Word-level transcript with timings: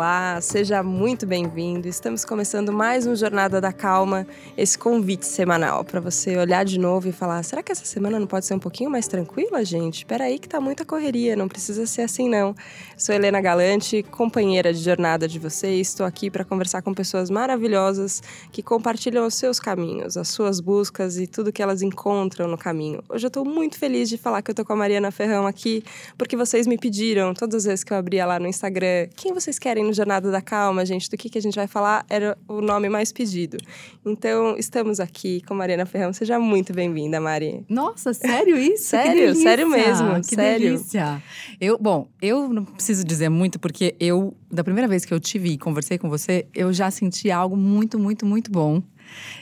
Olá, 0.00 0.40
seja 0.40 0.82
muito 0.82 1.26
bem-vindo. 1.26 1.86
Estamos 1.86 2.24
começando 2.24 2.72
mais 2.72 3.06
um 3.06 3.14
Jornada 3.14 3.60
da 3.60 3.70
Calma, 3.70 4.26
esse 4.56 4.78
convite 4.78 5.26
semanal 5.26 5.84
para 5.84 6.00
você 6.00 6.38
olhar 6.38 6.64
de 6.64 6.80
novo 6.80 7.06
e 7.06 7.12
falar: 7.12 7.42
será 7.42 7.62
que 7.62 7.70
essa 7.70 7.84
semana 7.84 8.18
não 8.18 8.26
pode 8.26 8.46
ser 8.46 8.54
um 8.54 8.58
pouquinho 8.58 8.88
mais 8.88 9.06
tranquila, 9.06 9.62
gente? 9.62 9.98
Espera 9.98 10.24
aí 10.24 10.38
que 10.38 10.48
tá 10.48 10.58
muita 10.58 10.86
correria, 10.86 11.36
não 11.36 11.46
precisa 11.48 11.84
ser 11.84 12.00
assim 12.00 12.30
não. 12.30 12.54
Sou 12.96 13.14
Helena 13.14 13.42
Galante, 13.42 14.02
companheira 14.04 14.72
de 14.72 14.78
jornada 14.78 15.28
de 15.28 15.38
vocês. 15.38 15.88
Estou 15.88 16.06
aqui 16.06 16.30
para 16.30 16.46
conversar 16.46 16.80
com 16.80 16.94
pessoas 16.94 17.28
maravilhosas 17.28 18.22
que 18.50 18.62
compartilham 18.62 19.26
os 19.26 19.34
seus 19.34 19.60
caminhos, 19.60 20.16
as 20.16 20.28
suas 20.28 20.60
buscas 20.60 21.18
e 21.18 21.26
tudo 21.26 21.52
que 21.52 21.62
elas 21.62 21.82
encontram 21.82 22.48
no 22.48 22.56
caminho. 22.56 23.04
Hoje 23.06 23.26
eu 23.26 23.28
estou 23.28 23.44
muito 23.44 23.78
feliz 23.78 24.08
de 24.08 24.16
falar 24.16 24.40
que 24.40 24.50
eu 24.50 24.54
tô 24.54 24.64
com 24.64 24.72
a 24.72 24.76
Mariana 24.76 25.10
Ferrão 25.10 25.46
aqui, 25.46 25.84
porque 26.16 26.38
vocês 26.38 26.66
me 26.66 26.78
pediram 26.78 27.34
todas 27.34 27.56
as 27.56 27.64
vezes 27.66 27.84
que 27.84 27.92
eu 27.92 27.98
abria 27.98 28.24
lá 28.24 28.38
no 28.40 28.46
Instagram, 28.46 29.06
quem 29.14 29.34
vocês 29.34 29.58
querem 29.58 29.89
no 29.90 29.94
Jornada 29.94 30.30
da 30.30 30.40
Calma, 30.40 30.86
gente? 30.86 31.10
Do 31.10 31.16
que, 31.16 31.28
que 31.28 31.36
a 31.36 31.42
gente 31.42 31.56
vai 31.56 31.66
falar? 31.66 32.06
Era 32.08 32.38
o 32.48 32.60
nome 32.60 32.88
mais 32.88 33.12
pedido. 33.12 33.58
Então, 34.06 34.56
estamos 34.56 35.00
aqui 35.00 35.42
com 35.42 35.54
Mariana 35.54 35.84
Ferrão. 35.84 36.12
Seja 36.12 36.38
muito 36.38 36.72
bem-vinda, 36.72 37.20
Mari. 37.20 37.64
Nossa, 37.68 38.14
sério 38.14 38.56
isso? 38.56 38.84
sério, 38.90 39.34
sério 39.34 39.68
mesmo. 39.68 40.14
Que 40.20 40.36
sério. 40.36 40.70
delícia. 40.70 41.22
Eu, 41.60 41.76
bom, 41.76 42.08
eu 42.22 42.48
não 42.48 42.64
preciso 42.64 43.04
dizer 43.04 43.28
muito, 43.28 43.58
porque 43.58 43.96
eu, 43.98 44.32
da 44.50 44.62
primeira 44.62 44.86
vez 44.86 45.04
que 45.04 45.12
eu 45.12 45.18
te 45.18 45.38
vi 45.38 45.52
e 45.52 45.58
conversei 45.58 45.98
com 45.98 46.08
você, 46.08 46.46
eu 46.54 46.72
já 46.72 46.90
senti 46.90 47.30
algo 47.30 47.56
muito, 47.56 47.98
muito, 47.98 48.24
muito 48.24 48.50
bom. 48.50 48.80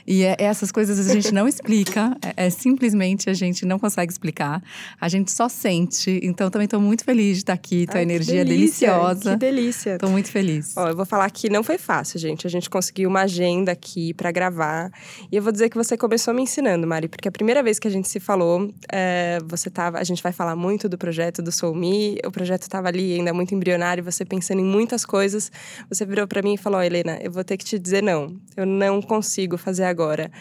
E 0.05 0.23
é, 0.23 0.35
essas 0.39 0.71
coisas 0.71 0.99
a 1.09 1.13
gente 1.13 1.33
não 1.33 1.47
explica, 1.47 2.15
é, 2.23 2.47
é, 2.47 2.49
simplesmente 2.49 3.29
a 3.29 3.33
gente 3.33 3.65
não 3.65 3.79
consegue 3.79 4.11
explicar. 4.11 4.61
A 4.99 5.07
gente 5.07 5.31
só 5.31 5.47
sente. 5.47 6.19
Então 6.23 6.49
também 6.49 6.65
estou 6.65 6.81
muito 6.81 7.03
feliz 7.03 7.37
de 7.37 7.43
estar 7.43 7.53
aqui. 7.53 7.85
Tua 7.85 7.97
Ai, 7.97 8.03
energia 8.03 8.43
delícia, 8.43 8.89
deliciosa. 8.89 9.31
Que 9.31 9.37
delícia. 9.37 9.93
Estou 9.95 10.09
muito 10.09 10.29
feliz. 10.31 10.75
Ó, 10.75 10.89
eu 10.89 10.95
vou 10.95 11.05
falar 11.05 11.29
que 11.29 11.49
não 11.49 11.63
foi 11.63 11.77
fácil, 11.77 12.19
gente. 12.19 12.47
A 12.47 12.49
gente 12.49 12.69
conseguiu 12.69 13.09
uma 13.09 13.21
agenda 13.21 13.71
aqui 13.71 14.13
para 14.13 14.31
gravar. 14.31 14.91
E 15.31 15.35
eu 15.35 15.41
vou 15.41 15.51
dizer 15.51 15.69
que 15.69 15.77
você 15.77 15.97
começou 15.97 16.33
me 16.33 16.41
ensinando, 16.41 16.87
Mari, 16.87 17.07
porque 17.07 17.27
a 17.27 17.31
primeira 17.31 17.61
vez 17.61 17.79
que 17.79 17.87
a 17.87 17.91
gente 17.91 18.09
se 18.09 18.19
falou, 18.19 18.73
é, 18.91 19.37
você 19.45 19.69
tava. 19.69 19.99
A 19.99 20.03
gente 20.03 20.23
vai 20.23 20.31
falar 20.31 20.55
muito 20.55 20.89
do 20.89 20.97
projeto 20.97 21.41
do 21.41 21.51
Soul 21.51 21.75
Me. 21.75 22.17
O 22.25 22.31
projeto 22.31 22.63
estava 22.63 22.87
ali 22.87 23.15
ainda 23.15 23.33
muito 23.33 23.53
embrionário, 23.53 24.03
você 24.03 24.25
pensando 24.25 24.59
em 24.59 24.65
muitas 24.65 25.05
coisas. 25.05 25.51
Você 25.89 26.05
virou 26.05 26.27
para 26.27 26.41
mim 26.41 26.53
e 26.53 26.57
falou: 26.57 26.79
oh, 26.79 26.83
Helena, 26.83 27.19
eu 27.21 27.31
vou 27.31 27.43
ter 27.43 27.57
que 27.57 27.65
te 27.65 27.77
dizer 27.77 28.01
não. 28.01 28.35
Eu 28.55 28.65
não 28.65 29.01
consigo 29.01 29.57
fazer 29.59 29.83
agora. 29.83 30.31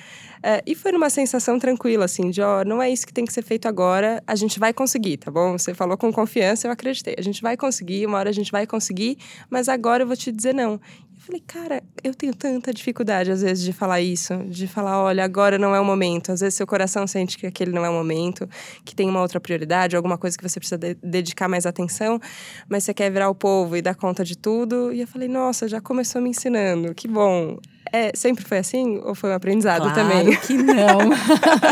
É, 0.42 0.62
e 0.66 0.74
foi 0.74 0.92
numa 0.92 1.10
sensação 1.10 1.58
tranquila, 1.58 2.04
assim, 2.04 2.30
de 2.30 2.40
ó, 2.40 2.64
não 2.64 2.80
é 2.80 2.90
isso 2.90 3.06
que 3.06 3.12
tem 3.12 3.24
que 3.24 3.32
ser 3.32 3.42
feito 3.42 3.66
agora, 3.66 4.22
a 4.26 4.36
gente 4.36 4.58
vai 4.58 4.72
conseguir, 4.72 5.16
tá 5.16 5.30
bom? 5.30 5.58
Você 5.58 5.74
falou 5.74 5.96
com 5.96 6.12
confiança, 6.12 6.66
eu 6.66 6.72
acreditei. 6.72 7.14
A 7.18 7.22
gente 7.22 7.42
vai 7.42 7.56
conseguir, 7.56 8.06
uma 8.06 8.18
hora 8.18 8.30
a 8.30 8.32
gente 8.32 8.52
vai 8.52 8.66
conseguir, 8.66 9.18
mas 9.50 9.68
agora 9.68 10.02
eu 10.02 10.06
vou 10.06 10.16
te 10.16 10.30
dizer 10.30 10.54
não. 10.54 10.80
Eu 11.18 11.22
falei, 11.22 11.42
cara, 11.44 11.82
eu 12.04 12.14
tenho 12.14 12.32
tanta 12.32 12.72
dificuldade 12.72 13.30
às 13.32 13.42
vezes 13.42 13.64
de 13.64 13.72
falar 13.72 14.00
isso, 14.00 14.36
de 14.44 14.68
falar, 14.68 15.02
olha, 15.02 15.24
agora 15.24 15.58
não 15.58 15.74
é 15.74 15.80
o 15.80 15.84
momento. 15.84 16.30
Às 16.30 16.40
vezes 16.40 16.54
seu 16.54 16.66
coração 16.66 17.06
sente 17.06 17.36
que 17.36 17.46
aquele 17.46 17.72
não 17.72 17.84
é 17.84 17.90
o 17.90 17.92
momento, 17.92 18.48
que 18.84 18.94
tem 18.94 19.08
uma 19.08 19.20
outra 19.20 19.40
prioridade, 19.40 19.96
alguma 19.96 20.16
coisa 20.16 20.38
que 20.38 20.48
você 20.48 20.60
precisa 20.60 20.78
de 20.78 20.94
dedicar 21.02 21.48
mais 21.48 21.66
atenção, 21.66 22.20
mas 22.68 22.84
você 22.84 22.94
quer 22.94 23.10
virar 23.10 23.28
o 23.28 23.34
povo 23.34 23.76
e 23.76 23.82
dar 23.82 23.96
conta 23.96 24.24
de 24.24 24.38
tudo. 24.38 24.92
E 24.92 25.00
eu 25.00 25.08
falei, 25.08 25.28
nossa, 25.28 25.66
já 25.66 25.80
começou 25.80 26.22
me 26.22 26.30
ensinando, 26.30 26.94
que 26.94 27.08
bom. 27.08 27.58
É, 27.92 28.12
sempre 28.14 28.44
foi 28.44 28.58
assim 28.58 28.98
ou 28.98 29.14
foi 29.14 29.30
um 29.30 29.34
aprendizado 29.34 29.82
claro 29.82 29.94
também? 29.94 30.36
que 30.40 30.54
não. 30.60 31.10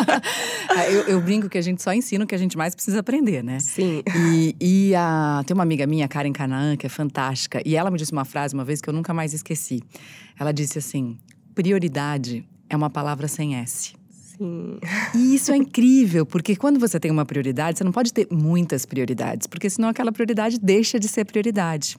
eu, 0.90 1.02
eu, 1.08 1.20
brinco 1.20 1.48
que 1.48 1.58
a 1.58 1.60
gente 1.60 1.82
só 1.82 1.92
ensina 1.92 2.24
o 2.24 2.26
que 2.26 2.34
a 2.34 2.38
gente 2.38 2.56
mais 2.56 2.74
precisa 2.74 3.00
aprender, 3.00 3.42
né? 3.42 3.58
Sim. 3.60 4.02
E, 4.16 4.56
e 4.60 4.94
a, 4.94 5.42
tem 5.46 5.54
uma 5.54 5.62
amiga 5.62 5.86
minha, 5.86 6.08
Karen 6.08 6.32
Canaan, 6.32 6.76
que 6.76 6.86
é 6.86 6.88
fantástica, 6.88 7.60
e 7.64 7.76
ela 7.76 7.90
me 7.90 7.98
disse 7.98 8.12
uma 8.12 8.24
frase 8.24 8.54
uma 8.54 8.64
vez 8.64 8.80
que 8.80 8.88
eu 8.88 8.94
nunca 8.94 9.12
mais 9.12 9.34
esqueci. 9.34 9.82
Ela 10.38 10.52
disse 10.52 10.78
assim: 10.78 11.18
prioridade 11.54 12.46
é 12.68 12.76
uma 12.76 12.90
palavra 12.90 13.28
sem 13.28 13.56
S. 13.56 13.94
Sim. 14.10 14.78
E 15.14 15.34
isso 15.34 15.50
é 15.52 15.56
incrível, 15.56 16.26
porque 16.26 16.56
quando 16.56 16.78
você 16.78 17.00
tem 17.00 17.10
uma 17.10 17.24
prioridade, 17.24 17.78
você 17.78 17.84
não 17.84 17.92
pode 17.92 18.12
ter 18.12 18.26
muitas 18.30 18.84
prioridades, 18.84 19.46
porque 19.46 19.68
senão 19.70 19.88
aquela 19.88 20.12
prioridade 20.12 20.58
deixa 20.58 21.00
de 21.00 21.08
ser 21.08 21.24
prioridade. 21.24 21.96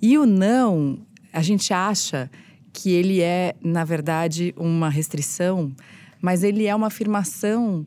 E 0.00 0.18
o 0.18 0.26
não, 0.26 0.98
a 1.32 1.42
gente 1.42 1.72
acha 1.72 2.30
que 2.72 2.90
ele 2.90 3.20
é, 3.20 3.54
na 3.62 3.84
verdade, 3.84 4.54
uma 4.56 4.88
restrição, 4.88 5.72
mas 6.20 6.42
ele 6.42 6.66
é 6.66 6.74
uma 6.74 6.86
afirmação 6.88 7.86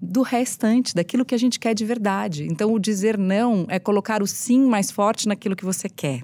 do 0.00 0.22
restante, 0.22 0.94
daquilo 0.94 1.24
que 1.24 1.34
a 1.34 1.38
gente 1.38 1.58
quer 1.58 1.74
de 1.74 1.84
verdade. 1.84 2.46
Então, 2.48 2.72
o 2.72 2.78
dizer 2.78 3.18
não 3.18 3.66
é 3.68 3.78
colocar 3.78 4.22
o 4.22 4.26
sim 4.26 4.64
mais 4.64 4.90
forte 4.90 5.26
naquilo 5.26 5.56
que 5.56 5.64
você 5.64 5.88
quer. 5.88 6.20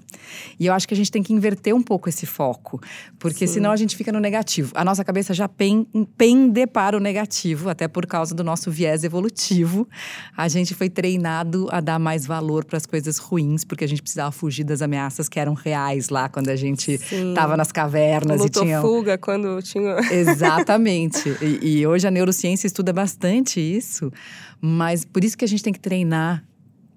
E 0.59 0.67
eu 0.67 0.73
acho 0.73 0.87
que 0.87 0.95
a 0.95 0.97
gente 0.97 1.11
tem 1.11 1.23
que 1.23 1.33
inverter 1.33 1.75
um 1.75 1.83
pouco 1.83 2.09
esse 2.09 2.25
foco, 2.25 2.81
porque 3.19 3.47
sim. 3.47 3.55
senão 3.55 3.73
a 3.73 3.77
gente 3.77 3.97
fica 3.97 4.13
no 4.13 4.21
negativo. 4.21 4.73
A 4.75 4.85
nossa 4.85 5.05
cabeça 5.05 5.35
já 5.35 5.49
pende 5.49 6.67
para 6.73 6.97
o 6.97 7.01
negativo, 7.01 7.69
até 7.69 7.89
por 7.89 8.07
causa 8.07 8.35
do 8.35 8.45
nosso 8.45 8.71
viés 8.71 9.03
evolutivo. 9.03 9.89
A 10.37 10.47
gente 10.47 10.75
foi 10.75 10.89
treinado 10.89 11.69
a 11.71 11.81
dar 11.81 11.99
mais 11.99 12.25
valor 12.25 12.65
para 12.65 12.77
as 12.77 12.87
coisas 12.87 13.19
ruins, 13.19 13.65
porque 13.65 13.85
a 13.85 13.89
gente 13.89 14.03
precisava 14.03 14.31
fugir 14.31 14.65
das 14.65 14.83
ameaças 14.83 15.29
que 15.29 15.41
eram 15.41 15.55
reais 15.55 16.09
lá 16.09 16.29
quando 16.29 16.49
a 16.49 16.57
gente 16.57 16.93
estava 16.93 17.57
nas 17.57 17.73
cavernas 17.73 18.41
Lutou 18.41 18.63
e 18.63 18.67
tinha 18.67 18.81
fuga 18.81 19.19
quando 19.19 19.61
tinha 19.63 19.97
Exatamente. 20.13 21.37
e, 21.43 21.81
e 21.81 21.87
hoje 21.87 22.07
a 22.07 22.11
neurociência 22.11 22.67
estuda 22.67 22.93
bastante 22.93 23.64
isso, 23.65 24.13
mas 24.61 25.05
por 25.05 25.25
isso 25.25 25.37
que 25.37 25.45
a 25.45 25.49
gente 25.49 25.63
tem 25.63 25.73
que 25.73 25.81
treinar 25.81 26.45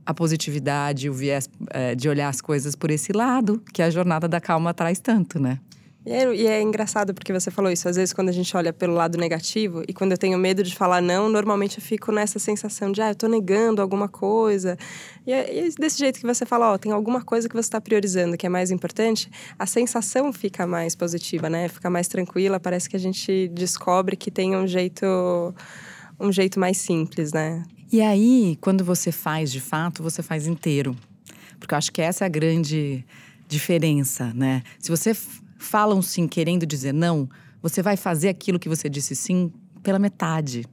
a 0.05 0.13
positividade, 0.13 1.09
o 1.09 1.13
viés 1.13 1.50
é, 1.69 1.94
de 1.94 2.07
olhar 2.07 2.29
as 2.29 2.39
coisas 2.39 2.75
por 2.75 2.89
esse 2.89 3.11
lado, 3.11 3.61
que 3.73 3.81
a 3.81 3.89
jornada 3.89 4.28
da 4.28 4.39
calma 4.39 4.73
traz 4.73 5.00
tanto, 5.00 5.39
né? 5.39 5.59
E 6.07 6.13
é, 6.13 6.33
e 6.33 6.47
é, 6.47 6.61
engraçado 6.61 7.13
porque 7.13 7.33
você 7.33 7.51
falou 7.51 7.69
isso. 7.69 7.89
Às 7.89 7.97
vezes, 7.97 8.13
quando 8.13 8.29
a 8.29 8.31
gente 8.31 8.56
olha 8.56 8.72
pelo 8.72 8.94
lado 8.94 9.17
negativo 9.17 9.83
e 9.85 9.94
quando 9.94 10.13
eu 10.13 10.17
tenho 10.17 10.38
medo 10.38 10.63
de 10.63 10.73
falar 10.73 11.01
não, 11.01 11.27
normalmente 11.27 11.79
eu 11.79 11.83
fico 11.83 12.13
nessa 12.13 12.39
sensação 12.39 12.94
de, 12.94 13.01
ah, 13.01 13.09
eu 13.09 13.16
tô 13.16 13.27
negando 13.27 13.81
alguma 13.81 14.07
coisa. 14.07 14.77
E, 15.25 15.33
é, 15.33 15.66
e 15.66 15.69
desse 15.75 15.97
jeito 15.97 16.17
que 16.17 16.25
você 16.25 16.45
fala, 16.45 16.72
ó, 16.72 16.75
oh, 16.75 16.77
tem 16.77 16.94
alguma 16.94 17.22
coisa 17.22 17.50
que 17.50 17.53
você 17.53 17.67
está 17.67 17.81
priorizando 17.81 18.38
que 18.38 18.45
é 18.45 18.50
mais 18.50 18.72
importante, 18.72 19.29
a 19.59 19.66
sensação 19.66 20.31
fica 20.31 20.66
mais 20.66 20.95
positiva, 20.95 21.50
né? 21.50 21.67
Fica 21.67 21.89
mais 21.89 22.07
tranquila. 22.07 22.57
Parece 22.57 22.89
que 22.89 22.95
a 22.95 23.00
gente 23.00 23.50
descobre 23.50 24.16
que 24.16 24.31
tem 24.31 24.56
um 24.56 24.66
jeito 24.66 25.06
um 26.19 26.31
jeito 26.31 26.59
mais 26.59 26.78
simples, 26.78 27.31
né? 27.31 27.63
E 27.91 28.01
aí, 28.01 28.57
quando 28.59 28.83
você 28.83 29.11
faz 29.11 29.51
de 29.51 29.61
fato, 29.61 30.03
você 30.03 30.22
faz 30.22 30.45
inteiro. 30.45 30.95
Porque 31.59 31.73
eu 31.73 31.78
acho 31.78 31.91
que 31.91 32.01
essa 32.01 32.25
é 32.25 32.28
a 32.28 32.29
grande 32.29 33.05
diferença, 33.47 34.33
né? 34.33 34.61
Se 34.79 34.89
você 34.89 35.16
fala 35.57 35.95
um 35.95 36.01
sim 36.01 36.27
querendo 36.27 36.66
dizer 36.66 36.94
não, 36.94 37.29
você 37.61 37.81
vai 37.81 37.97
fazer 37.97 38.29
aquilo 38.29 38.59
que 38.59 38.69
você 38.69 38.89
disse 38.89 39.16
sim 39.16 39.51
pela 39.81 40.00
metade, 40.00 40.66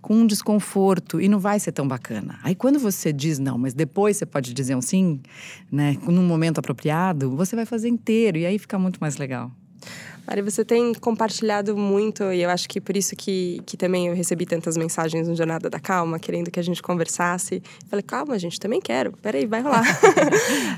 com 0.00 0.14
um 0.14 0.26
desconforto 0.26 1.20
e 1.20 1.28
não 1.28 1.38
vai 1.38 1.60
ser 1.60 1.72
tão 1.72 1.86
bacana. 1.86 2.38
Aí 2.42 2.54
quando 2.54 2.78
você 2.78 3.12
diz 3.12 3.38
não, 3.38 3.58
mas 3.58 3.74
depois 3.74 4.16
você 4.16 4.24
pode 4.24 4.54
dizer 4.54 4.74
um 4.74 4.80
sim, 4.80 5.20
né, 5.70 5.96
num 6.02 6.24
momento 6.24 6.58
apropriado, 6.58 7.36
você 7.36 7.54
vai 7.54 7.66
fazer 7.66 7.88
inteiro 7.88 8.38
e 8.38 8.46
aí 8.46 8.58
fica 8.58 8.78
muito 8.78 8.98
mais 8.98 9.18
legal. 9.18 9.52
Mari, 10.26 10.40
você 10.42 10.64
tem 10.64 10.94
compartilhado 10.94 11.76
muito, 11.76 12.32
e 12.32 12.42
eu 12.42 12.50
acho 12.50 12.68
que 12.68 12.80
por 12.80 12.96
isso 12.96 13.16
que, 13.16 13.60
que 13.66 13.76
também 13.76 14.08
eu 14.08 14.14
recebi 14.14 14.46
tantas 14.46 14.76
mensagens 14.76 15.26
no 15.26 15.34
Jornada 15.34 15.68
da 15.68 15.80
Calma, 15.80 16.18
querendo 16.18 16.50
que 16.50 16.60
a 16.60 16.62
gente 16.62 16.82
conversasse. 16.82 17.62
Falei, 17.88 18.02
calma, 18.02 18.38
gente, 18.38 18.60
também 18.60 18.80
quero. 18.80 19.12
Peraí, 19.20 19.46
vai 19.46 19.60
rolar. 19.60 19.84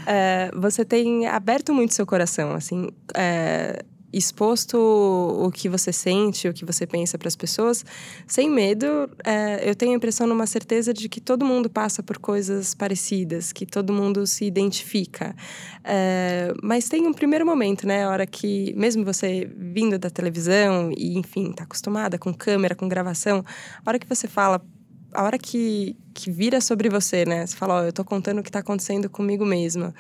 é, 0.07 0.51
você 0.57 0.85
tem 0.85 1.27
aberto 1.27 1.75
muito 1.75 1.95
seu 1.95 2.07
coração, 2.07 2.53
assim. 2.53 2.89
É, 3.15 3.85
exposto 4.17 4.77
o 4.77 5.51
que 5.51 5.69
você 5.69 5.93
sente, 5.93 6.49
o 6.49 6.53
que 6.53 6.65
você 6.65 6.87
pensa 6.87 7.19
para 7.19 7.29
as 7.29 7.37
pessoas, 7.37 7.85
sem 8.27 8.49
medo, 8.51 8.87
é, 9.25 9.69
eu 9.69 9.75
tenho 9.75 9.93
a 9.93 9.97
impressão, 9.97 10.27
numa 10.27 10.47
certeza 10.47 10.93
de 10.93 11.09
que 11.09 11.21
todo 11.21 11.45
mundo 11.45 11.69
passa 11.69 12.03
por 12.03 12.19
coisas 12.19 12.75
parecidas, 12.75 13.53
que 13.53 13.67
todo 13.67 13.93
mundo 13.93 14.27
se 14.27 14.45
identifica. 14.45 15.35
É, 15.83 16.53
mas 16.63 16.89
tem 16.89 17.07
um 17.07 17.13
primeiro 17.13 17.45
momento, 17.45 17.87
né? 17.87 18.05
A 18.05 18.11
hora 18.11 18.27
que, 18.27 18.73
mesmo 18.77 19.05
você 19.05 19.51
vindo 19.57 19.99
da 19.99 20.11
televisão 20.11 20.91
e, 20.97 21.19
enfim, 21.19 21.53
tá 21.53 21.65
acostumada 21.65 22.19
com 22.19 22.33
câmera, 22.33 22.75
com 22.75 22.89
gravação, 22.89 23.45
a 23.85 23.91
hora 23.91 23.99
que 23.99 24.09
você 24.09 24.29
fala 24.29 24.63
a 25.15 25.23
hora 25.23 25.39
que, 25.39 25.97
que 26.13 26.31
vira 26.31 26.61
sobre 26.61 26.89
você, 26.91 27.25
né? 27.25 27.47
Você 27.47 27.57
fala, 27.57 27.75
ó, 27.75 27.81
oh, 27.83 27.85
eu 27.85 27.93
tô 27.93 28.05
contando 28.05 28.41
o 28.41 28.43
que 28.43 28.51
tá 28.51 28.59
acontecendo 28.59 29.09
comigo 29.09 29.47
mesma. 29.47 29.95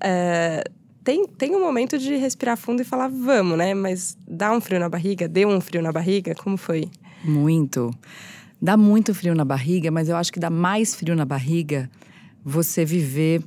É, 0.00 0.62
tem, 1.08 1.26
tem 1.26 1.56
um 1.56 1.60
momento 1.60 1.98
de 1.98 2.16
respirar 2.16 2.54
fundo 2.58 2.82
e 2.82 2.84
falar, 2.84 3.08
vamos, 3.08 3.56
né? 3.56 3.72
Mas 3.72 4.14
dá 4.28 4.52
um 4.52 4.60
frio 4.60 4.78
na 4.78 4.90
barriga? 4.90 5.26
Deu 5.26 5.48
um 5.48 5.58
frio 5.58 5.80
na 5.80 5.90
barriga? 5.90 6.34
Como 6.34 6.58
foi? 6.58 6.86
Muito. 7.24 7.90
Dá 8.60 8.76
muito 8.76 9.14
frio 9.14 9.34
na 9.34 9.42
barriga, 9.42 9.90
mas 9.90 10.10
eu 10.10 10.16
acho 10.16 10.30
que 10.30 10.38
dá 10.38 10.50
mais 10.50 10.94
frio 10.94 11.16
na 11.16 11.24
barriga 11.24 11.90
você 12.44 12.84
viver 12.84 13.42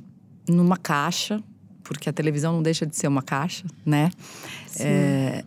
numa 0.48 0.76
caixa, 0.76 1.40
porque 1.84 2.08
a 2.08 2.12
televisão 2.12 2.52
não 2.52 2.64
deixa 2.64 2.84
de 2.84 2.96
ser 2.96 3.06
uma 3.06 3.22
caixa, 3.22 3.64
né? 3.86 4.10
É, 4.80 5.44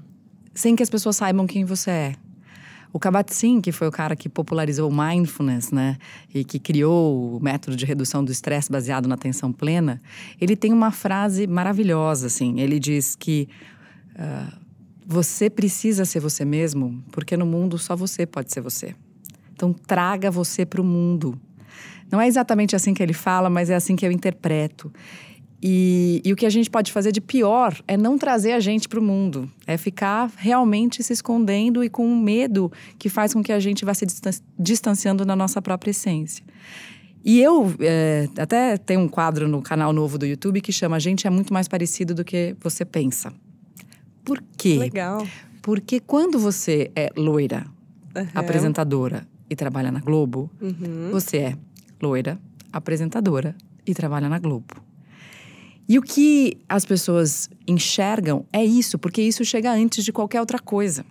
sem 0.53 0.73
que 0.73 0.83
as 0.83 0.89
pessoas 0.89 1.17
saibam 1.17 1.45
quem 1.45 1.65
você 1.65 1.91
é. 1.91 2.15
O 2.95 3.00
Kabat-Zinn, 3.00 3.59
que 3.59 3.74
foi 3.74 3.89
o 3.89 3.92
cara 3.92 4.15
que 4.15 4.30
popularizou 4.30 4.89
o 4.89 4.95
mindfulness, 4.95 5.69
né, 5.69 5.97
e 6.33 6.45
que 6.45 6.57
criou 6.57 7.36
o 7.36 7.44
método 7.44 7.75
de 7.75 7.86
redução 7.86 8.24
do 8.24 8.31
estresse 8.31 8.71
baseado 8.71 9.06
na 9.06 9.15
atenção 9.15 9.51
plena, 9.51 10.01
ele 10.39 10.56
tem 10.56 10.71
uma 10.71 10.92
frase 10.92 11.45
maravilhosa, 11.45 12.27
assim. 12.27 12.57
Ele 12.62 12.80
diz 12.80 13.13
que 13.13 13.50
uh, 14.12 14.57
você 15.06 15.50
precisa 15.50 16.06
ser 16.06 16.21
você 16.21 16.45
mesmo, 16.45 17.03
porque 17.12 17.36
no 17.36 17.45
mundo 17.45 17.77
só 17.77 17.97
você 17.97 18.25
pode 18.25 18.53
ser 18.53 18.62
você. 18.62 18.95
Então 19.53 19.74
traga 19.74 20.31
você 20.31 20.65
para 20.65 20.80
o 20.80 20.86
mundo. 20.86 21.38
Não 22.09 22.21
é 22.21 22.27
exatamente 22.30 22.77
assim 22.77 22.94
que 22.94 23.03
ele 23.03 23.12
fala, 23.12 23.50
mas 23.50 23.69
é 23.69 23.75
assim 23.75 23.98
que 23.98 24.06
eu 24.06 24.12
interpreto. 24.12 24.89
E, 25.62 26.22
e, 26.24 26.31
o 26.31 26.36
que 26.36 26.46
a 26.46 26.50
gente 26.50 26.69
pode 26.69 26.92
fazer 26.92 27.12
de 27.12 27.22
pior 27.22 27.81
é 27.88 27.98
não 27.98 28.18
trazer 28.18 28.52
a 28.52 28.60
gente 28.60 28.88
para 28.88 29.00
o 29.00 29.02
mundo, 29.02 29.50
é 29.66 29.78
ficar 29.78 30.30
realmente 30.38 31.02
se 31.02 31.13
escondendo 31.13 31.84
e 31.84 31.90
com 31.90 32.06
um 32.06 32.19
medo 32.19 32.72
que 33.00 33.10
faz 33.10 33.34
com 33.34 33.42
que 33.42 33.52
a 33.52 33.60
gente 33.60 33.84
vá 33.86 33.94
se 33.94 34.06
distanciando 34.60 35.25
da 35.25 35.36
nossa 35.36 35.62
própria 35.62 35.92
essência. 35.92 36.44
E 37.24 37.42
eu 37.42 37.74
é, 37.80 38.28
até 38.38 38.78
tenho 38.78 39.00
um 39.00 39.07
quadro 39.07 39.48
no 39.48 39.60
canal 39.60 39.92
novo 39.92 40.16
do 40.16 40.28
YouTube 40.28 40.62
que 40.62 40.72
chama 40.72 40.98
A 40.98 41.00
gente 41.00 41.25
é 41.25 41.30
muito 41.31 41.52
mais 41.52 41.68
parecido 41.68 42.13
do 42.13 42.24
que 42.24 42.56
você 42.62 42.86
pensa. 42.86 43.34
Por 44.24 44.44
quê? 44.56 44.78
Legal. 44.78 45.25
Porque 45.63 46.00
quando 46.00 46.38
você 46.38 46.92
é 46.96 47.10
loira, 47.18 47.66
uhum. 48.16 48.28
apresentadora 48.36 49.28
e 49.50 49.56
trabalha 49.56 49.92
na 49.92 50.00
Globo, 50.00 50.51
uhum. 50.62 51.10
você 51.12 51.38
é 51.38 51.58
loira, 52.00 52.40
apresentadora 52.72 53.56
e 53.88 53.96
trabalha 53.96 54.30
na 54.30 54.38
Globo. 54.38 54.85
E 55.88 56.00
o 56.00 56.02
que 56.02 56.58
as 56.68 56.84
pessoas 56.84 57.50
enxergam 57.68 58.46
é 58.52 58.64
isso, 58.64 58.98
porque 58.98 59.22
isso 59.22 59.46
chega 59.46 59.72
antes 59.72 60.04
de 60.04 60.12
qualquer 60.12 60.40
outra 60.40 60.60
coisa. 60.60 61.06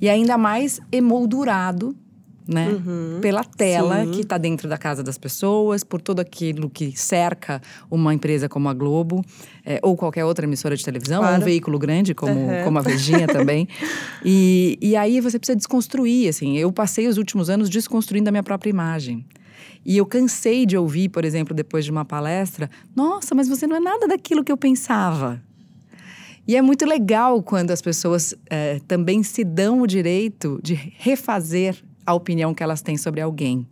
E 0.00 0.08
ainda 0.08 0.36
mais 0.36 0.80
emoldurado, 0.90 1.96
né? 2.48 2.68
Uhum, 2.68 3.18
Pela 3.20 3.42
tela 3.42 4.04
sim. 4.04 4.10
que 4.12 4.20
está 4.20 4.38
dentro 4.38 4.68
da 4.68 4.78
casa 4.78 5.02
das 5.02 5.18
pessoas, 5.18 5.82
por 5.82 6.00
tudo 6.00 6.20
aquilo 6.20 6.70
que 6.70 6.96
cerca 6.96 7.60
uma 7.90 8.14
empresa 8.14 8.48
como 8.48 8.68
a 8.68 8.74
Globo, 8.74 9.24
é, 9.64 9.80
ou 9.82 9.96
qualquer 9.96 10.24
outra 10.24 10.46
emissora 10.46 10.76
de 10.76 10.84
televisão, 10.84 11.20
claro. 11.20 11.36
ou 11.36 11.40
um 11.40 11.44
veículo 11.44 11.78
grande 11.78 12.14
como, 12.14 12.38
uhum. 12.38 12.64
como 12.64 12.78
a 12.78 12.82
Virgínia 12.82 13.26
também. 13.28 13.68
E, 14.24 14.78
e 14.80 14.94
aí 14.94 15.20
você 15.20 15.38
precisa 15.38 15.56
desconstruir, 15.56 16.28
assim. 16.28 16.56
Eu 16.56 16.72
passei 16.72 17.08
os 17.08 17.18
últimos 17.18 17.50
anos 17.50 17.68
desconstruindo 17.68 18.28
a 18.28 18.32
minha 18.32 18.44
própria 18.44 18.70
imagem. 18.70 19.24
E 19.86 19.96
eu 19.98 20.04
cansei 20.04 20.66
de 20.66 20.76
ouvir, 20.76 21.08
por 21.08 21.24
exemplo, 21.24 21.54
depois 21.54 21.84
de 21.84 21.92
uma 21.92 22.04
palestra: 22.04 22.68
nossa, 22.94 23.36
mas 23.36 23.48
você 23.48 23.68
não 23.68 23.76
é 23.76 23.80
nada 23.80 24.08
daquilo 24.08 24.42
que 24.42 24.50
eu 24.50 24.56
pensava. 24.56 25.40
E 26.48 26.56
é 26.56 26.62
muito 26.62 26.84
legal 26.84 27.40
quando 27.40 27.70
as 27.70 27.80
pessoas 27.80 28.34
é, 28.50 28.80
também 28.88 29.22
se 29.22 29.44
dão 29.44 29.80
o 29.80 29.86
direito 29.86 30.58
de 30.62 30.74
refazer 30.74 31.76
a 32.04 32.12
opinião 32.12 32.52
que 32.52 32.62
elas 32.64 32.82
têm 32.82 32.96
sobre 32.96 33.20
alguém. 33.20 33.66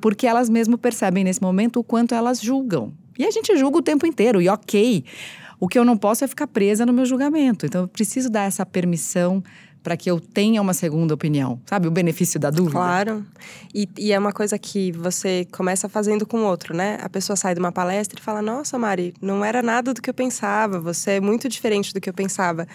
Porque 0.00 0.26
elas 0.26 0.48
mesmo 0.48 0.76
percebem 0.76 1.22
nesse 1.22 1.42
momento 1.42 1.78
o 1.78 1.84
quanto 1.84 2.14
elas 2.14 2.40
julgam. 2.40 2.92
E 3.16 3.24
a 3.24 3.30
gente 3.30 3.56
julga 3.56 3.78
o 3.78 3.82
tempo 3.82 4.06
inteiro, 4.06 4.40
e 4.42 4.48
ok. 4.48 5.04
O 5.60 5.68
que 5.68 5.78
eu 5.78 5.84
não 5.84 5.96
posso 5.96 6.24
é 6.24 6.28
ficar 6.28 6.46
presa 6.46 6.86
no 6.86 6.92
meu 6.92 7.04
julgamento. 7.04 7.66
Então, 7.66 7.82
eu 7.82 7.88
preciso 7.88 8.30
dar 8.30 8.44
essa 8.44 8.64
permissão 8.64 9.42
para 9.82 9.96
que 9.96 10.10
eu 10.10 10.20
tenha 10.20 10.60
uma 10.60 10.74
segunda 10.74 11.14
opinião, 11.14 11.60
sabe? 11.66 11.88
O 11.88 11.90
benefício 11.90 12.38
da 12.38 12.50
dúvida. 12.50 12.72
Claro. 12.72 13.24
E, 13.74 13.88
e, 13.96 14.12
é 14.12 14.18
uma 14.18 14.32
coisa 14.32 14.58
que 14.58 14.92
você 14.92 15.46
começa 15.52 15.88
fazendo 15.88 16.26
com 16.26 16.38
o 16.38 16.44
outro, 16.44 16.76
né? 16.76 16.98
A 17.00 17.08
pessoa 17.08 17.36
sai 17.36 17.54
de 17.54 17.60
uma 17.60 17.72
palestra 17.72 18.18
e 18.20 18.22
fala: 18.22 18.42
Nossa, 18.42 18.78
Mari, 18.78 19.14
não 19.20 19.44
era 19.44 19.62
nada 19.62 19.94
do 19.94 20.02
que 20.02 20.10
eu 20.10 20.14
pensava, 20.14 20.80
você 20.80 21.12
é 21.12 21.20
muito 21.20 21.48
diferente 21.48 21.94
do 21.94 22.00
que 22.00 22.08
eu 22.08 22.14
pensava. 22.14 22.66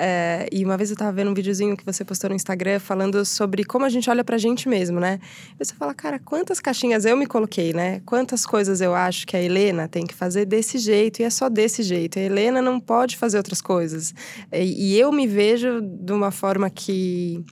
É, 0.00 0.48
e 0.52 0.64
uma 0.64 0.76
vez 0.76 0.90
eu 0.90 0.94
estava 0.94 1.10
vendo 1.10 1.28
um 1.28 1.34
videozinho 1.34 1.76
que 1.76 1.84
você 1.84 2.04
postou 2.04 2.30
no 2.30 2.36
Instagram 2.36 2.78
falando 2.78 3.24
sobre 3.24 3.64
como 3.64 3.84
a 3.84 3.88
gente 3.88 4.08
olha 4.08 4.22
pra 4.22 4.38
gente 4.38 4.68
mesmo, 4.68 5.00
né? 5.00 5.18
E 5.58 5.64
você 5.64 5.74
fala, 5.74 5.92
cara, 5.92 6.20
quantas 6.20 6.60
caixinhas 6.60 7.04
eu 7.04 7.16
me 7.16 7.26
coloquei, 7.26 7.72
né? 7.72 8.00
Quantas 8.06 8.46
coisas 8.46 8.80
eu 8.80 8.94
acho 8.94 9.26
que 9.26 9.36
a 9.36 9.42
Helena 9.42 9.88
tem 9.88 10.06
que 10.06 10.14
fazer 10.14 10.44
desse 10.44 10.78
jeito 10.78 11.20
e 11.20 11.24
é 11.24 11.30
só 11.30 11.48
desse 11.48 11.82
jeito. 11.82 12.16
A 12.16 12.22
Helena 12.22 12.62
não 12.62 12.78
pode 12.78 13.16
fazer 13.16 13.38
outras 13.38 13.60
coisas. 13.60 14.14
E, 14.52 14.94
e 14.94 15.00
eu 15.00 15.10
me 15.10 15.26
vejo 15.26 15.80
de 15.80 16.12
uma 16.12 16.30
forma 16.38 16.70
que 16.70 17.44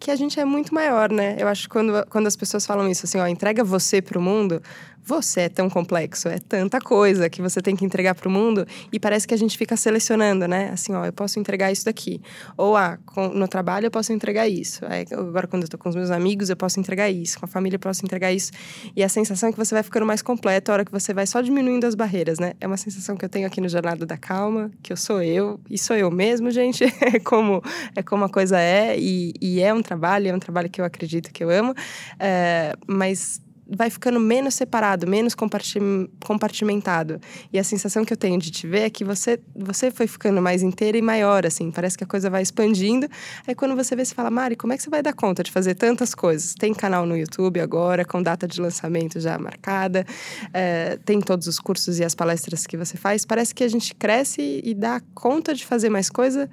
que 0.00 0.10
a 0.10 0.16
gente 0.16 0.40
é 0.40 0.46
muito 0.46 0.74
maior, 0.74 1.12
né? 1.12 1.36
Eu 1.38 1.46
acho 1.46 1.64
que 1.64 1.68
quando, 1.68 1.92
quando 2.08 2.26
as 2.26 2.34
pessoas 2.34 2.64
falam 2.64 2.88
isso, 2.88 3.04
assim, 3.04 3.18
ó, 3.18 3.26
entrega 3.26 3.62
você 3.62 4.00
para 4.00 4.18
o 4.18 4.22
mundo, 4.22 4.62
você 5.04 5.42
é 5.42 5.48
tão 5.48 5.68
complexo, 5.68 6.28
é 6.28 6.38
tanta 6.38 6.80
coisa 6.80 7.28
que 7.28 7.42
você 7.42 7.60
tem 7.60 7.74
que 7.74 7.84
entregar 7.84 8.14
para 8.14 8.28
o 8.28 8.30
mundo 8.30 8.66
e 8.92 9.00
parece 9.00 9.26
que 9.26 9.34
a 9.34 9.36
gente 9.36 9.56
fica 9.56 9.76
selecionando, 9.76 10.46
né? 10.46 10.70
Assim, 10.72 10.94
ó, 10.94 11.04
eu 11.04 11.12
posso 11.12 11.38
entregar 11.38 11.72
isso 11.72 11.84
daqui. 11.84 12.20
Ou, 12.56 12.76
ah, 12.76 12.98
com, 13.06 13.28
no 13.28 13.48
trabalho 13.48 13.86
eu 13.86 13.90
posso 13.90 14.12
entregar 14.12 14.48
isso. 14.48 14.84
Aí, 14.86 15.06
agora, 15.12 15.46
quando 15.46 15.62
eu 15.62 15.66
estou 15.66 15.78
com 15.78 15.88
os 15.88 15.96
meus 15.96 16.10
amigos, 16.10 16.50
eu 16.50 16.56
posso 16.56 16.78
entregar 16.78 17.10
isso. 17.10 17.38
Com 17.38 17.46
a 17.46 17.48
família, 17.48 17.76
eu 17.76 17.80
posso 17.80 18.04
entregar 18.04 18.32
isso. 18.32 18.52
E 18.94 19.02
a 19.02 19.08
sensação 19.08 19.48
é 19.48 19.52
que 19.52 19.58
você 19.58 19.74
vai 19.74 19.82
ficando 19.82 20.06
mais 20.06 20.22
completo 20.22 20.70
a 20.70 20.74
hora 20.74 20.84
que 20.84 20.92
você 20.92 21.12
vai 21.12 21.26
só 21.26 21.40
diminuindo 21.40 21.86
as 21.86 21.94
barreiras, 21.94 22.38
né? 22.38 22.52
É 22.60 22.66
uma 22.66 22.76
sensação 22.76 23.16
que 23.16 23.24
eu 23.24 23.28
tenho 23.28 23.46
aqui 23.46 23.60
no 23.60 23.68
Jornada 23.68 24.06
da 24.06 24.16
Calma, 24.16 24.70
que 24.82 24.92
eu 24.92 24.96
sou 24.96 25.22
eu, 25.22 25.60
e 25.68 25.78
sou 25.78 25.96
eu 25.96 26.10
mesmo, 26.10 26.50
gente. 26.52 26.84
É 27.12 27.18
como, 27.18 27.62
é 27.96 28.02
como 28.02 28.24
a 28.24 28.28
coisa 28.28 28.60
é, 28.60 28.96
e, 28.98 29.32
e 29.40 29.60
é 29.60 29.72
um 29.74 29.82
trabalho, 29.82 30.28
é 30.28 30.34
um 30.34 30.38
trabalho 30.38 30.70
que 30.70 30.80
eu 30.80 30.84
acredito 30.84 31.32
que 31.32 31.42
eu 31.42 31.50
amo. 31.50 31.74
É, 32.18 32.74
mas 32.86 33.40
vai 33.70 33.88
ficando 33.90 34.18
menos 34.18 34.54
separado, 34.54 35.06
menos 35.06 35.34
compartimentado. 35.34 37.20
E 37.52 37.58
a 37.58 37.64
sensação 37.64 38.04
que 38.04 38.12
eu 38.12 38.16
tenho 38.16 38.38
de 38.38 38.50
te 38.50 38.66
ver 38.66 38.80
é 38.80 38.90
que 38.90 39.04
você, 39.04 39.40
você 39.54 39.90
foi 39.90 40.06
ficando 40.06 40.42
mais 40.42 40.62
inteira 40.62 40.98
e 40.98 41.02
maior, 41.02 41.46
assim. 41.46 41.70
Parece 41.70 41.96
que 41.96 42.04
a 42.04 42.06
coisa 42.06 42.28
vai 42.28 42.42
expandindo. 42.42 43.08
Aí 43.46 43.54
quando 43.54 43.76
você 43.76 43.94
vê, 43.94 44.04
você 44.04 44.14
fala, 44.14 44.30
Mari, 44.30 44.56
como 44.56 44.72
é 44.72 44.76
que 44.76 44.82
você 44.82 44.90
vai 44.90 45.02
dar 45.02 45.12
conta 45.12 45.42
de 45.42 45.52
fazer 45.52 45.74
tantas 45.74 46.14
coisas? 46.14 46.54
Tem 46.54 46.74
canal 46.74 47.06
no 47.06 47.16
YouTube 47.16 47.60
agora, 47.60 48.04
com 48.04 48.22
data 48.22 48.46
de 48.46 48.60
lançamento 48.60 49.20
já 49.20 49.38
marcada. 49.38 50.04
É, 50.52 50.98
tem 51.04 51.20
todos 51.20 51.46
os 51.46 51.58
cursos 51.58 51.98
e 51.98 52.04
as 52.04 52.14
palestras 52.14 52.66
que 52.66 52.76
você 52.76 52.96
faz. 52.96 53.24
Parece 53.24 53.54
que 53.54 53.62
a 53.62 53.68
gente 53.68 53.94
cresce 53.94 54.60
e 54.64 54.74
dá 54.74 55.00
conta 55.14 55.54
de 55.54 55.64
fazer 55.64 55.88
mais 55.88 56.10
coisa 56.10 56.50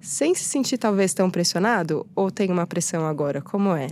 sem 0.00 0.34
se 0.34 0.44
sentir 0.44 0.78
talvez 0.78 1.12
tão 1.14 1.30
pressionado? 1.30 2.06
Ou 2.14 2.30
tem 2.30 2.50
uma 2.50 2.66
pressão 2.66 3.06
agora? 3.06 3.40
Como 3.40 3.74
é? 3.74 3.88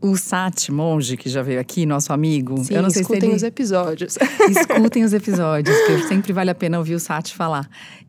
O 0.00 0.16
Sat 0.16 0.72
Monge, 0.72 1.16
que 1.16 1.28
já 1.28 1.42
veio 1.42 1.60
aqui, 1.60 1.84
nosso 1.84 2.12
amigo. 2.12 2.64
Sim, 2.64 2.74
eu 2.74 2.82
não 2.82 2.90
sei 2.90 3.02
escutem 3.02 3.20
se 3.20 3.26
ele... 3.26 3.36
os 3.36 3.42
episódios. 3.42 4.18
Escutem 4.48 5.04
os 5.04 5.12
episódios, 5.14 5.76
que 5.86 6.08
sempre 6.08 6.32
vale 6.32 6.50
a 6.50 6.54
pena 6.54 6.78
ouvir 6.78 6.94
o 6.94 7.00
Sat 7.00 7.34
falar. 7.34 7.68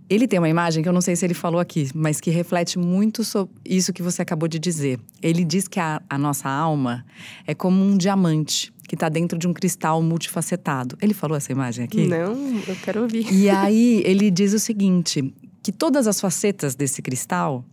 Ele 0.10 0.28
tem 0.28 0.40
uma 0.40 0.50
imagem 0.50 0.84
que 0.84 0.90
eu 0.90 0.94
não 0.94 1.02
sei 1.02 1.16
se 1.16 1.26
ele 1.26 1.34
falou 1.34 1.60
aqui, 1.60 1.90
mas 1.94 2.20
que 2.20 2.30
reflete 2.30 2.78
muito 2.78 3.24
sobre 3.24 3.54
isso 3.66 3.94
que 3.94 4.04
você 4.04 4.22
acabou 4.22 4.48
de 4.48 4.60
dizer. 4.60 5.00
Ele 5.22 5.44
diz 5.44 5.68
que 5.68 5.80
a, 5.80 6.02
a 6.10 6.18
nossa 6.18 6.50
alma 6.50 7.06
é 7.48 7.54
como 7.54 7.82
um 7.82 7.98
diamante 7.98 8.74
que 8.88 8.96
está 8.96 9.08
dentro 9.08 9.40
de 9.40 9.48
um 9.48 9.54
cristal 9.54 10.02
multifacetado. 10.04 10.98
Ele 11.02 11.14
falou 11.14 11.38
essa 11.38 11.50
imagem 11.50 11.86
aqui? 11.86 12.08
Não, 12.08 12.34
eu 12.68 12.76
quero 12.84 13.04
ouvir. 13.04 13.32
E 13.32 13.50
aí 13.50 14.02
ele 14.06 14.30
diz 14.30 14.54
o 14.54 14.60
seguinte: 14.60 15.34
que 15.64 15.72
todas 15.72 16.08
as 16.08 16.20
facetas 16.20 16.76
desse 16.76 17.02
cristal 17.02 17.64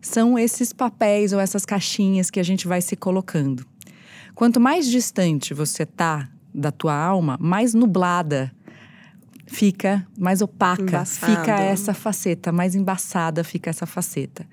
são 0.00 0.38
esses 0.38 0.72
papéis 0.72 1.32
ou 1.32 1.40
essas 1.40 1.64
caixinhas 1.66 2.30
que 2.30 2.38
a 2.38 2.42
gente 2.44 2.68
vai 2.68 2.80
se 2.80 2.94
colocando. 2.94 3.66
Quanto 4.38 4.60
mais 4.60 4.86
distante 4.86 5.52
você 5.52 5.84
tá 5.84 6.28
da 6.54 6.70
tua 6.70 6.94
alma, 6.94 7.36
mais 7.40 7.74
nublada 7.74 8.54
fica, 9.48 10.06
mais 10.16 10.40
opaca 10.40 11.04
fica 11.04 11.58
essa 11.58 11.92
faceta, 11.92 12.52
mais 12.52 12.76
embaçada 12.76 13.42
fica 13.42 13.68
essa 13.68 13.84
faceta. 13.84 14.46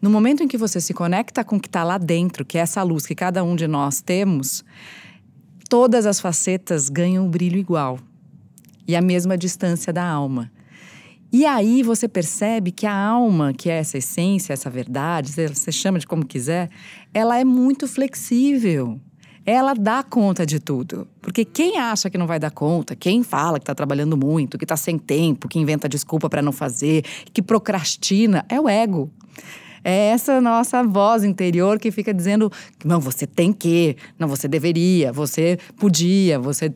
No 0.00 0.08
momento 0.08 0.42
em 0.42 0.48
que 0.48 0.56
você 0.56 0.80
se 0.80 0.94
conecta 0.94 1.44
com 1.44 1.56
o 1.56 1.60
que 1.60 1.68
está 1.68 1.84
lá 1.84 1.98
dentro, 1.98 2.46
que 2.46 2.56
é 2.56 2.62
essa 2.62 2.82
luz 2.82 3.04
que 3.04 3.14
cada 3.14 3.44
um 3.44 3.54
de 3.54 3.66
nós 3.66 4.00
temos, 4.00 4.64
todas 5.68 6.06
as 6.06 6.18
facetas 6.18 6.88
ganham 6.88 7.26
um 7.26 7.30
brilho 7.30 7.58
igual 7.58 7.98
e 8.88 8.96
a 8.96 9.02
mesma 9.02 9.36
distância 9.36 9.92
da 9.92 10.08
alma. 10.08 10.50
E 11.30 11.44
aí 11.44 11.82
você 11.82 12.08
percebe 12.08 12.70
que 12.72 12.86
a 12.86 12.96
alma, 12.96 13.52
que 13.52 13.68
é 13.68 13.80
essa 13.80 13.98
essência, 13.98 14.54
essa 14.54 14.70
verdade, 14.70 15.30
você 15.30 15.70
chama 15.70 15.98
de 15.98 16.06
como 16.06 16.24
quiser, 16.24 16.70
ela 17.12 17.38
é 17.38 17.44
muito 17.44 17.86
flexível. 17.86 18.98
Ela 19.46 19.74
dá 19.74 20.02
conta 20.02 20.44
de 20.44 20.58
tudo. 20.58 21.06
Porque 21.22 21.44
quem 21.44 21.78
acha 21.78 22.10
que 22.10 22.18
não 22.18 22.26
vai 22.26 22.40
dar 22.40 22.50
conta, 22.50 22.96
quem 22.96 23.22
fala 23.22 23.60
que 23.60 23.62
está 23.62 23.74
trabalhando 23.76 24.16
muito, 24.16 24.58
que 24.58 24.64
está 24.64 24.76
sem 24.76 24.98
tempo, 24.98 25.48
que 25.48 25.58
inventa 25.58 25.88
desculpa 25.88 26.28
para 26.28 26.42
não 26.42 26.50
fazer, 26.50 27.02
que 27.32 27.40
procrastina, 27.40 28.44
é 28.48 28.60
o 28.60 28.68
ego. 28.68 29.08
É 29.84 30.08
essa 30.08 30.40
nossa 30.40 30.82
voz 30.82 31.22
interior 31.22 31.78
que 31.78 31.92
fica 31.92 32.12
dizendo: 32.12 32.50
não, 32.84 32.98
você 32.98 33.24
tem 33.24 33.52
que, 33.52 33.96
não, 34.18 34.26
você 34.26 34.48
deveria, 34.48 35.12
você 35.12 35.60
podia, 35.78 36.40
você. 36.40 36.74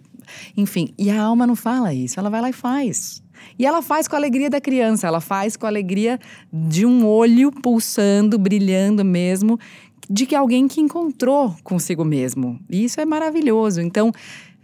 Enfim, 0.57 0.95
e 0.97 1.11
a 1.11 1.21
alma 1.21 1.45
não 1.45 1.57
fala 1.57 1.93
isso, 1.93 2.21
ela 2.21 2.31
vai 2.31 2.41
lá 2.41 2.51
e 2.51 2.53
faz. 2.53 3.21
E 3.59 3.67
ela 3.67 3.83
faz 3.83 4.07
com 4.07 4.15
a 4.15 4.19
alegria 4.19 4.49
da 4.49 4.61
criança, 4.61 5.07
ela 5.07 5.21
faz 5.21 5.57
com 5.57 5.67
a 5.67 5.69
alegria 5.69 6.19
de 6.53 6.87
um 6.87 7.07
olho 7.07 7.51
pulsando, 7.51 8.39
brilhando 8.39 9.05
mesmo, 9.05 9.59
de 10.11 10.27
que 10.27 10.35
alguém 10.35 10.67
que 10.67 10.81
encontrou 10.81 11.55
consigo 11.63 12.05
mesmo. 12.05 12.59
E 12.69 12.83
isso 12.83 13.01
é 13.01 13.05
maravilhoso. 13.05 13.81
Então, 13.81 14.13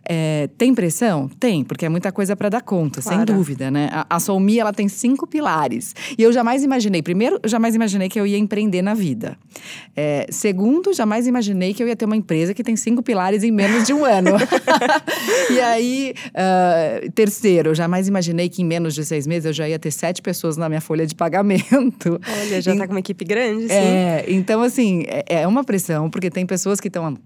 É, 0.08 0.48
tem 0.56 0.72
pressão? 0.72 1.28
Tem, 1.28 1.64
porque 1.64 1.84
é 1.84 1.88
muita 1.88 2.12
coisa 2.12 2.36
para 2.36 2.48
dar 2.48 2.62
conta, 2.62 3.02
claro. 3.02 3.18
sem 3.18 3.34
dúvida, 3.34 3.70
né? 3.70 3.88
A, 3.92 4.16
a 4.16 4.20
Solmi, 4.20 4.58
ela 4.58 4.72
tem 4.72 4.88
cinco 4.88 5.26
pilares. 5.26 5.94
E 6.16 6.22
eu 6.22 6.32
jamais 6.32 6.62
imaginei, 6.62 7.02
primeiro, 7.02 7.40
jamais 7.44 7.74
imaginei 7.74 8.08
que 8.08 8.18
eu 8.18 8.26
ia 8.26 8.38
empreender 8.38 8.82
na 8.82 8.94
vida. 8.94 9.36
É, 9.96 10.26
segundo, 10.30 10.92
jamais 10.94 11.26
imaginei 11.26 11.74
que 11.74 11.82
eu 11.82 11.88
ia 11.88 11.96
ter 11.96 12.04
uma 12.04 12.16
empresa 12.16 12.54
que 12.54 12.62
tem 12.62 12.76
cinco 12.76 13.02
pilares 13.02 13.42
em 13.42 13.50
menos 13.50 13.84
de 13.84 13.92
um 13.92 14.04
ano. 14.04 14.30
e 15.50 15.60
aí, 15.60 16.14
uh, 16.28 17.10
terceiro, 17.12 17.74
jamais 17.74 18.06
imaginei 18.06 18.48
que 18.48 18.62
em 18.62 18.64
menos 18.64 18.94
de 18.94 19.04
seis 19.04 19.26
meses 19.26 19.46
eu 19.46 19.52
já 19.52 19.68
ia 19.68 19.78
ter 19.78 19.90
sete 19.90 20.22
pessoas 20.22 20.56
na 20.56 20.68
minha 20.68 20.80
folha 20.80 21.04
de 21.04 21.14
pagamento. 21.14 22.20
Olha, 22.28 22.62
já 22.62 22.74
e, 22.74 22.78
tá 22.78 22.86
com 22.86 22.92
uma 22.92 23.00
equipe 23.00 23.24
grande, 23.24 23.66
sim. 23.66 23.74
É, 23.74 24.24
então 24.28 24.62
assim, 24.62 25.04
é, 25.08 25.42
é 25.42 25.46
uma 25.48 25.64
pressão, 25.64 26.08
porque 26.08 26.30
tem 26.30 26.46
pessoas 26.46 26.80
que 26.80 26.86
estão 26.86 27.16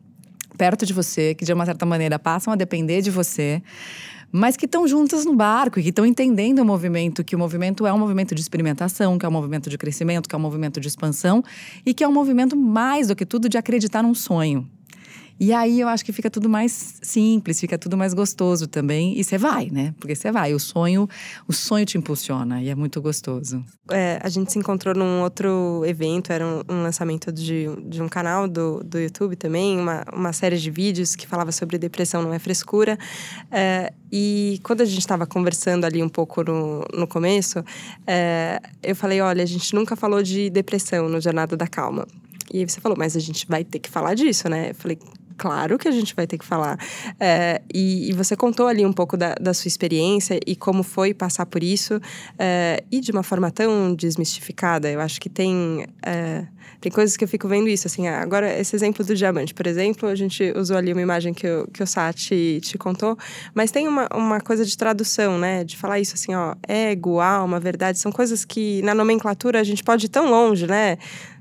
perto 0.61 0.85
de 0.85 0.93
você, 0.93 1.35
que 1.35 1.43
de 1.43 1.55
uma 1.55 1.65
certa 1.65 1.87
maneira 1.87 2.19
passam 2.19 2.53
a 2.53 2.57
depender 2.57 3.01
de 3.01 3.11
você, 3.11 3.63
mas 4.31 4.59
que 4.59 4.67
estão 4.67 4.87
juntas 4.87 5.25
no 5.25 5.35
barco 5.35 5.81
e 5.81 5.83
que 5.83 5.89
estão 5.89 6.05
entendendo 6.05 6.59
o 6.59 6.65
movimento, 6.67 7.25
que 7.25 7.35
o 7.35 7.39
movimento 7.39 7.87
é 7.87 7.93
um 7.95 7.99
movimento 7.99 8.35
de 8.35 8.43
experimentação, 8.43 9.17
que 9.17 9.25
é 9.25 9.29
um 9.31 9.33
movimento 9.33 9.71
de 9.71 9.79
crescimento, 9.79 10.29
que 10.29 10.35
é 10.35 10.39
um 10.39 10.41
movimento 10.41 10.79
de 10.79 10.87
expansão 10.87 11.43
e 11.87 11.95
que 11.95 12.05
é 12.05 12.09
um 12.09 12.13
movimento 12.13 12.55
mais 12.55 13.09
do 13.09 13.17
que 13.17 13.25
tudo 13.25 13.49
de 13.49 13.57
acreditar 13.57 14.03
num 14.03 14.15
sonho. 14.15 14.69
E 15.41 15.55
aí 15.55 15.81
eu 15.81 15.89
acho 15.89 16.05
que 16.05 16.13
fica 16.13 16.29
tudo 16.29 16.51
mais 16.51 17.01
simples, 17.01 17.59
fica 17.59 17.79
tudo 17.79 17.97
mais 17.97 18.13
gostoso 18.13 18.67
também. 18.67 19.19
E 19.19 19.25
você 19.25 19.39
vai, 19.39 19.71
né? 19.71 19.95
Porque 19.99 20.15
você 20.15 20.31
vai. 20.31 20.53
O 20.53 20.61
sonho, 20.61 21.09
o 21.49 21.53
sonho 21.55 21.87
te 21.87 21.97
impulsiona 21.97 22.63
e 22.63 22.69
é 22.69 22.75
muito 22.75 23.01
gostoso. 23.01 23.65
É, 23.91 24.21
a 24.23 24.29
gente 24.29 24.53
se 24.53 24.59
encontrou 24.59 24.95
num 24.95 25.23
outro 25.23 25.83
evento, 25.87 26.31
era 26.31 26.47
um, 26.47 26.63
um 26.69 26.83
lançamento 26.83 27.33
de, 27.33 27.69
de 27.89 28.03
um 28.03 28.09
canal 28.09 28.47
do, 28.47 28.85
do 28.85 29.01
YouTube 29.01 29.35
também, 29.35 29.81
uma, 29.81 30.05
uma 30.13 30.33
série 30.35 30.59
de 30.59 30.71
vídeos 30.71 31.17
que 31.17 31.27
falava 31.27 31.51
sobre 31.53 31.79
depressão 31.79 32.23
não 32.23 32.35
é 32.35 32.39
frescura. 32.39 32.99
É, 33.51 33.95
e 34.13 34.61
quando 34.63 34.83
a 34.83 34.85
gente 34.85 34.99
estava 35.01 35.27
conversando 35.27 35.87
ali 35.87 36.03
um 36.03 36.09
pouco 36.11 36.45
no, 36.45 36.85
no 36.93 37.07
começo, 37.07 37.65
é, 38.07 38.61
eu 38.83 38.95
falei: 38.95 39.23
olha, 39.23 39.43
a 39.43 39.47
gente 39.47 39.75
nunca 39.75 39.97
falou 39.97 40.23
de 40.23 40.51
depressão 40.51 41.09
no 41.09 41.19
Jornada 41.19 41.57
da 41.57 41.67
Calma. 41.67 42.07
E 42.53 42.59
aí 42.59 42.69
você 42.69 42.81
falou, 42.81 42.99
mas 42.99 43.17
a 43.17 43.21
gente 43.21 43.47
vai 43.47 43.65
ter 43.65 43.79
que 43.79 43.89
falar 43.89 44.15
disso, 44.15 44.49
né? 44.49 44.71
Eu 44.71 44.75
falei, 44.75 44.99
claro 45.41 45.79
que 45.79 45.89
a 45.89 45.91
gente 45.91 46.15
vai 46.15 46.27
ter 46.27 46.37
que 46.37 46.45
falar. 46.45 46.79
É, 47.19 47.63
e, 47.73 48.11
e, 48.11 48.13
você 48.13 48.37
contou 48.37 48.67
ali 48.67 48.85
um 48.85 48.93
pouco 48.93 49.17
da, 49.17 49.35
da, 49.41 49.55
sua 49.55 49.69
experiência 49.69 50.39
e 50.47 50.55
como 50.55 50.83
foi 50.83 51.15
passar 51.15 51.47
por 51.47 51.63
isso, 51.63 51.99
é, 52.39 52.85
e 52.93 53.01
de 53.01 53.11
uma 53.11 53.23
forma 53.23 53.51
tão 53.51 53.95
desmistificada. 53.95 54.91
Eu 54.91 55.01
acho 55.01 55.19
que 55.19 55.31
tem. 55.31 55.87
É, 56.05 56.45
tem 56.79 56.93
coisas 56.93 57.17
que 57.17 57.25
eu 57.25 57.29
fico 57.29 57.49
vendo 57.49 57.69
isso, 57.69 57.87
assim, 57.87 58.09
agora 58.09 58.59
esse 58.59 58.75
exemplo 58.77 59.05
do 59.05 59.15
diamante, 59.15 59.53
por 59.53 59.67
exemplo, 59.67 60.09
a 60.09 60.15
gente 60.15 60.53
usou 60.57 60.77
ali 60.77 60.93
uma 60.93 61.03
imagem 61.03 61.35
que, 61.35 61.47
eu, 61.47 61.67
que 61.67 61.83
o 61.83 61.87
Sati 61.87 62.61
te 62.63 62.79
contou, 62.79 63.19
mas 63.55 63.71
tem 63.71 63.87
uma, 63.87 64.09
uma 64.15 64.41
coisa 64.41 64.65
de 64.65 64.77
tradução, 64.77 65.39
né, 65.39 65.63
de 65.63 65.77
falar 65.77 66.01
isso 66.01 66.15
assim, 66.15 66.35
ó, 66.35 66.55
ego, 66.67 67.21
alma, 67.21 67.61
verdade, 67.61 67.99
são 67.99 68.11
coisas 68.11 68.47
que 68.47 68.81
na 68.83 68.95
nomenclatura 68.95 69.61
a 69.61 69.65
gente 69.65 69.83
pode 69.83 70.07
ir 70.07 70.09
tão 70.09 70.31
longe, 70.31 70.67
né, 70.67 70.97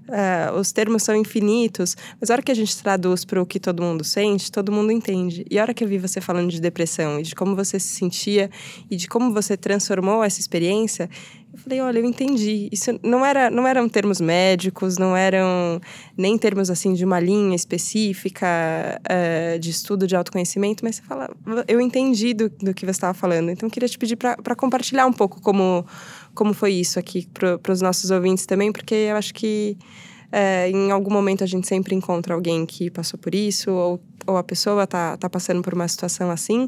Uh, 0.10 0.60
os 0.60 0.72
termos 0.72 1.04
são 1.04 1.16
infinitos, 1.16 1.96
mas 2.20 2.32
a 2.32 2.34
hora 2.34 2.42
que 2.42 2.52
a 2.52 2.56
gente 2.56 2.76
traduz 2.82 3.24
para 3.24 3.40
o 3.40 3.46
que 3.46 3.60
todo 3.60 3.84
mundo 3.84 4.04
sente, 4.04 4.52
todo 4.52 4.72
mundo 4.72 4.92
entende. 4.92 5.46
E 5.50 5.60
a 5.60 5.62
hora 5.62 5.74
que 5.74 5.84
eu 5.84 5.88
vi 5.88 6.00
você 6.00 6.20
falando 6.20 6.50
de 6.50 6.60
depressão 6.60 7.20
e 7.20 7.24
de 7.24 7.36
como 7.36 7.56
você 7.56 7.80
se 7.80 7.96
sentia 7.96 8.50
e 8.90 8.96
de 8.96 9.08
como 9.08 9.32
você 9.32 9.56
transformou 9.56 10.24
essa 10.24 10.40
experiência, 10.40 11.08
eu 11.52 11.60
falei, 11.60 11.82
olha, 11.82 12.00
eu 12.00 12.06
entendi. 12.06 12.70
Isso 12.72 13.00
não 13.04 13.26
era, 13.26 13.50
não 13.50 13.68
eram 13.68 13.90
termos 13.90 14.22
médicos, 14.22 14.98
não 14.98 15.16
eram 15.16 15.82
nem 16.16 16.38
termos 16.38 16.70
assim 16.70 16.94
de 16.94 17.04
uma 17.04 17.20
linha 17.20 17.56
específica 17.56 18.48
uh, 19.04 19.60
de 19.60 19.70
estudo 19.70 20.06
de 20.06 20.16
autoconhecimento, 20.16 20.84
mas 20.84 20.98
você 20.98 21.02
fala, 21.02 21.30
eu 21.68 21.82
entendi 21.82 22.34
do, 22.34 22.50
do 22.50 22.74
que 22.74 22.86
você 22.86 22.92
estava 22.92 23.14
falando. 23.14 23.50
Então, 23.50 23.68
eu 23.68 23.72
queria 23.72 23.90
te 23.90 23.98
pedir 23.98 24.16
para 24.16 24.56
compartilhar 24.56 25.08
um 25.08 25.14
pouco 25.14 25.42
como 25.42 25.86
como 26.40 26.54
foi 26.54 26.72
isso 26.72 26.98
aqui 26.98 27.28
para 27.34 27.74
os 27.74 27.82
nossos 27.82 28.12
ouvintes 28.12 28.46
também, 28.46 28.72
porque 28.72 28.96
eu 28.96 29.18
acho 29.18 29.34
que 29.34 29.78
é, 30.32 30.70
em 30.70 30.90
algum 30.90 31.12
momento 31.12 31.44
a 31.44 31.48
gente 31.48 31.68
sempre 31.68 31.94
encontra 31.94 32.34
alguém 32.34 32.66
que 32.66 32.90
passou 32.90 33.20
por 33.20 33.36
isso, 33.36 33.70
ou, 33.70 34.00
ou 34.26 34.38
a 34.38 34.44
pessoa 34.44 34.86
está 34.86 35.18
tá 35.18 35.30
passando 35.30 35.62
por 35.62 35.74
uma 35.74 35.86
situação 35.86 36.32
assim, 36.32 36.66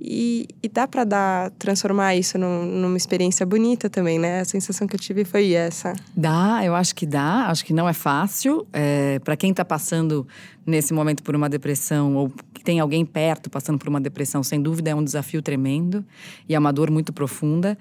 e, 0.00 0.48
e 0.60 0.68
dá 0.68 0.88
para 0.88 1.04
dar 1.04 1.50
transformar 1.52 2.16
isso 2.16 2.36
num, 2.36 2.64
numa 2.64 2.96
experiência 2.96 3.46
bonita 3.46 3.88
também, 3.88 4.18
né? 4.18 4.40
A 4.40 4.44
sensação 4.44 4.84
que 4.84 4.96
eu 4.96 5.00
tive 5.00 5.24
foi 5.24 5.52
essa. 5.52 5.92
Dá, 6.16 6.62
eu 6.64 6.74
acho 6.74 6.92
que 6.92 7.06
dá. 7.06 7.46
Acho 7.46 7.64
que 7.64 7.72
não 7.72 7.88
é 7.88 7.92
fácil. 7.92 8.66
É, 8.72 9.20
para 9.20 9.36
quem 9.36 9.52
está 9.52 9.64
passando 9.64 10.26
nesse 10.66 10.92
momento 10.92 11.22
por 11.22 11.36
uma 11.36 11.48
depressão 11.48 12.16
ou 12.16 12.32
tem 12.64 12.80
alguém 12.80 13.04
perto 13.04 13.50
passando 13.50 13.78
por 13.78 13.88
uma 13.88 14.00
depressão, 14.00 14.42
sem 14.42 14.60
dúvida 14.60 14.90
é 14.90 14.94
um 14.94 15.04
desafio 15.04 15.42
tremendo 15.42 16.02
e 16.48 16.54
é 16.54 16.58
uma 16.58 16.72
dor 16.72 16.90
muito 16.90 17.12
profunda. 17.12 17.76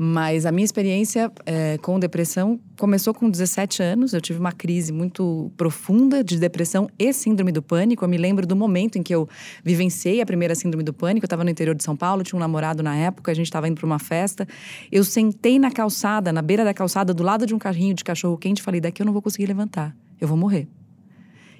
Mas 0.00 0.46
a 0.46 0.52
minha 0.52 0.64
experiência 0.64 1.32
é, 1.44 1.76
com 1.78 1.98
depressão 1.98 2.60
começou 2.78 3.12
com 3.12 3.28
17 3.28 3.82
anos. 3.82 4.12
Eu 4.12 4.20
tive 4.20 4.38
uma 4.38 4.52
crise 4.52 4.92
muito 4.92 5.50
profunda 5.56 6.22
de 6.22 6.38
depressão 6.38 6.88
e 6.96 7.12
síndrome 7.12 7.50
do 7.50 7.60
pânico. 7.60 8.04
Eu 8.04 8.08
me 8.08 8.16
lembro 8.16 8.46
do 8.46 8.54
momento 8.54 8.96
em 8.96 9.02
que 9.02 9.12
eu 9.12 9.28
vivenciei 9.64 10.20
a 10.20 10.26
primeira 10.26 10.54
síndrome 10.54 10.84
do 10.84 10.92
pânico. 10.92 11.24
Eu 11.24 11.26
estava 11.26 11.42
no 11.42 11.50
interior 11.50 11.74
de 11.74 11.82
São 11.82 11.96
Paulo, 11.96 12.22
tinha 12.22 12.36
um 12.36 12.40
namorado 12.40 12.80
na 12.80 12.94
época, 12.94 13.32
a 13.32 13.34
gente 13.34 13.46
estava 13.46 13.66
indo 13.66 13.74
para 13.74 13.86
uma 13.86 13.98
festa. 13.98 14.46
Eu 14.92 15.02
sentei 15.02 15.58
na 15.58 15.72
calçada, 15.72 16.32
na 16.32 16.42
beira 16.42 16.64
da 16.64 16.72
calçada, 16.72 17.12
do 17.12 17.24
lado 17.24 17.44
de 17.44 17.52
um 17.52 17.58
carrinho 17.58 17.92
de 17.92 18.04
cachorro 18.04 18.38
quente 18.38 18.60
e 18.60 18.62
falei: 18.62 18.80
daqui 18.80 19.02
eu 19.02 19.06
não 19.06 19.12
vou 19.12 19.20
conseguir 19.20 19.46
levantar, 19.46 19.96
eu 20.20 20.28
vou 20.28 20.36
morrer. 20.36 20.68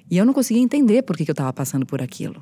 E 0.09 0.17
eu 0.17 0.25
não 0.25 0.33
conseguia 0.33 0.63
entender 0.63 1.03
por 1.03 1.15
que, 1.15 1.25
que 1.25 1.31
eu 1.31 1.33
estava 1.33 1.53
passando 1.53 1.85
por 1.85 2.01
aquilo. 2.01 2.41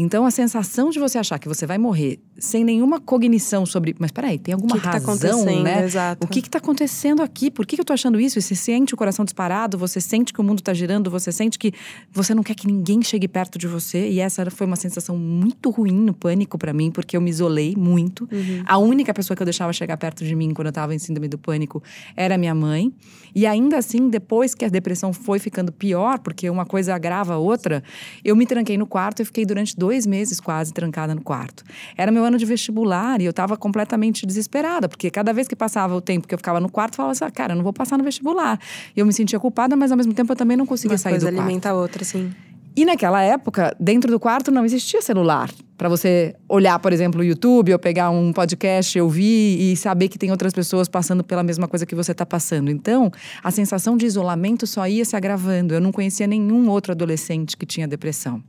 Então, 0.00 0.24
a 0.24 0.30
sensação 0.30 0.90
de 0.90 1.00
você 1.00 1.18
achar 1.18 1.40
que 1.40 1.48
você 1.48 1.66
vai 1.66 1.76
morrer 1.76 2.20
sem 2.38 2.62
nenhuma 2.62 3.00
cognição 3.00 3.66
sobre. 3.66 3.96
Mas 3.98 4.12
peraí, 4.12 4.38
tem 4.38 4.54
alguma 4.54 4.76
que 4.76 4.80
que 4.80 4.84
tá 4.84 4.98
razão, 4.98 5.44
tá 5.44 5.50
né? 5.60 5.84
Exato. 5.84 6.24
O 6.24 6.30
que 6.30 6.38
está 6.38 6.58
acontecendo 6.58 7.20
aqui? 7.20 7.50
Por 7.50 7.66
que, 7.66 7.74
que 7.74 7.80
eu 7.80 7.82
estou 7.82 7.94
achando 7.94 8.20
isso? 8.20 8.38
E 8.38 8.42
você 8.42 8.54
sente 8.54 8.94
o 8.94 8.96
coração 8.96 9.24
disparado, 9.24 9.76
você 9.76 10.00
sente 10.00 10.32
que 10.32 10.40
o 10.40 10.44
mundo 10.44 10.60
está 10.60 10.72
girando, 10.72 11.10
você 11.10 11.32
sente 11.32 11.58
que 11.58 11.72
você 12.12 12.32
não 12.32 12.44
quer 12.44 12.54
que 12.54 12.68
ninguém 12.68 13.02
chegue 13.02 13.26
perto 13.26 13.58
de 13.58 13.66
você. 13.66 14.08
E 14.08 14.20
essa 14.20 14.48
foi 14.52 14.68
uma 14.68 14.76
sensação 14.76 15.18
muito 15.18 15.68
ruim 15.68 15.92
no 15.92 16.14
pânico 16.14 16.56
para 16.56 16.72
mim, 16.72 16.92
porque 16.92 17.16
eu 17.16 17.20
me 17.20 17.30
isolei 17.30 17.74
muito. 17.76 18.28
Uhum. 18.30 18.62
A 18.66 18.78
única 18.78 19.12
pessoa 19.12 19.36
que 19.36 19.42
eu 19.42 19.46
deixava 19.46 19.72
chegar 19.72 19.96
perto 19.96 20.24
de 20.24 20.34
mim 20.36 20.54
quando 20.54 20.66
eu 20.66 20.70
estava 20.70 20.94
em 20.94 20.98
síndrome 21.00 21.26
do 21.26 21.38
pânico 21.38 21.82
era 22.14 22.38
minha 22.38 22.54
mãe. 22.54 22.92
E 23.34 23.46
ainda 23.46 23.78
assim, 23.78 24.08
depois 24.08 24.54
que 24.54 24.64
a 24.64 24.68
depressão 24.68 25.12
foi 25.12 25.40
ficando 25.40 25.72
pior, 25.72 26.20
porque 26.20 26.48
uma 26.48 26.64
coisa 26.64 26.94
agrava 26.94 27.34
a 27.34 27.38
outra, 27.38 27.82
eu 28.24 28.36
me 28.36 28.46
tranquei 28.46 28.78
no 28.78 28.86
quarto 28.86 29.22
e 29.22 29.24
fiquei 29.24 29.37
durante 29.44 29.76
dois 29.76 30.06
meses 30.06 30.40
quase 30.40 30.72
trancada 30.72 31.14
no 31.14 31.22
quarto. 31.22 31.64
Era 31.96 32.10
meu 32.10 32.24
ano 32.24 32.38
de 32.38 32.44
vestibular 32.44 33.20
e 33.20 33.24
eu 33.24 33.30
estava 33.30 33.56
completamente 33.56 34.26
desesperada, 34.26 34.88
porque 34.88 35.10
cada 35.10 35.32
vez 35.32 35.48
que 35.48 35.56
passava 35.56 35.94
o 35.94 36.00
tempo 36.00 36.26
que 36.26 36.34
eu 36.34 36.38
ficava 36.38 36.60
no 36.60 36.70
quarto, 36.70 36.94
eu 36.94 36.96
falava 36.96 37.12
assim, 37.12 37.24
ah, 37.24 37.30
cara, 37.30 37.52
eu 37.52 37.56
não 37.56 37.64
vou 37.64 37.72
passar 37.72 37.98
no 37.98 38.04
vestibular. 38.04 38.58
E 38.96 39.00
eu 39.00 39.06
me 39.06 39.12
sentia 39.12 39.38
culpada, 39.38 39.76
mas 39.76 39.90
ao 39.90 39.96
mesmo 39.96 40.14
tempo 40.14 40.32
eu 40.32 40.36
também 40.36 40.56
não 40.56 40.66
conseguia 40.66 40.94
Uma 40.94 40.98
sair 40.98 41.18
do 41.18 41.22
quarto. 41.22 41.34
Uma 41.34 41.42
alimenta 41.42 41.70
a 41.70 41.74
outra, 41.74 42.04
sim. 42.04 42.32
E 42.78 42.84
naquela 42.84 43.20
época, 43.20 43.74
dentro 43.80 44.08
do 44.08 44.20
quarto 44.20 44.52
não 44.52 44.64
existia 44.64 45.02
celular. 45.02 45.50
Para 45.76 45.88
você 45.88 46.36
olhar, 46.48 46.78
por 46.78 46.92
exemplo, 46.92 47.20
o 47.20 47.24
YouTube 47.24 47.72
ou 47.72 47.78
pegar 47.78 48.08
um 48.10 48.32
podcast, 48.32 49.00
ouvir 49.00 49.60
e 49.60 49.76
saber 49.76 50.06
que 50.06 50.16
tem 50.16 50.30
outras 50.30 50.52
pessoas 50.52 50.88
passando 50.88 51.24
pela 51.24 51.42
mesma 51.42 51.66
coisa 51.66 51.84
que 51.84 51.94
você 51.96 52.12
está 52.12 52.24
passando. 52.24 52.70
Então, 52.70 53.10
a 53.42 53.50
sensação 53.50 53.96
de 53.96 54.06
isolamento 54.06 54.64
só 54.64 54.86
ia 54.86 55.04
se 55.04 55.16
agravando. 55.16 55.74
Eu 55.74 55.80
não 55.80 55.90
conhecia 55.90 56.28
nenhum 56.28 56.68
outro 56.68 56.92
adolescente 56.92 57.56
que 57.56 57.66
tinha 57.66 57.88
depressão. 57.88 58.40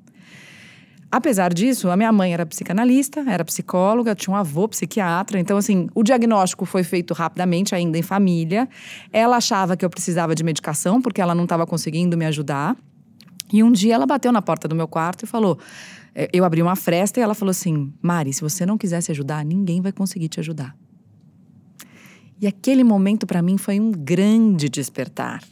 Apesar 1.11 1.51
disso, 1.51 1.89
a 1.89 1.97
minha 1.97 2.11
mãe 2.11 2.33
era 2.33 2.45
psicanalista, 2.45 3.21
era 3.27 3.43
psicóloga, 3.43 4.13
tinha 4.13 4.31
um 4.31 4.37
avô 4.37 4.67
psiquiatra. 4.67 5.39
Então, 5.39 5.57
assim, 5.57 5.89
o 5.95 6.03
diagnóstico 6.03 6.65
foi 6.65 6.83
feito 6.83 7.15
rapidamente, 7.15 7.73
ainda 7.73 7.97
em 7.97 8.03
família. 8.03 8.69
Ela 9.11 9.37
achava 9.37 9.75
que 9.75 9.83
eu 9.83 9.89
precisava 9.89 10.35
de 10.35 10.43
medicação, 10.43 11.01
porque 11.01 11.19
ela 11.19 11.33
não 11.33 11.43
estava 11.45 11.65
conseguindo 11.65 12.15
me 12.15 12.25
ajudar. 12.25 12.77
E 13.51 13.63
um 13.63 13.71
dia 13.71 13.95
ela 13.95 14.05
bateu 14.05 14.31
na 14.31 14.41
porta 14.41 14.67
do 14.67 14.75
meu 14.75 14.87
quarto 14.87 15.23
e 15.23 15.27
falou. 15.27 15.57
Eh, 16.13 16.29
eu 16.31 16.45
abri 16.45 16.61
uma 16.61 16.75
fresta 16.75 17.19
e 17.19 17.23
ela 17.23 17.33
falou 17.33 17.49
assim: 17.49 17.91
Mari, 17.99 18.31
se 18.31 18.41
você 18.41 18.63
não 18.63 18.77
quiser 18.77 19.01
se 19.01 19.11
ajudar, 19.11 19.43
ninguém 19.43 19.81
vai 19.81 19.91
conseguir 19.91 20.29
te 20.29 20.39
ajudar. 20.39 20.75
E 22.39 22.45
aquele 22.45 22.83
momento 22.83 23.25
para 23.25 23.41
mim 23.41 23.57
foi 23.57 23.79
um 23.79 23.91
grande 23.91 24.69
despertar. 24.69 25.43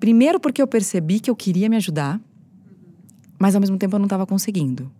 Primeiro, 0.00 0.40
porque 0.40 0.60
eu 0.60 0.66
percebi 0.66 1.20
que 1.20 1.30
eu 1.30 1.36
queria 1.36 1.68
me 1.68 1.76
ajudar 1.76 2.20
mas 3.44 3.54
ao 3.54 3.60
mesmo 3.60 3.76
tempo 3.76 3.94
eu 3.94 3.98
não 3.98 4.06
estava 4.06 4.24
conseguindo. 4.24 4.90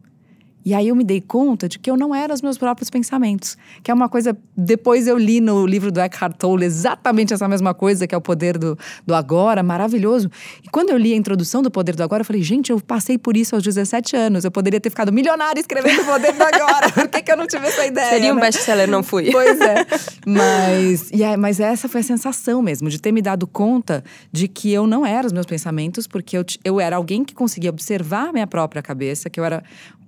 E 0.64 0.73
aí 0.73 0.88
eu 0.88 0.97
me 0.97 1.04
dei 1.04 1.21
conta 1.21 1.68
de 1.68 1.78
que 1.78 1.90
eu 1.90 1.97
não 1.97 2.14
era 2.14 2.33
os 2.33 2.40
meus 2.40 2.56
próprios 2.56 2.88
pensamentos. 2.88 3.56
Que 3.83 3.90
é 3.90 3.94
uma 3.94 4.09
coisa. 4.09 4.37
Depois 4.56 5.06
eu 5.06 5.18
li 5.18 5.40
no 5.40 5.66
livro 5.66 5.92
do 5.92 6.00
Eckhart 6.00 6.37
Tolle 6.37 6.64
exatamente 6.64 7.35
essa 7.35 7.47
mesma 7.47 7.75
coisa, 7.75 8.06
que 8.06 8.14
é 8.14 8.18
o 8.18 8.21
poder 8.21 8.56
do, 8.56 8.78
do 9.06 9.14
agora, 9.14 9.62
maravilhoso. 9.62 10.30
E 10.62 10.68
quando 10.68 10.90
eu 10.90 10.97
li 10.97 11.12
a 11.12 11.16
introdução 11.16 11.62
do 11.62 11.71
poder 11.71 11.94
do 11.94 12.02
agora, 12.02 12.23
eu 12.23 12.25
falei, 12.25 12.42
gente, 12.42 12.71
eu 12.71 12.80
passei 12.80 13.18
por 13.18 13.37
isso 13.37 13.54
aos 13.54 13.62
17 13.62 14.16
anos. 14.16 14.44
Eu 14.44 14.50
poderia 14.50 14.80
ter 14.80 14.88
ficado 14.88 15.12
milionária 15.12 15.61
escrevendo 15.61 16.00
o 16.02 16.04
poder 16.06 16.33
do 16.33 16.42
agora. 16.42 16.90
por 16.92 17.09
que, 17.09 17.23
que 17.23 17.30
eu 17.30 17.37
não 17.37 17.47
tive 17.47 17.66
essa 17.66 17.85
ideia? 17.85 18.09
Seria 18.09 18.33
um 18.33 18.37
né? 18.37 18.42
best-seller, 18.42 18.88
não 18.88 19.02
fui. 19.02 19.30
Pois 19.30 19.61
é. 19.61 19.87
Mas, 20.26 21.11
e 21.12 21.23
aí, 21.23 21.37
mas 21.37 21.61
essa 21.61 21.88
foi 21.88 22.00
a 22.00 22.04
sensação 22.04 22.62
mesmo, 22.62 22.88
de 22.88 22.99
ter 22.99 23.12
me 23.12 23.21
dado 23.21 23.47
conta 23.47 24.02
de 24.33 24.49
que 24.49 24.73
eu 24.73 24.87
não 24.87 25.04
era 25.04 25.26
os 25.26 25.33
meus 25.33 25.44
pensamentos, 25.44 26.06
porque 26.06 26.38
eu, 26.38 26.44
eu 26.64 26.80
era 26.80 26.97
alguém 26.97 27.25
que 27.25 27.35
conseguia 27.35 27.71
observar 27.71 28.28
a 28.28 28.33
minha 28.33 28.47
própria 28.47 28.80
cabeça, 28.80 29.28
que 29.28 29.38
eu 29.38 29.44
era 29.44 29.62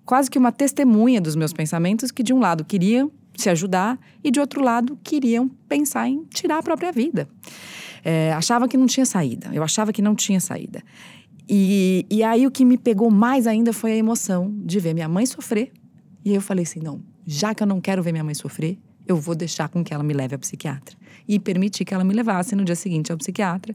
quase 0.06 0.30
que 0.30 0.38
uma 0.38 0.52
testemunha 0.52 1.20
dos 1.20 1.34
meus 1.36 1.52
pensamentos 1.52 2.12
que 2.12 2.22
de 2.22 2.32
um 2.32 2.38
lado 2.38 2.64
queriam 2.64 3.10
se 3.36 3.50
ajudar 3.50 3.98
e 4.24 4.30
de 4.30 4.40
outro 4.40 4.62
lado 4.62 4.98
queriam 5.04 5.48
pensar 5.68 6.08
em 6.08 6.24
tirar 6.32 6.58
a 6.58 6.62
própria 6.62 6.90
vida. 6.92 7.28
É, 8.02 8.32
achava 8.32 8.68
que 8.68 8.76
não 8.76 8.86
tinha 8.86 9.04
saída. 9.04 9.50
Eu 9.52 9.62
achava 9.62 9.92
que 9.92 10.00
não 10.00 10.14
tinha 10.14 10.40
saída. 10.40 10.82
E, 11.48 12.06
e 12.08 12.22
aí 12.22 12.46
o 12.46 12.50
que 12.50 12.64
me 12.64 12.78
pegou 12.78 13.10
mais 13.10 13.46
ainda 13.46 13.72
foi 13.72 13.92
a 13.92 13.96
emoção 13.96 14.54
de 14.64 14.80
ver 14.80 14.94
minha 14.94 15.08
mãe 15.08 15.26
sofrer. 15.26 15.72
E 16.24 16.34
eu 16.34 16.40
falei 16.40 16.62
assim: 16.62 16.80
não, 16.80 17.02
já 17.26 17.54
que 17.54 17.62
eu 17.62 17.66
não 17.66 17.80
quero 17.80 18.02
ver 18.02 18.12
minha 18.12 18.24
mãe 18.24 18.34
sofrer, 18.34 18.78
eu 19.06 19.16
vou 19.16 19.34
deixar 19.34 19.68
com 19.68 19.84
que 19.84 19.92
ela 19.92 20.02
me 20.02 20.14
leve 20.14 20.34
ao 20.34 20.38
psiquiatra. 20.38 20.96
E 21.28 21.38
permiti 21.38 21.84
que 21.84 21.92
ela 21.92 22.04
me 22.04 22.14
levasse 22.14 22.54
no 22.54 22.64
dia 22.64 22.76
seguinte 22.76 23.10
ao 23.10 23.18
psiquiatra. 23.18 23.74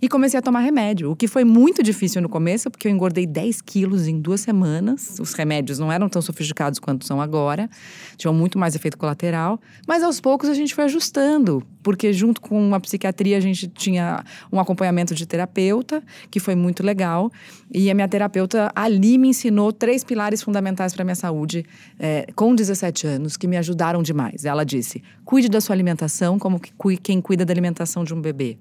E 0.00 0.08
comecei 0.08 0.38
a 0.38 0.42
tomar 0.42 0.60
remédio, 0.60 1.10
o 1.10 1.16
que 1.16 1.26
foi 1.26 1.44
muito 1.44 1.82
difícil 1.82 2.20
no 2.20 2.28
começo, 2.28 2.70
porque 2.70 2.88
eu 2.88 2.92
engordei 2.92 3.26
10 3.26 3.62
quilos 3.62 4.06
em 4.06 4.20
duas 4.20 4.40
semanas. 4.40 5.18
Os 5.20 5.32
remédios 5.32 5.78
não 5.78 5.90
eram 5.90 6.08
tão 6.08 6.20
sofisticados 6.20 6.78
quanto 6.78 7.06
são 7.06 7.20
agora, 7.20 7.68
tinham 8.16 8.34
muito 8.34 8.58
mais 8.58 8.74
efeito 8.74 8.98
colateral. 8.98 9.60
Mas 9.86 10.02
aos 10.02 10.20
poucos 10.20 10.48
a 10.48 10.54
gente 10.54 10.74
foi 10.74 10.84
ajustando, 10.84 11.62
porque 11.82 12.12
junto 12.12 12.40
com 12.40 12.74
a 12.74 12.80
psiquiatria 12.80 13.36
a 13.36 13.40
gente 13.40 13.68
tinha 13.68 14.24
um 14.52 14.60
acompanhamento 14.60 15.14
de 15.14 15.26
terapeuta, 15.26 16.02
que 16.30 16.40
foi 16.40 16.54
muito 16.54 16.82
legal. 16.82 17.30
E 17.72 17.90
a 17.90 17.94
minha 17.94 18.08
terapeuta 18.08 18.70
ali 18.74 19.16
me 19.18 19.28
ensinou 19.28 19.72
três 19.72 20.04
pilares 20.04 20.42
fundamentais 20.42 20.94
para 20.94 21.04
minha 21.04 21.14
saúde, 21.14 21.64
é, 21.98 22.26
com 22.34 22.54
17 22.54 23.06
anos, 23.06 23.36
que 23.36 23.46
me 23.46 23.56
ajudaram 23.56 24.02
demais. 24.02 24.44
Ela 24.44 24.64
disse: 24.64 25.02
cuide 25.24 25.48
da 25.48 25.60
sua 25.60 25.74
alimentação 25.74 26.38
como 26.38 26.60
quem 27.02 27.20
cuida 27.20 27.44
da 27.44 27.52
alimentação 27.52 28.04
de 28.04 28.14
um 28.14 28.20
bebê. 28.20 28.58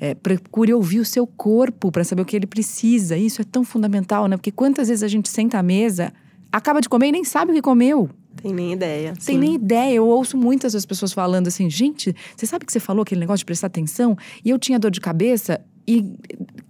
É, 0.00 0.14
procure 0.14 0.72
ouvir 0.74 0.98
o 0.98 1.04
seu 1.04 1.26
corpo 1.26 1.92
para 1.92 2.02
saber 2.02 2.22
o 2.22 2.24
que 2.24 2.34
ele 2.34 2.46
precisa. 2.46 3.16
Isso 3.16 3.40
é 3.40 3.44
tão 3.44 3.62
fundamental, 3.62 4.26
né? 4.26 4.36
Porque 4.36 4.50
quantas 4.50 4.88
vezes 4.88 5.02
a 5.02 5.08
gente 5.08 5.28
senta 5.28 5.58
à 5.58 5.62
mesa, 5.62 6.12
acaba 6.50 6.80
de 6.80 6.88
comer 6.88 7.08
e 7.08 7.12
nem 7.12 7.24
sabe 7.24 7.52
o 7.52 7.54
que 7.54 7.62
comeu. 7.62 8.10
Tem 8.42 8.52
nem 8.52 8.72
ideia. 8.72 9.14
Tem 9.24 9.38
nem 9.38 9.54
ideia. 9.54 9.94
Eu 9.94 10.06
ouço 10.06 10.36
muitas 10.36 10.72
das 10.72 10.84
pessoas 10.84 11.12
falando 11.12 11.48
assim, 11.48 11.70
gente, 11.70 12.14
você 12.36 12.46
sabe 12.46 12.66
que 12.66 12.72
você 12.72 12.80
falou 12.80 13.02
aquele 13.02 13.20
negócio 13.20 13.38
de 13.38 13.44
prestar 13.44 13.68
atenção? 13.68 14.16
E 14.44 14.50
eu 14.50 14.58
tinha 14.58 14.78
dor 14.78 14.90
de 14.90 15.00
cabeça 15.00 15.60
e 15.86 16.04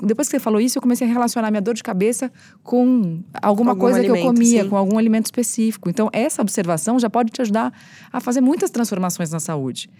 depois 0.02 0.26
que 0.26 0.33
você 0.33 0.41
falou 0.41 0.61
isso, 0.61 0.79
eu 0.79 0.83
comecei 0.83 1.07
a 1.07 1.11
relacionar 1.11 1.50
minha 1.50 1.61
dor 1.61 1.75
de 1.75 1.83
cabeça 1.83 2.33
com 2.62 3.21
alguma 3.43 3.73
algum 3.73 3.81
coisa 3.81 3.99
alimento, 3.99 4.21
que 4.21 4.26
eu 4.26 4.33
comia, 4.33 4.62
sim. 4.62 4.69
com 4.69 4.76
algum 4.76 4.99
alimento 4.99 5.26
específico. 5.26 5.91
Então, 5.91 6.09
essa 6.12 6.41
observação 6.41 6.99
já 6.99 7.11
pode 7.11 7.31
te 7.31 7.43
ajudar 7.43 7.73
a 8.11 8.21
fazer 8.21 8.41
muitas 8.41 8.71
transformações 8.71 9.31
na 9.31 9.38
saúde. 9.38 9.91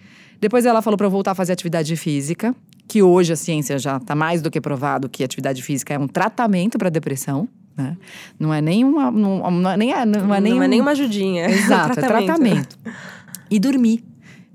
Depois 0.41 0.65
ela 0.65 0.81
falou 0.81 0.97
para 0.97 1.07
eu 1.07 1.11
voltar 1.11 1.31
a 1.31 1.35
fazer 1.35 1.53
atividade 1.53 1.95
física, 1.95 2.55
que 2.87 3.01
hoje 3.01 3.33
a 3.33 3.35
ciência 3.35 3.77
já 3.77 3.97
está 3.97 4.15
mais 4.15 4.41
do 4.41 4.49
que 4.49 4.59
provado 4.59 5.07
que 5.07 5.23
atividade 5.23 5.61
física 5.61 5.93
é 5.93 5.99
um 5.99 6.07
tratamento 6.07 6.77
para 6.77 6.89
depressão. 6.89 7.47
Né? 7.75 7.97
Não 8.39 8.53
é 8.53 8.61
nem 8.61 8.83
uma. 8.83 9.11
Não, 9.11 9.69
é, 9.69 9.77
nem, 9.77 9.89
não 9.89 10.33
é, 10.33 10.41
nem, 10.41 10.53
não 10.53 10.63
é 10.63 10.67
nem 10.67 10.81
uma 10.81 10.91
ajudinha. 10.91 11.45
Exato, 11.49 11.99
é 11.99 12.03
tratamento. 12.03 12.23
é 12.23 12.25
tratamento. 12.25 12.79
E 13.49 13.59
dormir. 13.59 14.03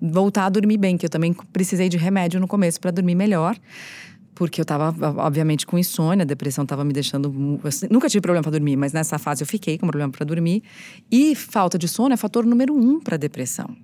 Voltar 0.01 0.47
a 0.47 0.49
dormir 0.49 0.79
bem, 0.79 0.97
que 0.97 1.07
eu 1.07 1.11
também 1.11 1.35
precisei 1.53 1.89
de 1.89 1.97
remédio 1.97 2.39
no 2.39 2.47
começo 2.47 2.81
para 2.81 2.93
dormir 2.93 3.17
melhor 3.17 3.57
porque 4.39 4.61
eu 4.61 4.63
estava, 4.63 4.95
obviamente, 5.17 5.67
com 5.67 5.77
insônia, 5.77 6.23
a 6.23 6.25
depressão 6.25 6.63
estava 6.63 6.85
me 6.85 6.93
deixando. 6.93 7.29
Nunca 7.91 8.09
tive 8.09 8.21
problema 8.21 8.41
para 8.41 8.53
dormir, 8.53 8.77
mas 8.77 8.93
nessa 8.93 9.19
fase 9.19 9.43
eu 9.43 9.47
fiquei 9.49 9.77
com 9.77 9.89
problema 9.89 10.13
para 10.13 10.25
dormir. 10.25 10.63
E 11.11 11.35
falta 11.35 11.77
de 11.77 11.89
sono 11.89 12.15
é 12.15 12.17
fator 12.17 12.47
número 12.47 12.73
um 12.73 13.01
para 13.01 13.17
depressão. 13.17 13.77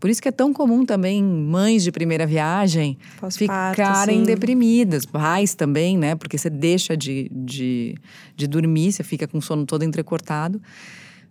Por 0.00 0.08
isso 0.08 0.22
que 0.22 0.28
é 0.28 0.32
tão 0.32 0.52
comum 0.52 0.84
também 0.84 1.22
mães 1.22 1.82
de 1.82 1.90
primeira 1.90 2.26
viagem 2.26 2.96
ficarem 3.32 4.20
sim. 4.20 4.24
deprimidas, 4.24 5.04
pais 5.04 5.54
também, 5.54 5.98
né? 5.98 6.14
Porque 6.14 6.38
você 6.38 6.48
deixa 6.48 6.96
de, 6.96 7.28
de, 7.32 7.96
de 8.36 8.46
dormir, 8.46 8.92
você 8.92 9.02
fica 9.02 9.26
com 9.26 9.38
o 9.38 9.42
sono 9.42 9.66
todo 9.66 9.84
entrecortado. 9.84 10.60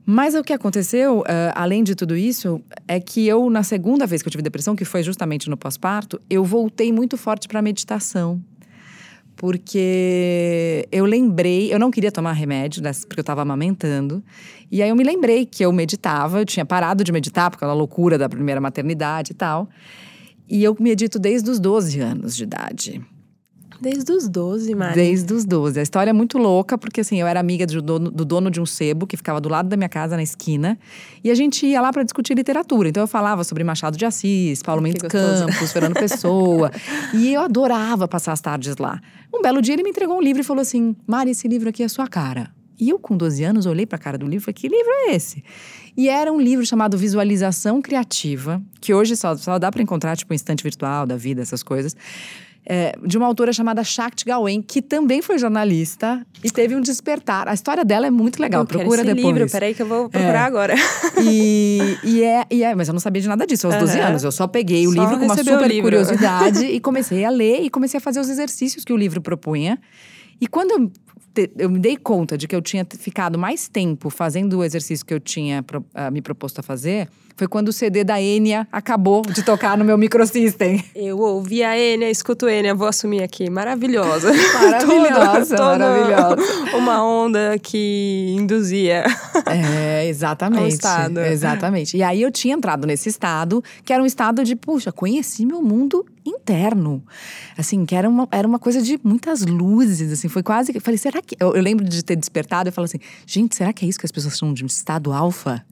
Mas 0.05 0.36
o 0.36 0.43
que 0.43 0.53
aconteceu, 0.53 1.19
uh, 1.19 1.25
além 1.53 1.83
de 1.83 1.93
tudo 1.93 2.15
isso, 2.15 2.62
é 2.88 2.97
que 2.97 3.27
eu, 3.27 3.50
na 3.50 3.62
segunda 3.62 4.07
vez 4.07 4.21
que 4.21 4.27
eu 4.27 4.31
tive 4.31 4.41
depressão, 4.41 4.74
que 4.74 4.86
foi 4.86 5.03
justamente 5.03 5.50
no 5.50 5.57
pós-parto, 5.57 6.17
eu 6.29 6.45
voltei 6.45 6.93
muito 6.93 7.17
forte 7.17 7.45
para 7.45 7.59
a 7.59 7.62
meditação. 7.62 8.41
Porque 9.38 10.88
eu 10.91 11.06
lembrei, 11.06 11.72
eu 11.72 11.79
não 11.79 11.91
queria 11.91 12.12
tomar 12.12 12.34
remédio, 12.34 12.82
porque 13.08 13.20
eu 13.20 13.22
estava 13.22 13.44
amamentando. 13.44 14.24
E 14.70 14.82
aí 14.82 14.89
eu 14.89 14.96
me 14.96 15.03
lembrei 15.03 15.46
que 15.46 15.63
eu 15.63 15.72
meditava, 15.72 16.39
eu 16.39 16.46
tinha 16.46 16.65
parado 16.65 17.03
de 17.03 17.12
meditar, 17.12 17.50
por 17.52 17.58
causa 17.60 17.73
da 17.73 17.78
loucura 17.78 18.17
da 18.17 18.28
primeira 18.28 18.60
maternidade 18.60 19.32
e 19.32 19.36
tal. 19.36 19.69
E 20.50 20.63
eu 20.63 20.76
medito 20.80 21.19
desde 21.19 21.50
os 21.52 21.60
12 21.60 22.00
anos 22.00 22.36
de 22.36 22.43
idade. 22.43 23.02
Desde 23.79 24.11
os 24.11 24.27
12, 24.27 24.73
Mari. 24.75 24.95
Desde 24.95 25.33
os 25.33 25.45
12. 25.45 25.79
A 25.79 25.83
história 25.83 26.09
é 26.09 26.13
muito 26.13 26.37
louca, 26.37 26.77
porque 26.77 27.01
assim, 27.01 27.19
eu 27.19 27.27
era 27.27 27.39
amiga 27.39 27.65
do 27.65 27.81
dono, 27.81 28.11
do 28.11 28.25
dono 28.25 28.49
de 28.49 28.59
um 28.59 28.65
sebo 28.65 29.05
que 29.05 29.15
ficava 29.15 29.39
do 29.39 29.49
lado 29.49 29.69
da 29.69 29.77
minha 29.77 29.89
casa, 29.89 30.15
na 30.15 30.23
esquina. 30.23 30.77
E 31.23 31.29
a 31.29 31.35
gente 31.35 31.65
ia 31.65 31.81
lá 31.81 31.91
para 31.91 32.03
discutir 32.03 32.33
literatura. 32.33 32.89
Então 32.89 33.03
eu 33.03 33.07
falava 33.07 33.43
sobre 33.43 33.63
Machado 33.63 33.97
de 33.97 34.05
Assis, 34.05 34.61
Paulo 34.63 34.81
Mendes 34.81 35.03
Campos, 35.03 35.71
Fernando 35.71 35.93
Pessoa. 35.99 36.71
e 37.13 37.33
eu 37.33 37.41
adorava 37.41 38.07
passar 38.07 38.33
as 38.33 38.41
tardes 38.41 38.75
lá. 38.77 38.99
Um 39.33 39.41
belo 39.41 39.61
dia 39.61 39.73
ele 39.73 39.83
me 39.83 39.89
entregou 39.89 40.17
um 40.17 40.21
livro 40.21 40.41
e 40.41 40.43
falou 40.43 40.61
assim: 40.61 40.95
Mari, 41.05 41.31
esse 41.31 41.47
livro 41.47 41.69
aqui 41.69 41.83
é 41.83 41.85
a 41.85 41.89
sua 41.89 42.07
cara. 42.07 42.51
E 42.79 42.89
eu, 42.89 42.99
com 42.99 43.17
12 43.17 43.43
anos, 43.43 43.65
olhei 43.65 43.87
para 43.87 43.95
a 43.95 43.99
cara 43.99 44.17
do 44.17 44.25
livro 44.25 44.43
e 44.43 44.45
falei: 44.45 44.53
que 44.53 44.67
livro 44.67 44.91
é 45.07 45.15
esse? 45.15 45.43
E 45.95 46.09
era 46.09 46.31
um 46.31 46.39
livro 46.39 46.63
chamado 46.65 46.95
Visualização 46.95 47.81
Criativa, 47.81 48.61
que 48.79 48.93
hoje 48.93 49.15
só, 49.15 49.35
só 49.35 49.57
dá 49.57 49.71
para 49.71 49.81
encontrar, 49.81 50.15
tipo, 50.15 50.31
um 50.31 50.35
instante 50.35 50.63
virtual 50.63 51.07
da 51.07 51.17
vida, 51.17 51.41
essas 51.41 51.63
coisas 51.63 51.95
é, 52.69 52.93
de 53.06 53.17
uma 53.17 53.25
autora 53.25 53.53
chamada 53.53 53.82
Shakti 53.82 54.25
Gawain, 54.25 54.62
que 54.62 54.82
também 54.82 55.21
foi 55.21 55.38
jornalista 55.38 56.25
e 56.43 56.51
teve 56.51 56.75
um 56.75 56.82
despertar. 56.82 57.47
A 57.47 57.53
história 57.53 57.86
dela 57.86 58.08
é 58.08 58.12
muito 58.12 58.41
legal, 58.41 58.63
eu 58.63 58.65
procura 58.65 59.01
esse 59.01 59.13
depois. 59.13 59.36
livro, 59.36 59.49
peraí 59.49 59.73
que 59.73 59.82
eu 59.82 59.88
vou 59.88 60.10
procurar 60.10 60.43
é. 60.43 60.47
agora. 60.47 60.75
E, 61.19 61.97
e, 62.03 62.23
é, 62.23 62.45
e 62.51 62.63
é, 62.63 62.75
mas 62.75 62.88
eu 62.88 62.93
não 62.93 62.99
sabia 62.99 63.21
de 63.21 63.27
nada 63.27 63.45
disso 63.45 63.65
aos 63.67 63.75
uhum. 63.75 63.82
12 63.82 63.99
anos. 63.99 64.23
Eu 64.23 64.32
só 64.32 64.47
peguei 64.47 64.88
o 64.88 64.91
só 64.91 65.01
livro 65.01 65.17
com 65.17 65.25
uma 65.25 65.38
super 65.38 65.82
curiosidade 65.82 66.65
e 66.65 66.80
comecei 66.80 67.25
a 67.25 67.30
ler 67.30 67.62
e 67.62 67.69
comecei 67.69 67.97
a 67.97 68.01
fazer 68.01 68.19
os 68.19 68.30
exercícios 68.30 68.84
que 68.84 68.93
o 68.93 68.97
livro 68.97 69.21
propunha. 69.21 69.80
E 70.39 70.47
quando 70.47 70.71
eu 70.71 70.91
eu 71.58 71.69
me 71.69 71.80
dei 71.80 71.97
conta 71.97 72.38
de 72.38 72.47
que 72.47 72.56
eu 72.56 72.62
tinha 72.62 72.86
ficado 72.97 73.38
mais 73.38 73.67
tempo 73.67 74.10
fazendo 74.10 74.60
o 74.60 74.63
exercício 74.63 75.06
que 75.06 75.13
eu 75.13 75.19
tinha 75.19 75.63
uh, 75.73 76.12
me 76.12 76.21
proposto 76.21 76.60
a 76.60 76.63
fazer, 76.63 77.08
foi 77.38 77.47
quando 77.47 77.67
o 77.67 77.73
CD 77.73 78.04
da 78.04 78.19
Enya 78.19 78.67
acabou 78.71 79.21
de 79.21 79.43
tocar 79.43 79.78
no 79.78 79.86
meu 79.86 79.95
microsystem. 79.95 80.84
Eu 80.95 81.19
ouvi 81.19 81.63
a 81.63 81.78
Enya, 81.78 82.10
escuto 82.10 82.50
Enya, 82.50 82.73
vou 82.73 82.88
assumir 82.88 83.21
aqui. 83.21 83.47
Maravilhosa. 83.47 84.32
Maravilhosa, 84.60 85.56
maravilhosa. 85.56 86.76
Uma 86.76 87.04
onda 87.04 87.60
que 87.60 88.36
induzia. 88.36 89.06
É, 89.45 90.08
exatamente. 90.08 90.73
estado. 90.73 91.19
Exatamente. 91.19 91.95
E 91.95 92.02
aí 92.02 92.23
eu 92.23 92.32
tinha 92.32 92.56
entrado 92.56 92.88
nesse 92.88 93.08
estado, 93.08 93.63
que 93.86 93.93
era 93.93 94.02
um 94.02 94.06
estado 94.06 94.43
de, 94.43 94.56
puxa, 94.56 94.91
conheci 94.91 95.45
meu 95.45 95.62
mundo 95.62 96.04
interno. 96.29 97.03
Assim, 97.57 97.85
que 97.85 97.95
era 97.95 98.09
uma, 98.09 98.27
era 98.31 98.47
uma 98.47 98.59
coisa 98.59 98.81
de 98.81 98.99
muitas 99.03 99.45
luzes, 99.45 100.11
assim, 100.11 100.27
foi 100.27 100.43
quase 100.43 100.73
que. 100.73 100.79
Falei, 100.79 100.97
será 100.97 101.21
que. 101.21 101.35
Eu, 101.39 101.55
eu 101.55 101.61
lembro 101.61 101.85
de 101.85 102.03
ter 102.03 102.15
despertado 102.15 102.69
e 102.69 102.71
falei 102.71 102.85
assim, 102.85 102.99
gente, 103.25 103.55
será 103.55 103.73
que 103.73 103.85
é 103.85 103.87
isso 103.87 103.99
que 103.99 104.05
as 104.05 104.11
pessoas 104.11 104.37
chamam 104.37 104.53
de 104.53 104.65
estado 104.65 105.11
alfa? 105.11 105.65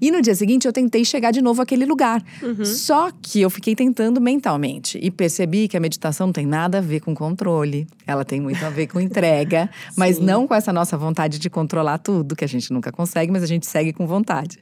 E 0.00 0.10
no 0.10 0.20
dia 0.20 0.34
seguinte 0.34 0.66
eu 0.66 0.72
tentei 0.72 1.04
chegar 1.04 1.30
de 1.30 1.40
novo 1.40 1.62
àquele 1.62 1.84
lugar. 1.84 2.20
Uhum. 2.42 2.64
Só 2.64 3.10
que 3.22 3.40
eu 3.40 3.48
fiquei 3.48 3.76
tentando 3.76 4.20
mentalmente 4.20 4.98
e 5.00 5.12
percebi 5.12 5.68
que 5.68 5.76
a 5.76 5.80
meditação 5.80 6.26
não 6.26 6.32
tem 6.32 6.44
nada 6.44 6.78
a 6.78 6.80
ver 6.80 6.98
com 6.98 7.14
controle. 7.14 7.86
Ela 8.04 8.24
tem 8.24 8.40
muito 8.40 8.64
a 8.64 8.68
ver 8.68 8.88
com 8.88 9.00
entrega, 9.00 9.70
mas 9.96 10.18
não 10.18 10.46
com 10.46 10.54
essa 10.56 10.72
nossa 10.72 10.96
vontade 10.96 11.38
de 11.38 11.48
controlar 11.48 11.98
tudo, 11.98 12.34
que 12.34 12.44
a 12.44 12.48
gente 12.48 12.72
nunca 12.72 12.90
consegue, 12.90 13.30
mas 13.30 13.44
a 13.44 13.46
gente 13.46 13.64
segue 13.64 13.92
com 13.92 14.04
vontade. 14.04 14.58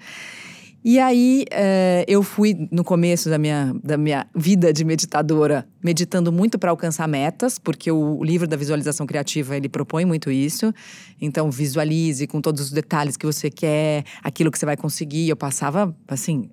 E 0.83 0.99
aí, 0.99 1.45
é, 1.51 2.07
eu 2.09 2.23
fui 2.23 2.67
no 2.71 2.83
começo 2.83 3.29
da 3.29 3.37
minha, 3.37 3.75
da 3.85 3.99
minha 3.99 4.27
vida 4.35 4.73
de 4.73 4.83
meditadora, 4.83 5.69
meditando 5.85 6.33
muito 6.33 6.59
para 6.59 6.71
alcançar 6.71 7.07
metas, 7.07 7.59
porque 7.59 7.93
o, 7.93 8.17
o, 8.19 8.25
livro 8.25 8.49
da 8.49 8.57
visualização 8.57 9.07
criativa 9.07 9.55
ele 9.55 9.69
propõe 9.69 10.07
muito 10.07 10.31
isso. 10.31 10.73
Então, 11.21 11.51
visualize 11.51 12.27
com 12.27 12.41
todos 12.41 12.63
os 12.63 12.71
detalhes 12.71 13.15
que 13.19 13.27
você 13.27 13.51
quer, 13.51 14.05
aquilo 14.23 14.51
que 14.51 14.59
você 14.59 14.65
vai 14.65 14.77
conseguir. 14.77 15.29
Eu 15.29 15.37
passava, 15.37 15.95
assim, 16.09 16.49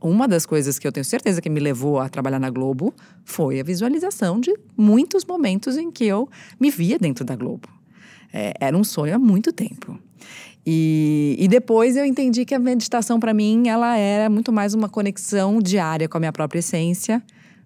uma 0.00 0.26
das 0.26 0.46
coisas 0.46 0.78
que 0.78 0.86
eu 0.86 0.92
tenho 0.92 1.04
certeza 1.04 1.42
que 1.42 1.50
me 1.50 1.60
levou 1.60 2.00
a 2.00 2.08
trabalhar 2.08 2.38
na 2.38 2.48
Globo 2.48 2.94
foi 3.26 3.60
a 3.60 3.62
visualização 3.62 4.40
de 4.40 4.54
muitos 4.74 5.22
momentos 5.22 5.76
em 5.76 5.90
que 5.90 6.04
eu 6.06 6.30
me 6.58 6.70
via 6.70 6.98
dentro 6.98 7.26
da 7.26 7.36
Globo. 7.36 7.75
É, 8.38 8.52
era 8.60 8.76
um 8.76 8.84
sonho 8.84 9.14
há 9.14 9.18
muito 9.18 9.50
tempo. 9.50 9.98
E, 10.66 11.36
e 11.38 11.48
depois 11.48 11.96
eu 11.96 12.04
entendi 12.04 12.44
que 12.44 12.54
a 12.54 12.58
meditação 12.58 13.18
para 13.18 13.32
mim 13.32 13.66
ela 13.66 13.96
era 13.96 14.28
muito 14.28 14.52
mais 14.52 14.74
uma 14.74 14.90
conexão 14.90 15.58
diária 15.58 16.06
com 16.06 16.18
a 16.18 16.20
minha 16.20 16.32
própria 16.32 16.58
essência 16.58 17.22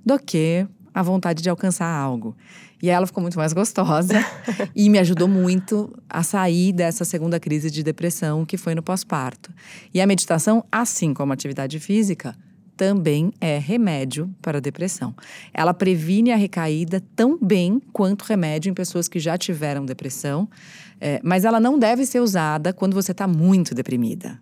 do 0.06 0.16
que 0.16 0.64
a 0.94 1.02
vontade 1.02 1.42
de 1.42 1.50
alcançar 1.50 1.88
algo. 1.92 2.37
E 2.80 2.88
ela 2.88 3.04
ficou 3.04 3.20
muito 3.20 3.37
mais 3.37 3.52
gostosa 3.52 4.14
e 4.76 4.88
me 4.88 5.00
ajudou 5.00 5.26
muito 5.26 5.92
a 6.09 6.22
sair 6.22 6.72
dessa 6.72 7.04
segunda 7.04 7.40
crise 7.40 7.68
de 7.68 7.83
depressão 7.83 8.46
que 8.46 8.56
foi 8.56 8.72
no 8.72 8.83
pós-parto. 8.83 9.52
E 9.92 10.00
a 10.00 10.06
meditação, 10.06 10.64
assim 10.70 11.12
como 11.12 11.33
a 11.33 11.35
atividade 11.35 11.80
física, 11.80 12.37
também 12.80 13.30
é 13.42 13.58
remédio 13.58 14.34
para 14.40 14.58
depressão. 14.58 15.14
Ela 15.52 15.74
previne 15.74 16.32
a 16.32 16.36
recaída 16.36 17.02
tão 17.14 17.38
bem 17.38 17.78
quanto 17.92 18.22
remédio 18.22 18.70
em 18.70 18.74
pessoas 18.74 19.06
que 19.06 19.18
já 19.18 19.36
tiveram 19.36 19.84
depressão, 19.84 20.48
é, 20.98 21.20
mas 21.22 21.44
ela 21.44 21.60
não 21.60 21.78
deve 21.78 22.06
ser 22.06 22.20
usada 22.20 22.72
quando 22.72 22.94
você 22.94 23.12
está 23.12 23.28
muito 23.28 23.74
deprimida. 23.74 24.40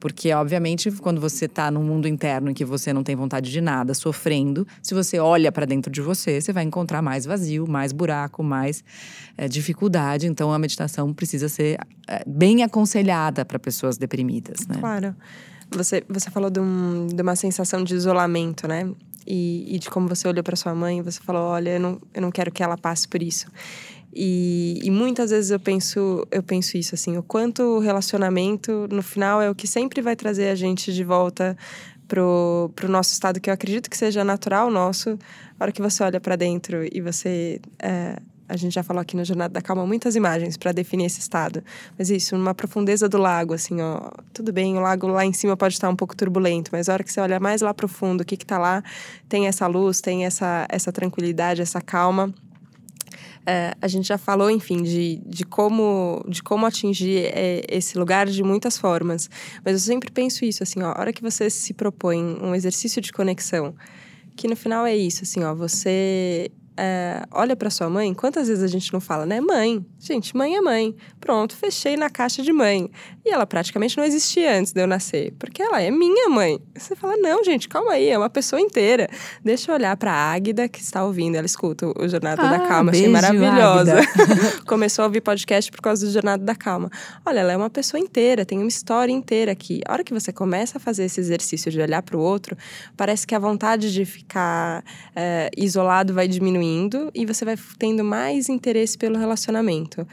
Porque, 0.00 0.32
obviamente, 0.32 0.90
quando 0.90 1.20
você 1.20 1.44
está 1.44 1.70
num 1.70 1.84
mundo 1.84 2.08
interno 2.08 2.50
em 2.50 2.54
que 2.54 2.64
você 2.64 2.92
não 2.92 3.04
tem 3.04 3.14
vontade 3.14 3.52
de 3.52 3.60
nada, 3.60 3.94
sofrendo, 3.94 4.66
se 4.82 4.92
você 4.92 5.20
olha 5.20 5.52
para 5.52 5.64
dentro 5.64 5.90
de 5.90 6.00
você, 6.00 6.40
você 6.40 6.52
vai 6.52 6.64
encontrar 6.64 7.00
mais 7.00 7.24
vazio, 7.24 7.68
mais 7.68 7.92
buraco, 7.92 8.42
mais 8.42 8.82
é, 9.38 9.46
dificuldade. 9.46 10.26
Então, 10.26 10.52
a 10.52 10.58
meditação 10.58 11.14
precisa 11.14 11.48
ser 11.48 11.78
é, 12.08 12.24
bem 12.26 12.64
aconselhada 12.64 13.44
para 13.44 13.60
pessoas 13.60 13.96
deprimidas, 13.96 14.66
né? 14.66 14.76
Claro. 14.80 15.14
Você, 15.70 16.04
você 16.08 16.30
falou 16.30 16.50
de, 16.50 16.60
um, 16.60 17.06
de 17.08 17.20
uma 17.20 17.36
sensação 17.36 17.82
de 17.82 17.94
isolamento, 17.94 18.68
né? 18.68 18.90
E, 19.26 19.74
e 19.74 19.78
de 19.78 19.90
como 19.90 20.08
você 20.08 20.28
olhou 20.28 20.44
para 20.44 20.54
sua 20.54 20.74
mãe, 20.74 21.02
você 21.02 21.20
falou: 21.20 21.42
olha, 21.42 21.70
eu 21.70 21.80
não, 21.80 22.00
eu 22.14 22.22
não 22.22 22.30
quero 22.30 22.52
que 22.52 22.62
ela 22.62 22.76
passe 22.76 23.08
por 23.08 23.22
isso. 23.22 23.46
E, 24.14 24.80
e, 24.82 24.90
muitas 24.90 25.30
vezes 25.30 25.50
eu 25.50 25.60
penso, 25.60 26.26
eu 26.30 26.42
penso 26.42 26.78
isso, 26.78 26.94
assim, 26.94 27.18
o 27.18 27.22
quanto 27.22 27.62
o 27.62 27.78
relacionamento, 27.80 28.88
no 28.90 29.02
final, 29.02 29.42
é 29.42 29.50
o 29.50 29.54
que 29.54 29.66
sempre 29.66 30.00
vai 30.00 30.16
trazer 30.16 30.48
a 30.48 30.54
gente 30.54 30.90
de 30.90 31.04
volta 31.04 31.54
pro, 32.08 32.70
pro 32.74 32.88
nosso 32.88 33.12
estado, 33.12 33.40
que 33.40 33.50
eu 33.50 33.54
acredito 33.54 33.90
que 33.90 33.96
seja 33.96 34.24
natural 34.24 34.70
nosso. 34.70 35.18
A 35.58 35.64
hora 35.64 35.72
que 35.72 35.82
você 35.82 36.02
olha 36.02 36.20
para 36.20 36.34
dentro 36.34 36.88
e 36.90 37.00
você. 37.00 37.60
É, 37.78 38.16
a 38.48 38.56
gente 38.56 38.72
já 38.72 38.82
falou 38.82 39.00
aqui 39.00 39.16
no 39.16 39.24
Jornada 39.24 39.54
da 39.54 39.60
Calma 39.60 39.86
muitas 39.86 40.14
imagens 40.14 40.56
para 40.56 40.72
definir 40.72 41.06
esse 41.06 41.20
estado. 41.20 41.62
Mas 41.98 42.10
isso, 42.10 42.36
numa 42.36 42.54
profundeza 42.54 43.08
do 43.08 43.18
lago, 43.18 43.54
assim, 43.54 43.80
ó. 43.80 44.10
Tudo 44.32 44.52
bem, 44.52 44.76
o 44.76 44.80
lago 44.80 45.06
lá 45.08 45.24
em 45.24 45.32
cima 45.32 45.56
pode 45.56 45.74
estar 45.74 45.88
um 45.88 45.96
pouco 45.96 46.16
turbulento, 46.16 46.70
mas 46.72 46.88
a 46.88 46.92
hora 46.92 47.04
que 47.04 47.12
você 47.12 47.20
olha 47.20 47.40
mais 47.40 47.60
lá 47.60 47.74
profundo, 47.74 48.20
o 48.20 48.24
que 48.24 48.36
que 48.36 48.46
tá 48.46 48.58
lá, 48.58 48.82
tem 49.28 49.46
essa 49.46 49.66
luz, 49.66 50.00
tem 50.00 50.24
essa, 50.24 50.66
essa 50.68 50.92
tranquilidade, 50.92 51.60
essa 51.62 51.80
calma. 51.80 52.32
É, 53.48 53.74
a 53.80 53.86
gente 53.86 54.08
já 54.08 54.18
falou, 54.18 54.50
enfim, 54.50 54.82
de, 54.82 55.22
de, 55.24 55.44
como, 55.44 56.24
de 56.28 56.42
como 56.42 56.66
atingir 56.66 57.26
é, 57.26 57.62
esse 57.68 57.96
lugar 57.96 58.26
de 58.26 58.42
muitas 58.42 58.76
formas. 58.76 59.30
Mas 59.64 59.74
eu 59.74 59.80
sempre 59.80 60.10
penso 60.10 60.44
isso, 60.44 60.64
assim, 60.64 60.82
ó, 60.82 60.92
a 60.92 61.00
hora 61.00 61.12
que 61.12 61.22
você 61.22 61.48
se 61.48 61.72
propõe 61.72 62.20
um 62.42 62.54
exercício 62.56 63.00
de 63.00 63.12
conexão, 63.12 63.72
que 64.36 64.48
no 64.48 64.56
final 64.56 64.84
é 64.84 64.96
isso, 64.96 65.22
assim, 65.22 65.44
ó, 65.44 65.54
você 65.54 66.50
é, 66.78 67.22
olha 67.32 67.56
para 67.56 67.70
sua 67.70 67.88
mãe, 67.88 68.12
quantas 68.12 68.48
vezes 68.48 68.62
a 68.62 68.66
gente 68.66 68.92
não 68.92 69.00
fala, 69.00 69.24
né? 69.24 69.40
Mãe. 69.40 69.84
Gente, 69.98 70.36
mãe 70.36 70.56
é 70.56 70.60
mãe. 70.60 70.94
Pronto, 71.18 71.56
fechei 71.56 71.96
na 71.96 72.10
caixa 72.10 72.42
de 72.42 72.52
mãe. 72.52 72.90
E 73.24 73.30
ela 73.30 73.46
praticamente 73.46 73.96
não 73.96 74.04
existia 74.04 74.58
antes 74.58 74.72
de 74.72 74.80
eu 74.80 74.86
nascer, 74.86 75.32
porque 75.38 75.62
ela 75.62 75.80
é 75.80 75.90
minha 75.90 76.28
mãe. 76.28 76.60
Você 76.76 76.94
fala, 76.94 77.16
não, 77.16 77.42
gente, 77.42 77.68
calma 77.68 77.92
aí, 77.92 78.08
é 78.08 78.18
uma 78.18 78.28
pessoa 78.28 78.60
inteira. 78.60 79.08
Deixa 79.42 79.70
eu 79.70 79.74
olhar 79.74 79.96
para 79.96 80.12
a 80.12 80.32
Águida, 80.32 80.68
que 80.68 80.80
está 80.80 81.02
ouvindo, 81.02 81.36
ela 81.36 81.46
escuta 81.46 81.86
o 81.86 82.08
Jornada 82.08 82.42
ah, 82.42 82.58
da 82.58 82.68
Calma, 82.68 82.92
beijo, 82.92 83.16
achei 83.16 83.38
maravilhosa. 83.38 83.96
Começou 84.66 85.04
a 85.04 85.06
ouvir 85.06 85.22
podcast 85.22 85.70
por 85.70 85.80
causa 85.80 86.04
do 86.04 86.12
Jornada 86.12 86.44
da 86.44 86.54
Calma. 86.54 86.90
Olha, 87.24 87.40
ela 87.40 87.52
é 87.52 87.56
uma 87.56 87.70
pessoa 87.70 87.98
inteira, 87.98 88.44
tem 88.44 88.58
uma 88.58 88.68
história 88.68 89.12
inteira 89.12 89.50
aqui. 89.50 89.80
A 89.86 89.94
hora 89.94 90.04
que 90.04 90.12
você 90.12 90.32
começa 90.32 90.76
a 90.76 90.80
fazer 90.80 91.04
esse 91.04 91.20
exercício 91.20 91.72
de 91.72 91.80
olhar 91.80 92.02
para 92.02 92.16
o 92.16 92.20
outro, 92.20 92.56
parece 92.96 93.26
que 93.26 93.34
a 93.34 93.38
vontade 93.38 93.92
de 93.92 94.04
ficar 94.04 94.84
é, 95.14 95.50
isolado 95.56 96.12
vai 96.12 96.28
diminuindo 96.28 96.65
e 97.14 97.24
você 97.24 97.44
vai 97.44 97.56
tendo 97.78 98.02
mais 98.04 98.48
interesse 98.48 98.96
pelo 98.96 99.18
relacionamento. 99.18 100.06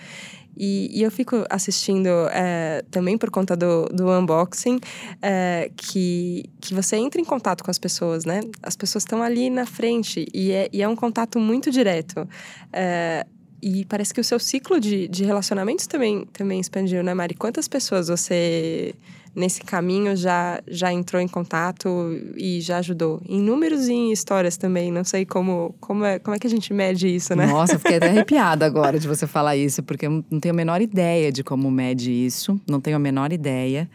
E, 0.55 0.99
e, 0.99 1.01
eu 1.01 1.09
fico 1.09 1.43
assistindo 1.49 2.07
é, 2.31 2.83
também 2.91 3.17
por 3.17 3.31
conta 3.31 3.55
do, 3.55 3.85
do 3.85 4.07
unboxing 4.11 4.79
é, 5.19 5.71
que, 5.75 6.45
que 6.61 6.75
você 6.75 6.95
entra 6.95 7.19
em 7.19 7.25
contato 7.25 7.63
com 7.63 7.71
as 7.71 7.79
pessoas, 7.79 8.23
né? 8.23 8.39
As 8.61 8.75
pessoas 8.75 9.03
estão 9.03 9.23
ali 9.23 9.49
na 9.49 9.65
frente 9.65 10.27
e 10.31 10.51
é, 10.51 10.69
e 10.71 10.83
é 10.83 10.87
um 10.87 10.95
contato 10.95 11.39
muito 11.39 11.71
direto. 11.71 12.27
É, 12.71 13.25
e 13.61 13.85
parece 13.85 14.13
que 14.13 14.21
o 14.21 14.23
seu 14.23 14.39
ciclo 14.39 14.79
de, 14.79 15.07
de 15.07 15.23
relacionamentos 15.23 15.87
também, 15.87 16.27
também 16.33 16.59
expandiu, 16.59 17.01
né, 17.01 17.13
Mari? 17.13 17.33
Quantas 17.33 17.67
pessoas 17.67 18.09
você 18.09 18.93
nesse 19.35 19.61
caminho 19.61 20.15
já, 20.15 20.61
já 20.67 20.91
entrou 20.91 21.21
em 21.21 21.27
contato 21.27 21.89
e 22.37 22.61
já 22.61 22.77
ajudou. 22.77 23.21
Em 23.27 23.41
números 23.41 23.87
e 23.87 23.93
em 23.93 24.11
histórias 24.11 24.57
também. 24.57 24.91
Não 24.91 25.03
sei 25.03 25.25
como, 25.25 25.75
como, 25.79 26.05
é, 26.05 26.19
como 26.19 26.35
é 26.35 26.39
que 26.39 26.47
a 26.47 26.49
gente 26.49 26.73
mede 26.73 27.13
isso, 27.13 27.35
né? 27.35 27.45
Nossa, 27.45 27.79
fiquei 27.79 27.97
até 27.97 28.09
arrepiada 28.11 28.65
agora 28.65 28.99
de 28.99 29.07
você 29.07 29.25
falar 29.25 29.55
isso, 29.55 29.81
porque 29.83 30.05
eu 30.07 30.23
não 30.29 30.39
tenho 30.39 30.53
a 30.53 30.57
menor 30.57 30.81
ideia 30.81 31.31
de 31.31 31.43
como 31.43 31.69
mede 31.71 32.11
isso. 32.11 32.59
Não 32.67 32.79
tenho 32.79 32.95
a 32.95 32.99
menor 32.99 33.33
ideia. 33.33 33.89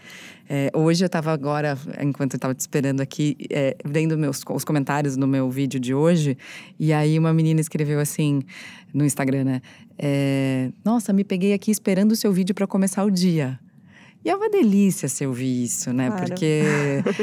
É, 0.50 0.70
hoje 0.74 1.04
eu 1.04 1.06
estava 1.06 1.30
agora, 1.30 1.76
enquanto 2.00 2.32
eu 2.32 2.38
estava 2.38 2.54
te 2.54 2.60
esperando 2.60 3.02
aqui, 3.02 3.36
é, 3.50 3.76
vendo 3.84 4.16
meus, 4.16 4.42
os 4.48 4.64
comentários 4.64 5.14
no 5.14 5.26
meu 5.26 5.50
vídeo 5.50 5.78
de 5.78 5.92
hoje, 5.92 6.38
e 6.80 6.90
aí 6.90 7.18
uma 7.18 7.34
menina 7.34 7.60
escreveu 7.60 8.00
assim 8.00 8.40
no 8.94 9.04
Instagram, 9.04 9.44
né? 9.44 9.62
É, 9.98 10.70
Nossa, 10.82 11.12
me 11.12 11.22
peguei 11.22 11.52
aqui 11.52 11.70
esperando 11.70 12.12
o 12.12 12.16
seu 12.16 12.32
vídeo 12.32 12.54
para 12.54 12.66
começar 12.66 13.04
o 13.04 13.10
dia. 13.10 13.60
E 14.24 14.30
é 14.30 14.34
uma 14.34 14.50
delícia 14.50 15.08
se 15.08 15.24
ouvir 15.24 15.64
isso, 15.64 15.92
né? 15.92 16.08
Claro. 16.08 16.26
Porque 16.26 16.62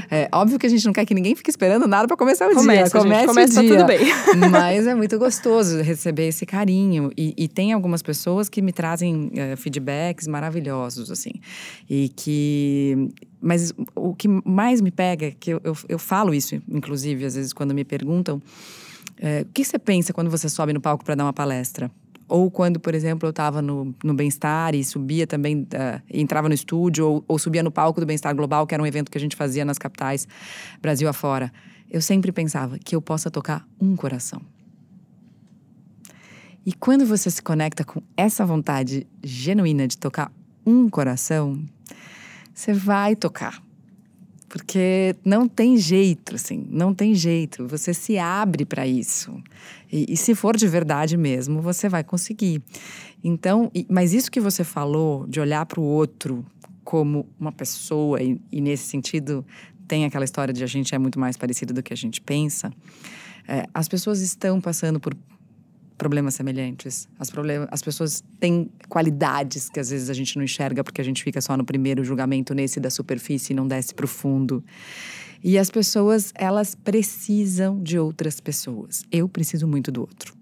é 0.10 0.29
óbvio 0.31 0.58
que 0.58 0.65
a 0.65 0.69
gente 0.69 0.86
não 0.86 0.93
quer 0.93 1.05
que 1.05 1.13
ninguém 1.13 1.36
fique 1.36 1.49
esperando 1.49 1.88
nada 1.88 2.08
para 2.08 2.15
começar 2.15 2.49
o 2.49 2.53
começa, 2.53 2.91
dia. 2.91 3.01
Começa, 3.01 3.27
começa 3.27 3.60
o 3.60 3.63
dia. 3.63 3.75
tudo 3.75 3.86
bem. 3.86 3.99
Mas 4.49 4.88
é 4.88 4.95
muito 4.95 5.17
gostoso 5.19 5.81
receber 5.81 6.29
esse 6.29 6.45
carinho. 6.45 7.12
E, 7.17 7.34
e 7.38 7.47
tem 7.47 7.73
algumas 7.73 8.01
pessoas 8.01 8.47
que 8.47 8.62
me 8.62 8.71
trazem 8.71 9.29
é, 9.36 9.55
feedbacks 9.55 10.25
maravilhosos, 10.27 11.12
assim. 11.12 11.34
E 11.89 12.10
que 12.15 13.10
mas 13.41 13.71
o 13.95 14.15
que 14.15 14.27
mais 14.43 14.81
me 14.81 14.89
pega, 14.89 15.31
que 15.39 15.51
eu, 15.51 15.62
eu, 15.63 15.77
eu, 15.88 15.99
falo 15.99 16.34
isso, 16.34 16.60
inclusive, 16.67 17.25
às 17.25 17.36
vezes, 17.36 17.53
quando 17.53 17.75
me 17.75 17.84
perguntam, 17.84 18.41
é, 19.19 19.41
o 19.41 19.53
que 19.53 19.63
você 19.63 19.77
pensa 19.77 20.12
quando 20.12 20.31
você 20.31 20.49
sobe 20.49 20.73
no 20.73 20.81
palco 20.81 21.05
para 21.05 21.13
dar 21.13 21.25
uma 21.25 21.34
palestra? 21.34 21.91
Ou 22.27 22.49
quando, 22.49 22.79
por 22.79 22.95
exemplo, 22.95 23.27
eu 23.27 23.29
estava 23.29 23.61
no, 23.61 23.93
no 24.03 24.13
Bem-Estar 24.13 24.73
e 24.73 24.83
subia 24.83 25.27
também, 25.27 25.61
uh, 25.61 26.01
entrava 26.11 26.47
no 26.47 26.55
estúdio, 26.55 27.07
ou, 27.07 27.25
ou 27.27 27.38
subia 27.38 27.61
no 27.61 27.71
palco 27.71 27.99
do 27.99 28.05
Bem-Estar 28.05 28.35
Global, 28.35 28.65
que 28.65 28.73
era 28.73 28.81
um 28.81 28.85
evento 28.85 29.11
que 29.11 29.17
a 29.17 29.21
gente 29.21 29.35
fazia 29.35 29.63
nas 29.63 29.77
capitais, 29.77 30.27
Brasil 30.81 31.07
afora. 31.07 31.51
Eu 31.89 32.01
sempre 32.01 32.31
pensava 32.31 32.79
que 32.79 32.95
eu 32.95 33.01
possa 33.01 33.29
tocar 33.29 33.67
um 33.79 33.95
coração. 33.95 34.41
E 36.65 36.73
quando 36.73 37.05
você 37.05 37.29
se 37.29 37.43
conecta 37.43 37.83
com 37.83 38.01
essa 38.17 38.43
vontade 38.43 39.05
genuína 39.23 39.88
de 39.88 39.97
tocar 39.99 40.31
um 40.65 40.89
coração, 40.89 41.63
você 42.51 42.73
vai 42.73 43.15
tocar. 43.15 43.64
Porque 44.55 45.13
não 45.25 45.49
tem 45.49 45.75
jeito, 45.75 46.33
assim, 46.33 46.65
não 46.69 46.93
tem 46.93 47.13
jeito. 47.13 47.67
Você 47.67 47.93
se 47.93 48.17
abre 48.17 48.63
para 48.63 48.87
isso. 48.87 49.37
E, 49.91 50.13
e, 50.13 50.15
se 50.15 50.33
for 50.33 50.55
de 50.55 50.65
verdade 50.65 51.17
mesmo, 51.17 51.61
você 51.61 51.89
vai 51.89 52.05
conseguir. 52.05 52.63
Então, 53.21 53.69
e, 53.75 53.85
mas 53.89 54.13
isso 54.13 54.31
que 54.31 54.39
você 54.39 54.63
falou, 54.63 55.27
de 55.27 55.41
olhar 55.41 55.65
para 55.65 55.81
o 55.81 55.83
outro 55.83 56.45
como 56.85 57.27
uma 57.37 57.51
pessoa, 57.51 58.23
e, 58.23 58.39
e, 58.49 58.61
nesse 58.61 58.87
sentido 58.87 59.45
tem 59.89 60.05
aquela 60.05 60.23
história 60.23 60.53
de 60.53 60.63
a 60.63 60.67
gente 60.67 60.95
é 60.95 60.97
muito 60.97 61.19
mais 61.19 61.35
parecido 61.35 61.73
do 61.73 61.83
que 61.83 61.91
a 61.91 61.97
gente 61.97 62.21
pensa. 62.21 62.71
É, 63.45 63.65
as 63.73 63.89
pessoas 63.89 64.21
estão 64.21 64.61
passando 64.61 65.01
por 65.01 65.13
problemas 65.97 66.36
semelhantes. 66.36 67.08
As, 67.19 67.29
problem 67.29 67.67
as 67.71 67.81
pessoas 67.81 68.23
têm 68.39 68.69
qualidades 68.89 69.69
que 69.69 69.79
às 69.79 69.89
vezes 69.89 70.10
a 70.10 70.13
gente 70.13 70.36
não 70.36 70.43
enxerga 70.43 70.84
porque 70.84 71.01
a 71.01 71.03
gente 71.03 71.23
fica 71.23 71.41
só 71.41 71.55
no 71.55 71.63
primeiro 71.63 72.03
julgamento, 72.03 72.53
nesse 72.53 72.79
da 72.79 72.89
superfície 72.89 73.53
e 73.53 73.55
não 73.55 73.67
desce 73.67 73.93
para 73.93 74.05
o 74.05 74.08
fundo. 74.08 74.63
E 75.43 75.58
as 75.58 75.69
pessoas, 75.69 76.34
elas 76.36 76.75
precisam 76.75 77.81
de 77.81 77.99
outras 77.99 78.39
pessoas. 78.39 79.03
Eu 79.12 79.29
preciso 79.29 79.67
muito 79.67 79.91
do 79.91 80.01
outro. 80.01 80.34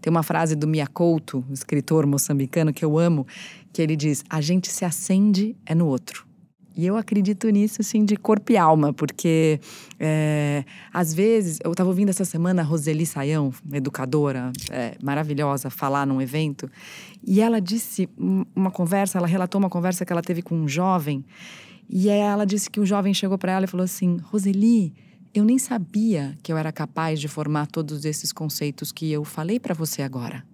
Tem 0.00 0.10
uma 0.10 0.22
frase 0.22 0.56
do 0.56 0.66
Miyakoto, 0.66 1.44
escritor 1.52 2.04
moçambicano 2.06 2.72
que 2.72 2.84
eu 2.84 2.98
amo, 2.98 3.26
que 3.72 3.80
ele 3.80 3.96
diz: 3.96 4.24
"A 4.28 4.40
gente 4.40 4.70
se 4.70 4.84
acende 4.84 5.56
é 5.64 5.74
no 5.74 5.86
outro". 5.86 6.27
E 6.78 6.86
eu 6.86 6.96
acredito 6.96 7.50
nisso, 7.50 7.80
assim, 7.80 8.04
de 8.04 8.16
corpo 8.16 8.52
e 8.52 8.56
alma, 8.56 8.92
porque 8.92 9.58
é, 9.98 10.64
às 10.92 11.12
vezes, 11.12 11.58
eu 11.64 11.72
estava 11.72 11.88
ouvindo 11.88 12.10
essa 12.10 12.24
semana 12.24 12.62
a 12.62 12.64
Roseli 12.64 13.04
Saião, 13.04 13.52
educadora 13.72 14.52
é, 14.70 14.96
maravilhosa, 15.02 15.70
falar 15.70 16.06
num 16.06 16.22
evento, 16.22 16.70
e 17.26 17.40
ela 17.40 17.60
disse 17.60 18.08
uma 18.54 18.70
conversa, 18.70 19.18
ela 19.18 19.26
relatou 19.26 19.58
uma 19.58 19.68
conversa 19.68 20.06
que 20.06 20.12
ela 20.12 20.22
teve 20.22 20.40
com 20.40 20.54
um 20.54 20.68
jovem, 20.68 21.24
e 21.90 22.08
ela 22.08 22.44
disse 22.44 22.70
que 22.70 22.78
o 22.78 22.86
jovem 22.86 23.12
chegou 23.12 23.36
para 23.36 23.50
ela 23.50 23.64
e 23.64 23.68
falou 23.68 23.82
assim: 23.82 24.18
Roseli, 24.22 24.94
eu 25.34 25.44
nem 25.44 25.58
sabia 25.58 26.38
que 26.44 26.52
eu 26.52 26.56
era 26.56 26.70
capaz 26.70 27.18
de 27.18 27.26
formar 27.26 27.66
todos 27.66 28.04
esses 28.04 28.32
conceitos 28.32 28.92
que 28.92 29.10
eu 29.10 29.24
falei 29.24 29.58
para 29.58 29.74
você 29.74 30.00
agora. 30.02 30.44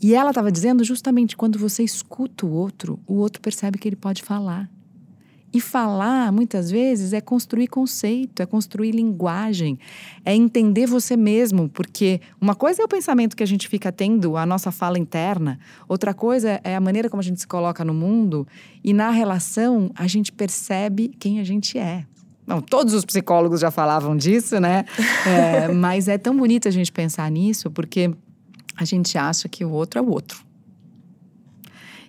E 0.00 0.14
ela 0.14 0.30
estava 0.30 0.52
dizendo 0.52 0.84
justamente 0.84 1.36
quando 1.36 1.58
você 1.58 1.82
escuta 1.82 2.46
o 2.46 2.50
outro, 2.50 3.00
o 3.06 3.14
outro 3.14 3.40
percebe 3.40 3.78
que 3.78 3.88
ele 3.88 3.96
pode 3.96 4.22
falar. 4.22 4.70
E 5.52 5.62
falar, 5.62 6.30
muitas 6.30 6.70
vezes, 6.70 7.14
é 7.14 7.22
construir 7.22 7.68
conceito, 7.68 8.42
é 8.42 8.46
construir 8.46 8.90
linguagem, 8.90 9.78
é 10.22 10.34
entender 10.34 10.86
você 10.86 11.16
mesmo, 11.16 11.70
porque 11.70 12.20
uma 12.38 12.54
coisa 12.54 12.82
é 12.82 12.84
o 12.84 12.88
pensamento 12.88 13.34
que 13.34 13.42
a 13.42 13.46
gente 13.46 13.66
fica 13.66 13.90
tendo, 13.90 14.36
a 14.36 14.44
nossa 14.44 14.70
fala 14.70 14.98
interna, 14.98 15.58
outra 15.88 16.12
coisa 16.12 16.60
é 16.62 16.76
a 16.76 16.80
maneira 16.80 17.08
como 17.08 17.22
a 17.22 17.24
gente 17.24 17.40
se 17.40 17.46
coloca 17.46 17.82
no 17.82 17.94
mundo, 17.94 18.46
e 18.84 18.92
na 18.92 19.10
relação 19.10 19.90
a 19.94 20.06
gente 20.06 20.30
percebe 20.30 21.08
quem 21.18 21.40
a 21.40 21.44
gente 21.44 21.78
é. 21.78 22.04
Não, 22.46 22.60
todos 22.60 22.92
os 22.92 23.04
psicólogos 23.04 23.60
já 23.60 23.70
falavam 23.70 24.16
disso, 24.16 24.60
né? 24.60 24.84
É, 25.26 25.68
mas 25.68 26.08
é 26.08 26.16
tão 26.16 26.36
bonito 26.36 26.68
a 26.68 26.70
gente 26.70 26.90
pensar 26.90 27.30
nisso, 27.30 27.70
porque 27.70 28.14
a 28.78 28.84
gente 28.84 29.18
acha 29.18 29.48
que 29.48 29.64
o 29.64 29.70
outro 29.70 29.98
é 29.98 30.02
o 30.02 30.08
outro. 30.08 30.44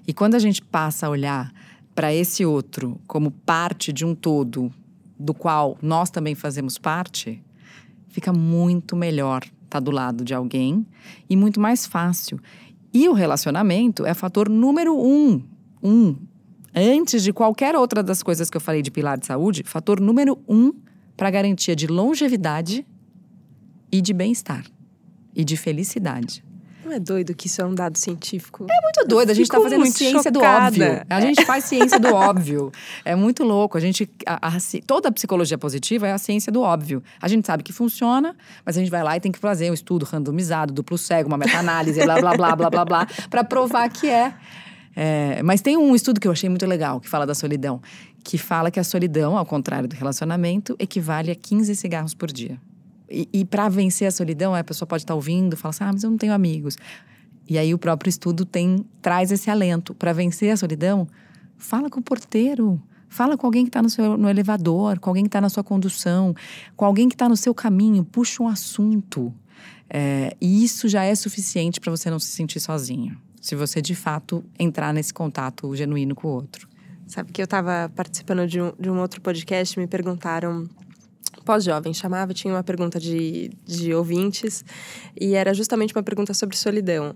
E 0.07 0.13
quando 0.13 0.35
a 0.35 0.39
gente 0.39 0.61
passa 0.61 1.07
a 1.07 1.09
olhar 1.09 1.51
para 1.95 2.13
esse 2.13 2.45
outro 2.45 3.01
como 3.07 3.31
parte 3.31 3.91
de 3.91 4.05
um 4.05 4.13
todo, 4.13 4.71
do 5.17 5.33
qual 5.33 5.77
nós 5.81 6.11
também 6.11 6.35
fazemos 6.35 6.77
parte, 6.77 7.43
fica 8.07 8.31
muito 8.31 8.95
melhor 8.95 9.41
estar 9.43 9.51
tá 9.67 9.79
do 9.79 9.89
lado 9.89 10.23
de 10.23 10.33
alguém 10.33 10.85
e 11.27 11.35
muito 11.35 11.59
mais 11.59 11.87
fácil. 11.87 12.39
E 12.93 13.09
o 13.09 13.13
relacionamento 13.13 14.05
é 14.05 14.13
fator 14.13 14.47
número 14.47 14.95
um, 14.95 15.41
um 15.81 16.15
antes 16.73 17.23
de 17.23 17.33
qualquer 17.33 17.75
outra 17.75 18.03
das 18.03 18.21
coisas 18.21 18.47
que 18.47 18.57
eu 18.57 18.61
falei 18.61 18.83
de 18.83 18.91
pilar 18.91 19.17
de 19.17 19.25
saúde, 19.25 19.63
fator 19.65 19.99
número 19.99 20.39
um 20.47 20.71
para 21.17 21.31
garantia 21.31 21.75
de 21.75 21.87
longevidade 21.87 22.85
e 23.91 24.01
de 24.01 24.13
bem-estar 24.13 24.65
e 25.35 25.43
de 25.43 25.57
felicidade. 25.57 26.47
Não 26.89 26.95
é 26.95 26.99
doido 26.99 27.35
que 27.35 27.45
isso 27.45 27.61
é 27.61 27.65
um 27.65 27.75
dado 27.75 27.99
científico? 27.99 28.65
É 28.67 28.81
muito 28.81 29.07
doido. 29.07 29.29
A 29.29 29.33
gente 29.35 29.43
está 29.43 29.61
fazendo 29.61 29.85
ciência 29.85 30.23
chocada. 30.23 30.31
do 30.31 30.83
óbvio. 30.83 31.05
A 31.07 31.21
gente 31.21 31.45
faz 31.45 31.63
ciência 31.65 31.99
do 31.99 32.07
óbvio. 32.15 32.71
É 33.05 33.15
muito 33.15 33.43
louco. 33.43 33.77
A 33.77 33.79
gente, 33.79 34.09
a, 34.25 34.47
a, 34.47 34.57
toda 34.87 35.09
a 35.09 35.11
psicologia 35.11 35.55
positiva 35.55 36.07
é 36.07 36.11
a 36.11 36.17
ciência 36.17 36.51
do 36.51 36.61
óbvio. 36.61 37.03
A 37.21 37.27
gente 37.27 37.45
sabe 37.45 37.61
que 37.61 37.71
funciona, 37.71 38.35
mas 38.65 38.75
a 38.75 38.79
gente 38.79 38.89
vai 38.89 39.03
lá 39.03 39.15
e 39.15 39.19
tem 39.19 39.31
que 39.31 39.37
fazer 39.37 39.69
um 39.69 39.73
estudo 39.75 40.03
randomizado, 40.03 40.73
duplo 40.73 40.97
cego, 40.97 41.27
uma 41.27 41.37
meta-análise, 41.37 42.03
blá, 42.03 42.19
blá, 42.19 42.35
blá, 42.35 42.55
blá, 42.55 42.69
blá, 42.71 42.85
blá, 42.85 43.07
para 43.29 43.43
provar 43.43 43.87
que 43.89 44.09
é. 44.09 44.33
É, 44.95 45.43
mas 45.43 45.61
tem 45.61 45.77
um 45.77 45.93
estudo 45.93 46.19
que 46.19 46.27
eu 46.27 46.31
achei 46.31 46.49
muito 46.49 46.65
legal, 46.65 46.99
que 46.99 47.07
fala 47.07 47.27
da 47.27 47.35
solidão, 47.35 47.79
que 48.23 48.35
fala 48.39 48.71
que 48.71 48.79
a 48.79 48.83
solidão, 48.83 49.37
ao 49.37 49.45
contrário 49.45 49.87
do 49.87 49.95
relacionamento, 49.95 50.75
equivale 50.79 51.29
a 51.29 51.35
15 51.35 51.75
cigarros 51.75 52.15
por 52.15 52.31
dia. 52.31 52.59
E, 53.09 53.27
e 53.31 53.45
para 53.45 53.69
vencer 53.69 54.07
a 54.07 54.11
solidão, 54.11 54.53
a 54.53 54.63
pessoa 54.63 54.87
pode 54.87 55.03
estar 55.03 55.13
tá 55.13 55.15
ouvindo, 55.15 55.57
fala 55.57 55.71
assim: 55.71 55.83
ah, 55.83 55.91
mas 55.93 56.03
eu 56.03 56.09
não 56.09 56.17
tenho 56.17 56.33
amigos. 56.33 56.77
E 57.47 57.57
aí 57.57 57.73
o 57.73 57.77
próprio 57.77 58.09
estudo 58.09 58.45
tem 58.45 58.85
traz 59.01 59.31
esse 59.31 59.49
alento. 59.49 59.93
Para 59.95 60.13
vencer 60.13 60.51
a 60.51 60.57
solidão, 60.57 61.07
fala 61.57 61.89
com 61.89 61.99
o 61.99 62.03
porteiro, 62.03 62.81
Fala 63.11 63.35
com 63.35 63.47
alguém 63.47 63.65
que 63.65 63.69
está 63.69 63.81
no, 63.81 63.89
seu, 63.89 64.15
no 64.15 64.29
elevador, 64.29 64.99
com 64.99 65.09
alguém 65.09 65.23
que 65.23 65.29
está 65.29 65.41
na 65.41 65.49
sua 65.49 65.63
condução, 65.63 66.35
com 66.77 66.85
alguém 66.85 67.09
que 67.09 67.15
está 67.15 67.27
no 67.27 67.35
seu 67.35 67.55
caminho, 67.55 68.05
puxa 68.05 68.43
um 68.43 68.47
assunto. 68.47 69.33
É, 69.89 70.37
e 70.39 70.63
isso 70.63 70.87
já 70.87 71.03
é 71.03 71.15
suficiente 71.15 71.79
para 71.79 71.89
você 71.89 72.11
não 72.11 72.19
se 72.19 72.27
sentir 72.27 72.59
sozinho 72.59 73.17
se 73.41 73.55
você 73.55 73.81
de 73.81 73.95
fato 73.95 74.43
entrar 74.57 74.93
nesse 74.93 75.13
contato 75.13 75.75
genuíno 75.75 76.13
com 76.13 76.27
o 76.27 76.31
outro. 76.31 76.67
Sabe 77.07 77.31
que 77.31 77.41
eu 77.41 77.45
estava 77.45 77.91
participando 77.95 78.45
de 78.45 78.61
um, 78.61 78.71
de 78.79 78.89
um 78.89 78.99
outro 78.99 79.21
podcast, 79.21 79.79
me 79.79 79.87
perguntaram 79.87 80.69
pós-jovem 81.43 81.93
chamava, 81.93 82.33
tinha 82.33 82.53
uma 82.53 82.63
pergunta 82.63 82.99
de, 82.99 83.51
de 83.65 83.93
ouvintes 83.93 84.63
e 85.19 85.35
era 85.35 85.53
justamente 85.53 85.93
uma 85.95 86.03
pergunta 86.03 86.33
sobre 86.33 86.55
solidão. 86.55 87.15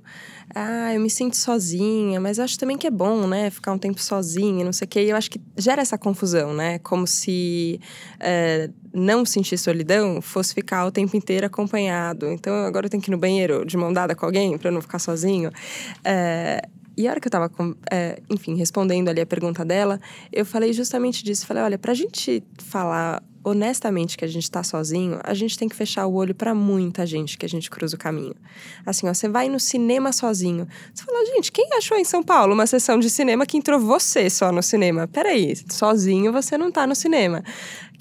Ah, 0.53 0.93
eu 0.93 0.99
me 0.99 1.09
sinto 1.09 1.35
sozinha, 1.35 2.19
mas 2.19 2.39
acho 2.39 2.57
também 2.57 2.77
que 2.77 2.87
é 2.87 2.91
bom, 2.91 3.27
né? 3.27 3.49
Ficar 3.49 3.73
um 3.73 3.77
tempo 3.77 4.01
sozinha, 4.01 4.63
não 4.63 4.73
sei 4.73 4.85
o 4.85 4.89
quê. 4.89 5.03
E 5.05 5.09
eu 5.09 5.15
acho 5.15 5.29
que 5.29 5.41
gera 5.57 5.81
essa 5.81 5.97
confusão, 5.97 6.53
né? 6.53 6.79
Como 6.79 7.07
se 7.07 7.79
é, 8.19 8.69
não 8.93 9.25
sentir 9.25 9.57
solidão 9.57 10.21
fosse 10.21 10.53
ficar 10.53 10.85
o 10.85 10.91
tempo 10.91 11.15
inteiro 11.15 11.45
acompanhado. 11.45 12.27
Então 12.27 12.53
agora 12.65 12.85
eu 12.85 12.89
tenho 12.89 13.01
que 13.01 13.09
ir 13.09 13.13
no 13.13 13.17
banheiro 13.17 13.65
de 13.65 13.77
mão 13.77 13.91
dada 13.91 14.15
com 14.15 14.25
alguém 14.25 14.57
para 14.57 14.71
não 14.71 14.81
ficar 14.81 14.99
sozinho. 14.99 15.49
É, 16.03 16.61
e 16.95 17.07
a 17.07 17.11
hora 17.11 17.19
que 17.19 17.27
eu 17.27 17.29
estava, 17.29 17.51
é, 17.91 18.21
enfim, 18.29 18.55
respondendo 18.55 19.09
ali 19.09 19.19
a 19.19 19.25
pergunta 19.25 19.65
dela, 19.65 19.99
eu 20.31 20.45
falei 20.45 20.71
justamente 20.73 21.23
disso. 21.23 21.45
Falei, 21.45 21.63
olha, 21.63 21.77
para 21.77 21.91
a 21.91 21.95
gente 21.95 22.43
falar 22.59 23.23
honestamente 23.43 24.17
que 24.17 24.23
a 24.23 24.27
gente 24.27 24.43
está 24.43 24.63
sozinho, 24.63 25.19
a 25.23 25.33
gente 25.33 25.57
tem 25.57 25.67
que 25.67 25.75
fechar 25.75 26.05
o 26.05 26.13
olho 26.13 26.33
para 26.33 26.55
muita 26.55 27.05
gente 27.05 27.37
que 27.37 27.45
a 27.45 27.49
gente 27.49 27.69
cruza 27.69 27.95
o 27.95 27.99
caminho. 27.99 28.35
Assim, 28.85 29.07
ó, 29.07 29.13
você 29.13 29.27
vai 29.27 29.49
no 29.49 29.59
cinema 29.59 30.11
sozinho. 30.11 30.67
Você 30.93 31.03
fala, 31.03 31.25
gente, 31.25 31.51
quem 31.51 31.67
achou 31.77 31.97
em 31.97 32.05
São 32.05 32.23
Paulo 32.23 32.53
uma 32.53 32.65
sessão 32.65 32.97
de 32.99 33.09
cinema 33.09 33.45
que 33.45 33.57
entrou 33.57 33.79
você 33.79 34.29
só 34.29 34.51
no 34.51 34.63
cinema? 34.63 35.07
Peraí, 35.07 35.53
sozinho 35.69 36.31
você 36.31 36.57
não 36.57 36.71
tá 36.71 36.87
no 36.87 36.95
cinema. 36.95 37.43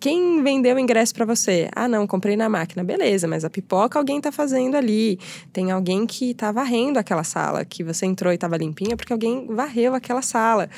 Quem 0.00 0.42
vendeu 0.42 0.74
o 0.74 0.80
ingresso 0.80 1.14
para 1.14 1.24
você? 1.24 1.68
Ah, 1.76 1.86
não, 1.86 2.08
comprei 2.08 2.36
na 2.36 2.48
máquina. 2.48 2.82
Beleza, 2.82 3.28
mas 3.28 3.44
a 3.44 3.50
pipoca 3.50 3.98
alguém 3.98 4.20
tá 4.20 4.32
fazendo 4.32 4.76
ali. 4.76 5.16
Tem 5.52 5.70
alguém 5.70 6.06
que 6.06 6.34
tá 6.34 6.50
varrendo 6.50 6.98
aquela 6.98 7.22
sala, 7.22 7.64
que 7.64 7.84
você 7.84 8.04
entrou 8.04 8.32
e 8.32 8.36
tava 8.36 8.56
limpinha 8.56 8.96
porque 8.96 9.12
alguém 9.12 9.46
varreu 9.46 9.94
aquela 9.94 10.20
sala. 10.20 10.68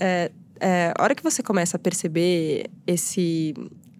É, 0.00 0.32
é, 0.58 0.92
a 0.96 1.02
hora 1.02 1.14
que 1.14 1.22
você 1.22 1.42
começa 1.42 1.76
a 1.76 1.80
perceber 1.80 2.70
esse 2.86 3.54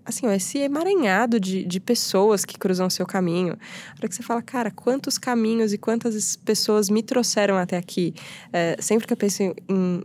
assim, 0.04 0.26
ó, 0.26 0.32
esse 0.32 0.58
emaranhado 0.58 1.38
de, 1.38 1.64
de 1.64 1.80
pessoas 1.80 2.44
que 2.44 2.58
cruzam 2.58 2.86
o 2.86 2.90
seu 2.90 3.06
caminho. 3.06 3.52
A 3.52 3.98
hora 3.98 4.08
que 4.08 4.14
você 4.14 4.22
fala, 4.22 4.42
cara, 4.42 4.70
quantos 4.70 5.18
caminhos 5.18 5.72
e 5.72 5.78
quantas 5.78 6.36
pessoas 6.36 6.88
me 6.88 7.02
trouxeram 7.02 7.56
até 7.56 7.76
aqui. 7.76 8.14
É, 8.52 8.76
sempre 8.80 9.06
que 9.06 9.12
eu 9.12 9.16
penso 9.16 9.42
em, 9.42 9.54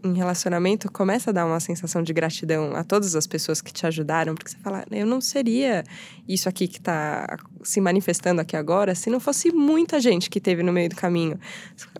em, 0.03 0.13
relacionamento, 0.13 0.91
começa 0.91 1.29
a 1.29 1.33
dar 1.33 1.45
uma 1.45 1.59
sensação 1.59 2.03
de 2.03 2.13
gratidão 2.13 2.75
a 2.75 2.83
todas 2.83 3.15
as 3.15 3.25
pessoas 3.25 3.61
que 3.61 3.71
te 3.71 3.85
ajudaram, 3.85 4.35
porque 4.35 4.51
você 4.51 4.57
fala, 4.57 4.85
eu 4.91 5.05
não 5.05 5.21
seria 5.21 5.83
isso 6.27 6.49
aqui 6.49 6.67
que 6.67 6.77
está 6.77 7.37
se 7.63 7.79
manifestando 7.79 8.41
aqui 8.41 8.55
agora 8.55 8.93
se 8.93 9.09
não 9.09 9.19
fosse 9.19 9.51
muita 9.51 9.99
gente 9.99 10.29
que 10.29 10.39
teve 10.39 10.61
no 10.61 10.73
meio 10.73 10.89
do 10.89 10.95
caminho. 10.95 11.39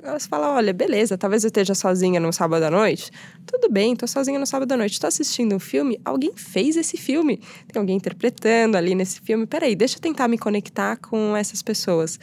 Você 0.03 0.27
fala, 0.27 0.53
olha, 0.53 0.73
beleza, 0.73 1.17
talvez 1.17 1.43
eu 1.43 1.47
esteja 1.47 1.73
sozinha 1.73 2.19
no 2.19 2.31
sábado 2.33 2.63
à 2.63 2.69
noite. 2.69 3.11
Tudo 3.45 3.69
bem, 3.71 3.95
tô 3.95 4.05
sozinha 4.05 4.37
no 4.37 4.45
sábado 4.45 4.71
à 4.73 4.77
noite. 4.77 4.93
Estou 4.93 5.07
assistindo 5.07 5.55
um 5.55 5.59
filme, 5.59 5.99
alguém 6.03 6.31
fez 6.35 6.75
esse 6.75 6.97
filme. 6.97 7.37
Tem 7.71 7.79
alguém 7.79 7.86
interpretando 7.91 8.75
ali 8.75 8.95
nesse 8.95 9.21
filme. 9.21 9.45
Peraí, 9.45 9.75
deixa 9.75 9.97
eu 9.97 10.01
tentar 10.01 10.27
me 10.27 10.37
conectar 10.37 10.97
com 10.97 11.35
essas 11.35 11.61
pessoas. 11.61 12.19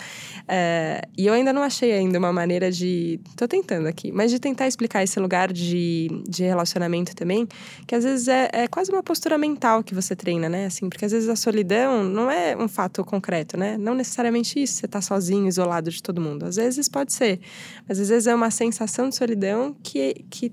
É, 0.49 1.03
e 1.17 1.27
eu 1.27 1.35
ainda 1.35 1.53
não 1.53 1.63
achei 1.63 1.93
ainda 1.93 2.19
uma 2.19 2.33
maneira 2.33 2.71
de. 2.71 3.21
Tô 3.37 3.47
tentando 3.47 3.87
aqui, 3.87 4.13
mas 4.13 4.31
de 4.31 4.39
tentar 4.39 4.67
explicar 4.67 5.03
esse 5.03 5.19
lugar 5.21 5.53
de, 5.53 6.09
de 6.29 6.45
relacionamento 6.45 7.15
também, 7.15 7.47
que 7.87 7.95
às 7.95 8.05
vezes 8.05 8.29
é, 8.29 8.49
é 8.53 8.69
quase 8.69 8.91
uma 8.91 9.03
postura 9.03 9.39
mental 9.39 9.83
que 9.83 9.95
você 9.95 10.15
treina, 10.15 10.49
né? 10.49 10.67
Assim, 10.67 10.89
porque 10.89 11.05
às 11.05 11.13
vezes 11.13 11.29
a 11.29 11.37
solidão 11.37 12.05
não 12.05 12.31
é 12.31 12.57
um 12.57 12.69
fato 12.69 13.05
concreto, 13.05 13.57
né? 13.57 13.77
Não 13.77 13.95
necessariamente 13.95 14.63
isso, 14.63 14.75
você 14.75 14.89
tá 14.89 15.01
sozinho, 15.01 15.49
isolado 15.49 15.91
de 15.91 16.03
todo 16.03 16.21
mundo. 16.21 16.45
Às 16.45 16.57
vezes 16.57 16.89
pode 16.89 17.13
ser, 17.13 17.41
mas 17.89 17.99
às 18.01 18.09
vezes 18.09 18.27
é 18.27 18.35
uma 18.35 18.51
sensação 18.51 19.09
de 19.09 19.17
solidão 19.17 19.77
que, 19.83 20.25
que 20.31 20.53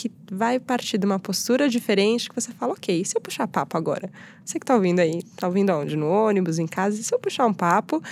que 0.00 0.10
vai 0.32 0.58
partir 0.58 0.96
de 0.96 1.04
uma 1.04 1.18
postura 1.18 1.68
diferente 1.68 2.30
que 2.30 2.34
você 2.34 2.52
fala, 2.52 2.72
ok, 2.72 3.04
se 3.04 3.14
eu 3.14 3.20
puxar 3.20 3.46
papo 3.46 3.76
agora? 3.76 4.10
Você 4.42 4.58
que 4.58 4.64
tá 4.64 4.74
ouvindo 4.74 4.98
aí, 5.00 5.22
tá 5.36 5.46
ouvindo 5.46 5.70
onde? 5.72 5.94
No 5.94 6.08
ônibus, 6.08 6.58
em 6.58 6.66
casa? 6.66 6.98
E 6.98 7.02
se 7.02 7.14
eu 7.14 7.18
puxar 7.18 7.44
um 7.44 7.52
papo 7.52 8.02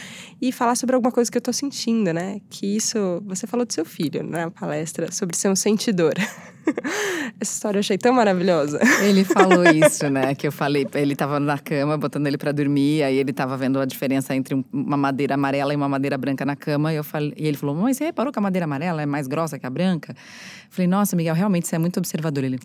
e 0.40 0.52
falar 0.52 0.74
sobre 0.74 0.94
alguma 0.94 1.10
coisa 1.10 1.30
que 1.30 1.38
eu 1.38 1.42
tô 1.42 1.52
sentindo, 1.52 2.12
né? 2.12 2.42
Que 2.50 2.76
isso, 2.76 3.22
você 3.24 3.46
falou 3.46 3.64
do 3.64 3.72
seu 3.72 3.86
filho 3.86 4.22
na 4.22 4.46
né? 4.46 4.50
palestra 4.50 5.10
sobre 5.10 5.34
ser 5.34 5.48
um 5.48 5.56
sentidor. 5.56 6.12
Essa 7.40 7.52
história 7.52 7.78
eu 7.78 7.80
achei 7.80 7.98
tão 7.98 8.12
maravilhosa. 8.12 8.80
Ele 9.02 9.24
falou 9.24 9.64
isso, 9.72 10.08
né? 10.08 10.34
Que 10.34 10.46
eu 10.46 10.52
falei, 10.52 10.86
ele 10.94 11.14
tava 11.14 11.38
na 11.38 11.58
cama, 11.58 11.96
botando 11.96 12.26
ele 12.26 12.38
para 12.38 12.52
dormir, 12.52 13.02
aí 13.02 13.16
ele 13.16 13.32
tava 13.32 13.56
vendo 13.56 13.80
a 13.80 13.84
diferença 13.84 14.34
entre 14.34 14.54
uma 14.72 14.96
madeira 14.96 15.34
amarela 15.34 15.72
e 15.72 15.76
uma 15.76 15.88
madeira 15.88 16.16
branca 16.16 16.44
na 16.44 16.56
cama, 16.56 16.92
e, 16.92 16.96
eu 16.96 17.04
falei, 17.04 17.32
e 17.36 17.46
ele 17.46 17.56
falou, 17.56 17.74
mas 17.74 17.96
você 17.96 18.04
reparou 18.04 18.32
que 18.32 18.38
a 18.38 18.42
madeira 18.42 18.64
amarela 18.64 19.02
é 19.02 19.06
mais 19.06 19.26
grossa 19.26 19.58
que 19.58 19.66
a 19.66 19.70
branca? 19.70 20.12
Eu 20.12 20.70
falei, 20.70 20.86
nossa, 20.86 21.16
Miguel, 21.16 21.34
realmente 21.34 21.68
você 21.68 21.76
é 21.76 21.78
muito 21.78 21.98
observador. 21.98 22.44
Ele, 22.44 22.58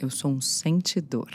eu 0.00 0.10
sou 0.10 0.30
um 0.30 0.40
sentidor. 0.40 1.28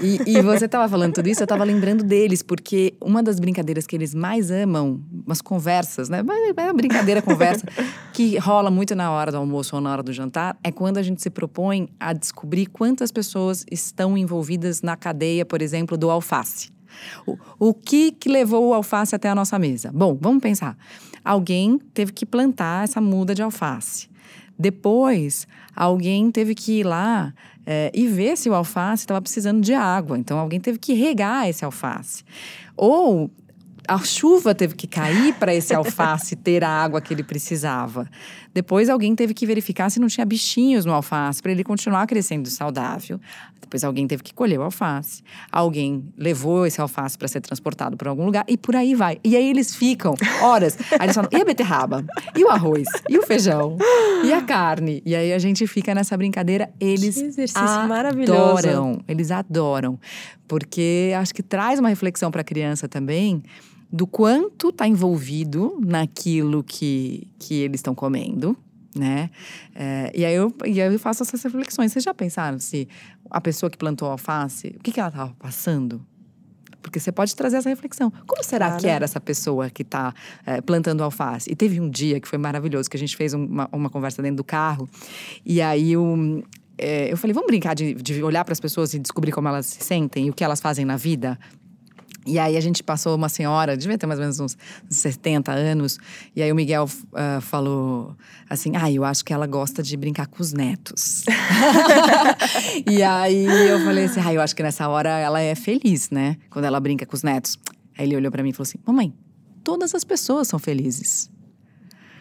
E, 0.00 0.38
e, 0.38 0.42
você 0.42 0.64
estava 0.64 0.88
falando 0.88 1.14
tudo 1.14 1.28
isso, 1.28 1.42
eu 1.42 1.44
estava 1.44 1.64
lembrando 1.64 2.02
deles, 2.02 2.42
porque 2.42 2.94
uma 3.00 3.22
das 3.22 3.38
brincadeiras 3.38 3.86
que 3.86 3.94
eles 3.94 4.14
mais 4.14 4.50
amam, 4.50 5.00
umas 5.26 5.40
conversas, 5.40 6.08
né? 6.08 6.22
É 6.56 6.62
uma 6.62 6.72
brincadeira, 6.72 7.20
conversa, 7.22 7.66
que 8.12 8.38
rola 8.38 8.70
muito 8.70 8.94
na 8.94 9.10
hora 9.10 9.30
do 9.30 9.38
almoço 9.38 9.76
ou 9.76 9.80
na 9.80 9.92
hora 9.92 10.02
do 10.02 10.12
jantar, 10.12 10.56
é 10.62 10.72
quando 10.72 10.98
a 10.98 11.02
gente 11.02 11.22
se 11.22 11.30
propõe 11.30 11.88
a 11.98 12.12
descobrir 12.12 12.66
quantas 12.66 13.10
pessoas 13.10 13.64
estão 13.70 14.16
envolvidas 14.16 14.82
na 14.82 14.96
cadeia, 14.96 15.44
por 15.44 15.60
exemplo, 15.60 15.96
do 15.96 16.10
alface. 16.10 16.70
O, 17.26 17.36
o 17.58 17.74
que, 17.74 18.12
que 18.12 18.28
levou 18.28 18.68
o 18.68 18.74
alface 18.74 19.14
até 19.14 19.28
a 19.28 19.34
nossa 19.34 19.58
mesa? 19.58 19.90
Bom, 19.92 20.16
vamos 20.20 20.40
pensar. 20.40 20.76
Alguém 21.24 21.78
teve 21.92 22.12
que 22.12 22.24
plantar 22.24 22.84
essa 22.84 23.00
muda 23.00 23.34
de 23.34 23.42
alface. 23.42 24.08
Depois, 24.58 25.46
alguém 25.74 26.30
teve 26.30 26.54
que 26.54 26.80
ir 26.80 26.84
lá 26.84 27.32
é, 27.66 27.90
e 27.94 28.06
ver 28.06 28.36
se 28.36 28.48
o 28.48 28.54
alface 28.54 29.02
estava 29.02 29.20
precisando 29.20 29.60
de 29.60 29.74
água. 29.74 30.18
Então, 30.18 30.38
alguém 30.38 30.60
teve 30.60 30.78
que 30.78 30.94
regar 30.94 31.48
esse 31.48 31.64
alface. 31.64 32.24
Ou 32.76 33.30
a 33.88 33.98
chuva 33.98 34.54
teve 34.54 34.74
que 34.74 34.86
cair 34.86 35.34
para 35.34 35.54
esse 35.54 35.74
alface 35.74 36.34
ter 36.36 36.64
a 36.64 36.68
água 36.68 37.00
que 37.00 37.14
ele 37.14 37.22
precisava. 37.22 38.08
Depois 38.56 38.88
alguém 38.88 39.14
teve 39.14 39.34
que 39.34 39.44
verificar 39.44 39.90
se 39.90 40.00
não 40.00 40.08
tinha 40.08 40.24
bichinhos 40.24 40.86
no 40.86 40.92
alface 40.94 41.42
para 41.42 41.52
ele 41.52 41.62
continuar 41.62 42.06
crescendo 42.06 42.48
saudável. 42.48 43.20
Depois 43.60 43.84
alguém 43.84 44.06
teve 44.06 44.22
que 44.22 44.32
colher 44.32 44.58
o 44.58 44.62
alface. 44.62 45.22
Alguém 45.52 46.02
levou 46.16 46.64
esse 46.64 46.80
alface 46.80 47.18
para 47.18 47.28
ser 47.28 47.42
transportado 47.42 47.98
para 47.98 48.08
algum 48.08 48.24
lugar 48.24 48.46
e 48.48 48.56
por 48.56 48.74
aí 48.74 48.94
vai. 48.94 49.18
E 49.22 49.36
aí 49.36 49.46
eles 49.46 49.76
ficam 49.76 50.14
horas. 50.40 50.78
Aí 50.92 51.04
eles 51.04 51.14
falam: 51.14 51.28
e 51.30 51.36
a 51.36 51.44
beterraba? 51.44 52.02
E 52.34 52.44
o 52.44 52.48
arroz? 52.48 52.88
E 53.10 53.18
o 53.18 53.26
feijão? 53.26 53.76
E 54.24 54.32
a 54.32 54.40
carne? 54.40 55.02
E 55.04 55.14
aí 55.14 55.34
a 55.34 55.38
gente 55.38 55.66
fica 55.66 55.94
nessa 55.94 56.16
brincadeira. 56.16 56.70
Eles 56.80 57.14
Que 57.16 57.24
exercício 57.24 57.60
adoram. 57.62 57.88
maravilhoso. 57.88 58.98
Eles 59.06 59.30
adoram. 59.30 60.00
Porque 60.48 61.12
acho 61.20 61.34
que 61.34 61.42
traz 61.42 61.78
uma 61.78 61.90
reflexão 61.90 62.30
para 62.30 62.40
a 62.40 62.44
criança 62.44 62.88
também 62.88 63.42
do 63.90 64.06
quanto 64.06 64.70
está 64.70 64.86
envolvido 64.86 65.78
naquilo 65.84 66.62
que, 66.62 67.28
que 67.38 67.54
eles 67.54 67.78
estão 67.78 67.94
comendo. 67.94 68.56
Né? 68.94 69.30
É, 69.74 70.10
e, 70.14 70.24
aí 70.24 70.34
eu, 70.34 70.52
e 70.64 70.80
aí 70.80 70.92
eu 70.92 70.98
faço 70.98 71.22
essas 71.22 71.42
reflexões. 71.42 71.92
Vocês 71.92 72.04
já 72.04 72.14
pensaram 72.14 72.58
se 72.58 72.88
a 73.30 73.40
pessoa 73.40 73.68
que 73.68 73.76
plantou 73.76 74.08
alface, 74.08 74.74
o 74.78 74.82
que, 74.82 74.90
que 74.90 74.98
ela 74.98 75.10
estava 75.10 75.34
passando? 75.38 76.04
Porque 76.80 76.98
você 77.00 77.12
pode 77.12 77.34
trazer 77.34 77.56
essa 77.56 77.68
reflexão. 77.68 78.10
Como 78.26 78.42
será 78.44 78.68
Claro. 78.68 78.80
que 78.80 78.88
era 78.88 79.04
essa 79.04 79.20
pessoa 79.20 79.68
que 79.68 79.82
está 79.82 80.14
plantando 80.64 81.02
alface? 81.02 81.50
E 81.50 81.56
teve 81.56 81.80
um 81.80 81.90
dia 81.90 82.20
que 82.20 82.28
foi 82.28 82.38
maravilhoso, 82.38 82.88
que 82.88 82.96
a 82.96 83.00
gente 83.00 83.16
fez 83.16 83.34
uma, 83.34 83.68
uma 83.72 83.90
conversa 83.90 84.22
dentro 84.22 84.36
do 84.36 84.44
carro. 84.44 84.88
E 85.44 85.60
aí 85.60 85.96
o, 85.96 86.42
é, 86.78 87.12
eu 87.12 87.16
falei, 87.16 87.34
vamos 87.34 87.48
brincar 87.48 87.74
de, 87.74 87.94
de 87.94 88.22
olhar 88.22 88.44
para 88.44 88.52
as 88.52 88.60
pessoas 88.60 88.94
e 88.94 88.98
descobrir 88.98 89.32
como 89.32 89.48
elas 89.48 89.66
se 89.66 89.82
sentem 89.82 90.26
e 90.26 90.30
o 90.30 90.32
que 90.32 90.44
elas 90.44 90.60
fazem 90.60 90.84
na 90.84 90.96
vida? 90.96 91.38
E 92.26 92.38
aí 92.38 92.56
a 92.56 92.60
gente 92.60 92.82
passou 92.82 93.14
uma 93.14 93.28
senhora, 93.28 93.76
devia 93.76 93.96
ter 93.96 94.06
mais 94.06 94.18
ou 94.18 94.24
menos 94.24 94.40
uns 94.40 94.56
70 94.90 95.52
anos, 95.52 95.98
e 96.34 96.42
aí 96.42 96.50
o 96.50 96.56
Miguel 96.56 96.88
ah, 97.14 97.40
falou 97.40 98.16
assim: 98.50 98.72
Ah, 98.74 98.90
eu 98.90 99.04
acho 99.04 99.24
que 99.24 99.32
ela 99.32 99.46
gosta 99.46 99.82
de 99.82 99.96
brincar 99.96 100.26
com 100.26 100.42
os 100.42 100.52
netos. 100.52 101.24
e 102.90 103.02
aí 103.02 103.46
eu 103.68 103.78
falei 103.84 104.06
assim: 104.06 104.20
Ah, 104.20 104.34
eu 104.34 104.40
acho 104.40 104.56
que 104.56 104.62
nessa 104.62 104.88
hora 104.88 105.10
ela 105.10 105.40
é 105.40 105.54
feliz, 105.54 106.10
né? 106.10 106.36
Quando 106.50 106.64
ela 106.64 106.80
brinca 106.80 107.06
com 107.06 107.14
os 107.14 107.22
netos. 107.22 107.56
Aí 107.96 108.06
ele 108.06 108.16
olhou 108.16 108.32
para 108.32 108.42
mim 108.42 108.50
e 108.50 108.52
falou 108.52 108.66
assim: 108.66 108.78
Mamãe, 108.84 109.14
todas 109.62 109.94
as 109.94 110.02
pessoas 110.02 110.48
são 110.48 110.58
felizes. 110.58 111.30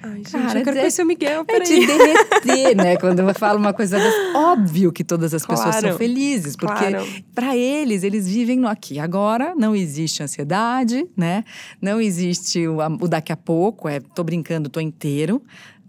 Ai, 0.08 0.18
gente, 0.18 0.32
Cara, 0.32 0.60
eu 0.60 0.64
quero 0.64 0.78
é- 0.78 0.80
conhecer 0.82 1.02
o 1.04 1.06
Miguel, 1.06 1.42
É 1.42 1.44
peraí. 1.44 1.68
de 1.80 1.88
derreter, 1.88 2.76
né? 2.78 2.98
Quando 2.98 3.20
eu 3.20 3.34
falo 3.34 3.58
uma 3.58 3.74
coisa 3.74 3.98
dessa. 3.98 4.16
Óbvio 4.38 4.92
que 4.92 5.04
todas 5.04 5.34
as 5.34 5.46
pessoas 5.46 5.72
Claro. 5.72 5.88
são 5.90 5.98
felizes, 5.98 6.56
porque 6.56 6.74
Claro. 6.90 7.06
para 7.34 7.56
eles, 7.58 8.04
eles 8.04 8.28
vivem 8.28 8.60
no 8.60 8.68
aqui 8.68 8.96
e 8.96 9.00
agora, 9.00 9.54
não 9.56 9.76
existe 9.76 10.22
ansiedade, 10.22 11.08
né? 11.18 11.44
Não 11.82 12.00
existe 12.00 12.68
o, 12.68 12.78
o 13.02 13.08
daqui 13.08 13.32
a 13.32 13.38
pouco, 13.38 13.88
é 13.90 14.00
tô 14.00 14.24
brincando, 14.24 14.70
tô 14.70 14.80
inteiro, 14.80 15.42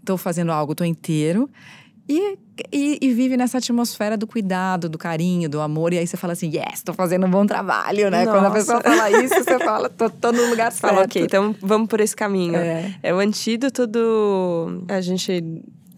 tô 0.03 0.17
fazendo 0.17 0.51
algo, 0.51 0.73
tô 0.73 0.83
inteiro. 0.83 1.49
E, 2.09 2.37
e, 2.71 2.97
e 3.01 3.13
vive 3.13 3.35
nessa 3.35 3.57
atmosfera 3.57 4.15
do 4.15 4.25
cuidado, 4.25 4.87
do 4.87 4.97
carinho, 4.97 5.49
do 5.49 5.59
amor. 5.59 5.91
E 5.93 5.97
aí 5.97 6.07
você 6.07 6.15
fala 6.15 6.33
assim, 6.33 6.49
yes, 6.49 6.81
tô 6.81 6.93
fazendo 6.93 7.25
um 7.25 7.29
bom 7.29 7.45
trabalho, 7.45 8.09
né? 8.09 8.25
Quando 8.25 8.37
a 8.37 8.49
Nossa. 8.49 8.53
pessoa 8.53 8.81
fala 8.81 9.11
isso, 9.23 9.35
você 9.35 9.59
fala, 9.59 9.89
tô, 9.89 10.09
tô 10.09 10.31
no 10.31 10.49
lugar 10.49 10.71
certo. 10.71 10.93
Fala, 10.93 11.05
ok, 11.05 11.21
então 11.23 11.53
vamos 11.61 11.87
por 11.89 11.99
esse 11.99 12.15
caminho. 12.15 12.55
É. 12.55 12.95
É 13.03 13.13
o 13.13 13.19
antídoto 13.19 13.85
do. 13.85 14.83
A 14.87 15.01
gente 15.01 15.43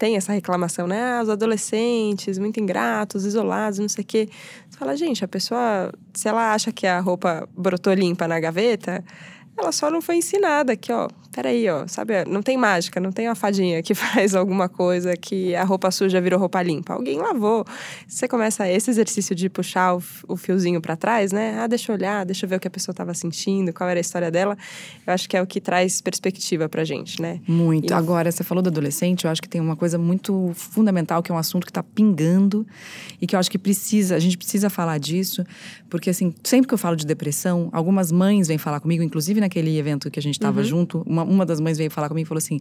tem 0.00 0.16
essa 0.16 0.32
reclamação, 0.32 0.86
né? 0.86 1.18
Ah, 1.18 1.22
os 1.22 1.28
adolescentes, 1.28 2.38
muito 2.38 2.58
ingratos, 2.58 3.26
isolados, 3.26 3.78
não 3.78 3.88
sei 3.88 4.02
o 4.02 4.06
quê. 4.06 4.28
Você 4.68 4.78
fala, 4.78 4.96
gente, 4.96 5.22
a 5.22 5.28
pessoa, 5.28 5.92
se 6.14 6.26
ela 6.26 6.54
acha 6.54 6.72
que 6.72 6.86
a 6.86 6.98
roupa 7.00 7.46
brotou 7.54 7.92
limpa 7.92 8.26
na 8.26 8.40
gaveta, 8.40 9.04
ela 9.60 9.72
só 9.72 9.90
não 9.90 10.00
foi 10.02 10.16
ensinada 10.16 10.74
que, 10.76 10.92
ó, 10.92 11.08
peraí, 11.32 11.68
ó, 11.68 11.86
sabe? 11.86 12.24
Não 12.24 12.42
tem 12.42 12.56
mágica, 12.56 12.98
não 12.98 13.12
tem 13.12 13.28
uma 13.28 13.34
fadinha 13.34 13.82
que 13.82 13.94
faz 13.94 14.34
alguma 14.34 14.68
coisa 14.68 15.16
que 15.16 15.54
a 15.54 15.64
roupa 15.64 15.90
suja 15.90 16.20
virou 16.20 16.38
roupa 16.38 16.62
limpa. 16.62 16.94
Alguém 16.94 17.18
lavou. 17.18 17.64
Você 18.08 18.26
começa 18.26 18.68
esse 18.68 18.90
exercício 18.90 19.34
de 19.34 19.48
puxar 19.48 19.94
o, 20.28 20.36
fiozinho 20.36 20.80
pra 20.80 20.96
trás, 20.96 21.30
né? 21.32 21.58
Ah, 21.60 21.66
deixa 21.66 21.92
eu 21.92 21.96
olhar, 21.96 22.24
deixa 22.24 22.46
eu 22.46 22.48
ver 22.50 22.56
o 22.56 22.60
que 22.60 22.68
a 22.68 22.70
pessoa 22.70 22.94
tava 22.94 23.12
sentindo, 23.14 23.72
qual 23.72 23.88
era 23.88 23.98
a 23.98 24.02
história 24.02 24.30
dela. 24.30 24.56
Eu 25.06 25.12
acho 25.12 25.28
que 25.28 25.36
é 25.36 25.42
o 25.42 25.46
que 25.46 25.60
traz 25.60 26.00
perspectiva 26.00 26.68
pra 26.68 26.82
gente, 26.84 27.20
né? 27.20 27.40
Muito. 27.46 27.90
E- 27.90 27.94
Agora, 27.94 28.30
você 28.32 28.42
falou 28.42 28.62
do 28.62 28.68
adolescente, 28.68 29.24
eu 29.24 29.30
acho 29.30 29.42
que 29.42 29.48
tem 29.48 29.60
uma 29.60 29.76
coisa 29.76 29.98
muito 29.98 30.52
fundamental, 30.54 31.22
que 31.22 31.30
é 31.30 31.34
um 31.34 31.38
assunto 31.38 31.64
que 31.64 31.70
está 31.70 31.82
pingando 31.82 32.66
e 33.20 33.26
que 33.26 33.36
eu 33.36 33.40
acho 33.40 33.50
que 33.50 33.58
precisa, 33.58 34.16
a 34.16 34.18
gente 34.18 34.36
precisa 34.38 34.70
falar 34.70 34.98
disso, 34.98 35.44
porque 35.88 36.10
assim, 36.10 36.34
sempre 36.42 36.66
que 36.66 36.74
eu 36.74 36.78
falo 36.78 36.96
de 36.96 37.04
depressão, 37.06 37.68
algumas 37.72 38.10
mães 38.10 38.48
vêm 38.48 38.58
falar 38.58 38.80
comigo, 38.80 39.02
inclusive 39.02 39.40
naquele 39.50 39.76
evento 39.76 40.10
que 40.10 40.18
a 40.18 40.22
gente 40.22 40.34
estava 40.36 40.62
junto, 40.62 41.02
uma, 41.06 41.24
uma 41.24 41.44
das 41.44 41.60
mães 41.60 41.76
veio 41.76 41.90
falar 41.90 42.08
comigo 42.08 42.26
e 42.26 42.28
falou 42.28 42.38
assim: 42.38 42.60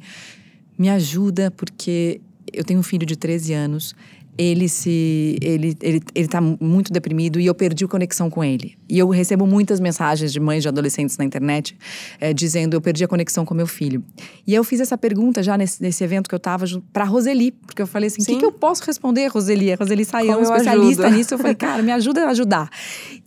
me 0.78 0.90
ajuda, 0.90 1.52
porque 1.52 2.20
eu 2.52 2.64
tenho 2.64 2.80
um 2.80 2.84
filho 2.84 3.06
de 3.06 3.16
13 3.16 3.54
anos. 3.54 3.96
Ele 4.42 4.70
se. 4.70 5.38
Ele, 5.42 5.76
ele, 5.82 6.02
ele 6.16 6.28
tá 6.30 6.40
muito 6.40 6.94
deprimido 6.94 7.42
e 7.42 7.46
eu 7.46 7.54
perdi 7.54 7.86
conexão 7.86 8.30
com 8.30 8.42
ele. 8.42 8.78
E 8.88 8.98
eu 8.98 9.10
recebo 9.10 9.46
muitas 9.46 9.82
mensagens 9.82 10.32
de 10.32 10.40
mães 10.40 10.62
de 10.64 10.70
adolescentes 10.70 11.18
na 11.18 11.26
internet 11.26 11.76
eh, 12.22 12.34
dizendo 12.34 12.74
eu 12.74 12.80
perdi 12.80 13.04
a 13.04 13.08
conexão 13.10 13.44
com 13.46 13.54
meu 13.54 13.68
filho. 13.68 14.02
E 14.48 14.56
eu 14.56 14.64
fiz 14.64 14.80
essa 14.80 14.98
pergunta 14.98 15.44
já 15.44 15.58
nesse, 15.58 15.82
nesse 15.82 16.06
evento 16.06 16.30
que 16.30 16.34
eu 16.36 16.40
tava 16.40 16.66
ju- 16.66 16.82
pra 16.94 17.04
Roseli, 17.04 17.52
porque 17.52 17.82
eu 17.82 17.88
falei 17.88 18.08
assim: 18.08 18.22
o 18.22 18.26
que, 18.26 18.38
que 18.38 18.46
eu 18.46 18.52
posso 18.54 18.82
responder, 18.86 19.28
Roseli? 19.28 19.74
A 19.74 19.76
Roseli 19.76 20.06
Saião, 20.06 20.36
Como 20.36 20.46
eu 20.48 20.52
especialista 20.54 21.04
ajudo? 21.04 21.18
nisso. 21.18 21.34
Eu 21.34 21.38
falei, 21.38 21.56
cara, 21.56 21.84
me 21.84 21.92
ajuda 21.92 22.26
a 22.26 22.30
ajudar. 22.30 22.70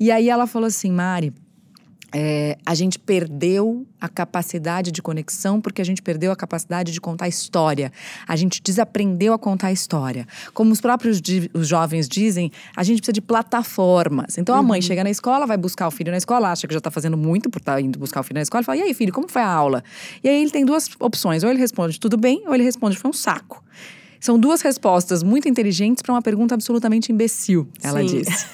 E 0.01 0.11
aí 0.11 0.31
ela 0.31 0.46
falou 0.46 0.66
assim, 0.68 0.90
Mari. 0.90 1.31
É, 2.14 2.59
a 2.66 2.75
gente 2.75 2.98
perdeu 2.98 3.87
a 4.01 4.09
capacidade 4.09 4.92
de 4.92 5.01
conexão 5.01 5.61
porque 5.61 5.81
a 5.81 5.85
gente 5.85 6.03
perdeu 6.03 6.31
a 6.33 6.37
capacidade 6.37 6.92
de 6.92 7.01
contar 7.01 7.29
história. 7.29 7.90
A 8.29 8.37
gente 8.37 8.61
desaprendeu 8.62 9.33
a 9.33 9.38
contar 9.38 9.72
história. 9.72 10.27
Como 10.53 10.72
os 10.72 10.81
próprios 10.81 11.20
di- 11.20 11.51
os 11.55 11.66
jovens 11.68 12.09
dizem, 12.09 12.51
a 12.77 12.83
gente 12.83 12.98
precisa 12.98 13.12
de 13.14 13.20
plataformas. 13.22 14.37
Então 14.38 14.55
a 14.55 14.62
mãe 14.62 14.83
chega 14.83 15.03
na 15.05 15.11
escola, 15.11 15.46
vai 15.46 15.57
buscar 15.57 15.87
o 15.88 15.90
filho 15.90 16.11
na 16.11 16.18
escola, 16.18 16.51
acha 16.51 16.66
que 16.66 16.75
já 16.75 16.79
está 16.79 16.90
fazendo 16.90 17.16
muito 17.16 17.48
por 17.48 17.59
estar 17.61 17.81
indo 17.81 17.98
buscar 17.98 18.20
o 18.20 18.22
filho 18.22 18.37
na 18.37 18.42
escola, 18.42 18.62
e 18.62 18.64
fala: 18.64 18.79
"E 18.79 18.83
aí, 18.83 18.94
filho, 18.94 19.12
como 19.12 19.29
foi 19.29 19.42
a 19.42 19.48
aula?" 19.48 19.83
E 20.22 20.29
aí 20.29 20.42
ele 20.42 20.51
tem 20.51 20.64
duas 20.64 20.90
opções, 21.01 21.42
ou 21.42 21.51
ele 21.51 21.59
responde 21.59 21.98
tudo 21.98 22.16
bem, 22.16 22.42
ou 22.46 22.55
ele 22.55 22.64
responde 22.64 22.96
foi 22.98 23.11
um 23.11 23.14
saco. 23.14 23.62
São 24.20 24.38
duas 24.38 24.61
respostas 24.62 25.22
muito 25.25 25.48
inteligentes 25.48 26.01
para 26.01 26.12
uma 26.14 26.22
pergunta 26.22 26.55
absolutamente 26.55 27.11
imbecil, 27.11 27.68
ela 27.83 28.01
Sim. 28.01 28.07
disse. 28.07 28.46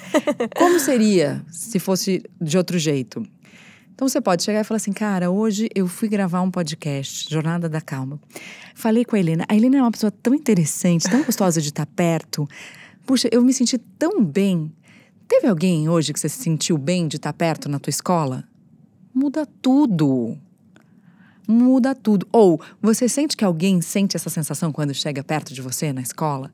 Como 0.56 0.80
seria 0.80 1.44
se 1.50 1.78
fosse 1.78 2.22
de 2.40 2.56
outro 2.56 2.78
jeito? 2.78 3.22
Então 3.98 4.08
você 4.08 4.20
pode 4.20 4.44
chegar 4.44 4.60
e 4.60 4.64
falar 4.64 4.76
assim, 4.76 4.92
cara, 4.92 5.28
hoje 5.28 5.68
eu 5.74 5.88
fui 5.88 6.08
gravar 6.08 6.40
um 6.40 6.52
podcast, 6.52 7.28
Jornada 7.28 7.68
da 7.68 7.80
Calma. 7.80 8.20
Falei 8.72 9.04
com 9.04 9.16
a 9.16 9.18
Helena. 9.18 9.44
A 9.48 9.56
Helena 9.56 9.78
é 9.78 9.82
uma 9.82 9.90
pessoa 9.90 10.12
tão 10.12 10.32
interessante, 10.32 11.10
tão 11.10 11.24
gostosa 11.24 11.60
de 11.60 11.70
estar 11.70 11.84
perto. 11.84 12.46
Puxa, 13.04 13.28
eu 13.32 13.42
me 13.42 13.52
senti 13.52 13.76
tão 13.76 14.24
bem. 14.24 14.72
Teve 15.26 15.48
alguém 15.48 15.88
hoje 15.88 16.12
que 16.12 16.20
você 16.20 16.28
se 16.28 16.40
sentiu 16.40 16.78
bem 16.78 17.08
de 17.08 17.16
estar 17.16 17.32
perto 17.32 17.68
na 17.68 17.80
tua 17.80 17.90
escola? 17.90 18.44
Muda 19.12 19.44
tudo. 19.60 20.38
Muda 21.48 21.92
tudo. 21.92 22.24
Ou 22.30 22.60
você 22.80 23.08
sente 23.08 23.36
que 23.36 23.44
alguém 23.44 23.80
sente 23.80 24.14
essa 24.14 24.30
sensação 24.30 24.70
quando 24.70 24.94
chega 24.94 25.24
perto 25.24 25.52
de 25.52 25.60
você 25.60 25.92
na 25.92 26.02
escola? 26.02 26.52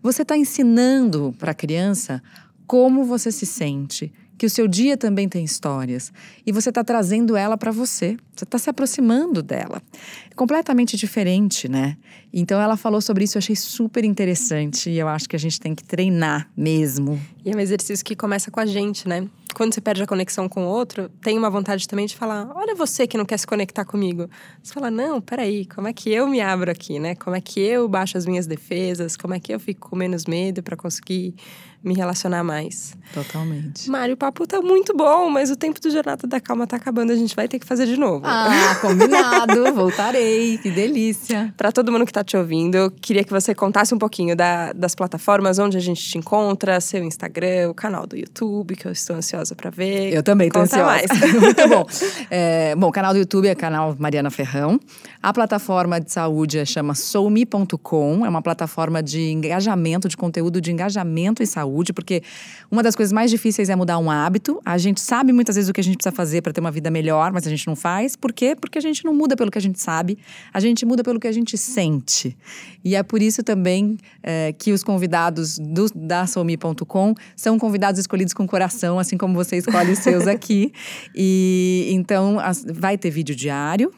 Você 0.00 0.22
está 0.22 0.36
ensinando 0.36 1.34
para 1.40 1.50
a 1.50 1.54
criança 1.54 2.22
como 2.68 3.04
você 3.04 3.32
se 3.32 3.46
sente, 3.46 4.12
que 4.36 4.46
o 4.46 4.50
seu 4.50 4.66
dia 4.66 4.96
também 4.96 5.28
tem 5.28 5.44
histórias 5.44 6.12
e 6.44 6.52
você 6.52 6.68
está 6.68 6.82
trazendo 6.82 7.36
ela 7.36 7.56
para 7.56 7.70
você. 7.70 8.16
Você 8.34 8.44
está 8.44 8.58
se 8.58 8.68
aproximando 8.68 9.42
dela. 9.42 9.82
É 10.30 10.34
completamente 10.34 10.96
diferente, 10.96 11.68
né? 11.68 11.96
Então 12.32 12.60
ela 12.60 12.76
falou 12.76 13.00
sobre 13.00 13.24
isso, 13.24 13.36
eu 13.36 13.40
achei 13.40 13.56
super 13.56 14.04
interessante 14.04 14.90
e 14.90 14.98
eu 14.98 15.06
acho 15.08 15.28
que 15.28 15.36
a 15.36 15.38
gente 15.38 15.60
tem 15.60 15.74
que 15.74 15.84
treinar 15.84 16.50
mesmo. 16.56 17.20
E 17.44 17.50
é 17.50 17.56
um 17.56 17.60
exercício 17.60 18.04
que 18.04 18.16
começa 18.16 18.50
com 18.50 18.60
a 18.60 18.66
gente, 18.66 19.08
né? 19.08 19.28
Quando 19.54 19.72
você 19.74 19.80
perde 19.80 20.02
a 20.02 20.06
conexão 20.06 20.48
com 20.48 20.64
o 20.64 20.68
outro, 20.68 21.08
tem 21.22 21.38
uma 21.38 21.48
vontade 21.50 21.86
também 21.88 22.06
de 22.06 22.16
falar: 22.16 22.50
olha 22.54 22.74
você 22.74 23.06
que 23.06 23.16
não 23.16 23.24
quer 23.24 23.38
se 23.38 23.46
conectar 23.46 23.84
comigo. 23.84 24.28
Você 24.62 24.72
fala: 24.74 24.90
não, 24.90 25.20
peraí, 25.20 25.64
como 25.66 25.88
é 25.88 25.92
que 25.92 26.10
eu 26.12 26.26
me 26.26 26.40
abro 26.40 26.70
aqui, 26.70 26.98
né? 26.98 27.14
Como 27.14 27.34
é 27.36 27.40
que 27.40 27.60
eu 27.60 27.88
baixo 27.88 28.18
as 28.18 28.26
minhas 28.26 28.46
defesas? 28.46 29.16
Como 29.16 29.32
é 29.34 29.40
que 29.40 29.52
eu 29.54 29.60
fico 29.60 29.88
com 29.90 29.96
menos 29.96 30.24
medo 30.26 30.62
para 30.62 30.76
conseguir 30.76 31.34
me 31.82 31.92
relacionar 31.94 32.42
mais? 32.42 32.96
Totalmente. 33.12 33.90
Mário, 33.90 34.14
o 34.14 34.16
papo 34.16 34.46
tá 34.46 34.58
muito 34.62 34.96
bom, 34.96 35.28
mas 35.28 35.50
o 35.50 35.56
tempo 35.56 35.78
do 35.78 35.90
Jornada 35.90 36.26
da 36.26 36.40
Calma 36.40 36.66
tá 36.66 36.76
acabando, 36.76 37.12
a 37.12 37.16
gente 37.16 37.36
vai 37.36 37.46
ter 37.46 37.58
que 37.58 37.66
fazer 37.66 37.84
de 37.84 37.98
novo. 37.98 38.24
Ah, 38.26 38.74
combinado, 38.80 39.74
voltarei, 39.74 40.56
que 40.56 40.70
delícia. 40.70 41.52
Para 41.58 41.70
todo 41.70 41.92
mundo 41.92 42.06
que 42.06 42.12
tá 42.12 42.24
te 42.24 42.38
ouvindo, 42.38 42.74
eu 42.76 42.90
queria 42.90 43.22
que 43.22 43.30
você 43.30 43.54
contasse 43.54 43.94
um 43.94 43.98
pouquinho 43.98 44.34
da- 44.34 44.72
das 44.72 44.94
plataformas 44.94 45.58
onde 45.58 45.76
a 45.76 45.80
gente 45.80 46.02
te 46.02 46.16
encontra, 46.16 46.80
seu 46.80 47.04
Instagram, 47.04 47.68
o 47.70 47.74
canal 47.74 48.06
do 48.06 48.16
YouTube, 48.16 48.74
que 48.76 48.86
eu 48.86 48.92
estou 48.92 49.16
ansiosa 49.16 49.43
ansiosa 49.44 49.54
para 49.54 49.70
ver. 49.70 50.12
Eu 50.12 50.22
também 50.22 50.48
tô 50.48 50.58
Conta 50.60 50.76
ansiosa. 50.76 50.84
mais. 50.86 51.32
Muito 51.40 51.68
bom. 51.68 51.86
É, 52.30 52.74
bom, 52.74 52.88
o 52.88 52.92
canal 52.92 53.12
do 53.12 53.18
YouTube 53.18 53.46
é 53.46 53.54
canal 53.54 53.94
Mariana 53.98 54.30
Ferrão. 54.30 54.80
A 55.22 55.32
plataforma 55.32 56.00
de 56.00 56.10
saúde 56.10 56.58
é, 56.58 56.64
chama 56.64 56.94
soumi.com. 56.94 58.24
É 58.24 58.28
uma 58.28 58.42
plataforma 58.42 59.02
de 59.02 59.30
engajamento, 59.30 60.08
de 60.08 60.16
conteúdo 60.16 60.60
de 60.60 60.72
engajamento 60.72 61.42
em 61.42 61.46
saúde, 61.46 61.92
porque 61.92 62.22
uma 62.70 62.82
das 62.82 62.96
coisas 62.96 63.12
mais 63.12 63.30
difíceis 63.30 63.68
é 63.68 63.76
mudar 63.76 63.98
um 63.98 64.10
hábito. 64.10 64.60
A 64.64 64.78
gente 64.78 65.00
sabe 65.00 65.32
muitas 65.32 65.56
vezes 65.56 65.68
o 65.68 65.72
que 65.72 65.80
a 65.80 65.84
gente 65.84 65.96
precisa 65.96 66.14
fazer 66.14 66.42
para 66.42 66.52
ter 66.52 66.60
uma 66.60 66.70
vida 66.70 66.90
melhor, 66.90 67.32
mas 67.32 67.46
a 67.46 67.50
gente 67.50 67.66
não 67.66 67.76
faz. 67.76 68.16
Por 68.16 68.32
quê? 68.32 68.56
Porque 68.58 68.78
a 68.78 68.80
gente 68.80 69.04
não 69.04 69.14
muda 69.14 69.36
pelo 69.36 69.50
que 69.50 69.58
a 69.58 69.60
gente 69.60 69.80
sabe, 69.80 70.18
a 70.52 70.60
gente 70.60 70.84
muda 70.86 71.04
pelo 71.04 71.20
que 71.20 71.28
a 71.28 71.32
gente 71.32 71.56
sente. 71.58 72.36
E 72.84 72.94
é 72.94 73.02
por 73.02 73.22
isso 73.22 73.42
também 73.42 73.96
é, 74.22 74.52
que 74.52 74.72
os 74.72 74.82
convidados 74.82 75.58
do, 75.58 75.86
da 75.94 76.26
soumi.com 76.26 77.14
são 77.34 77.58
convidados 77.58 77.98
escolhidos 77.98 78.34
com 78.34 78.46
coração, 78.46 78.98
assim 78.98 79.16
como 79.16 79.33
você 79.34 79.56
escolhe 79.56 79.92
os 79.92 79.98
seus 79.98 80.26
aqui. 80.28 80.72
E 81.14 81.88
então 81.90 82.38
as, 82.38 82.64
vai 82.64 82.96
ter 82.96 83.10
vídeo 83.10 83.34
diário. 83.34 83.92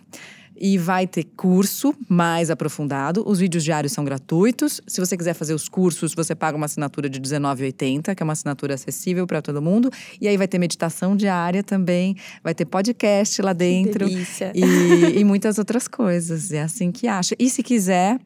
E 0.59 0.79
vai 0.79 1.07
ter 1.07 1.25
curso 1.37 1.95
mais 2.09 2.51
aprofundado. 2.51 3.23
Os 3.29 3.39
vídeos 3.39 3.63
diários 3.63 3.93
são 3.93 4.03
gratuitos. 4.03 4.81
Se 4.87 5.01
você 5.01 5.15
quiser 5.15 5.35
fazer 5.35 5.53
os 5.53 5.69
cursos, 5.69 6.15
você 6.15 6.35
paga 6.35 6.57
uma 6.57 6.65
assinatura 6.65 7.11
de 7.11 7.19
R$19,80, 7.19 8.15
que 8.15 8.23
é 8.23 8.25
uma 8.25 8.33
assinatura 8.33 8.73
acessível 8.73 9.27
para 9.27 9.43
todo 9.43 9.61
mundo. 9.61 9.91
E 10.19 10.27
aí 10.27 10.35
vai 10.39 10.49
ter 10.49 10.59
meditação 10.59 11.15
diária 11.15 11.63
também, 11.63 12.17
vai 12.43 12.55
ter 12.55 12.65
podcast 12.65 13.43
lá 13.43 13.53
dentro. 13.53 14.09
E, 14.55 15.19
e 15.21 15.25
muitas 15.25 15.59
outras 15.59 15.87
coisas. 15.87 16.51
É 16.51 16.63
assim 16.63 16.91
que 16.91 17.07
acha. 17.07 17.37
E 17.39 17.51
se 17.51 17.63
quiser, 17.63 18.19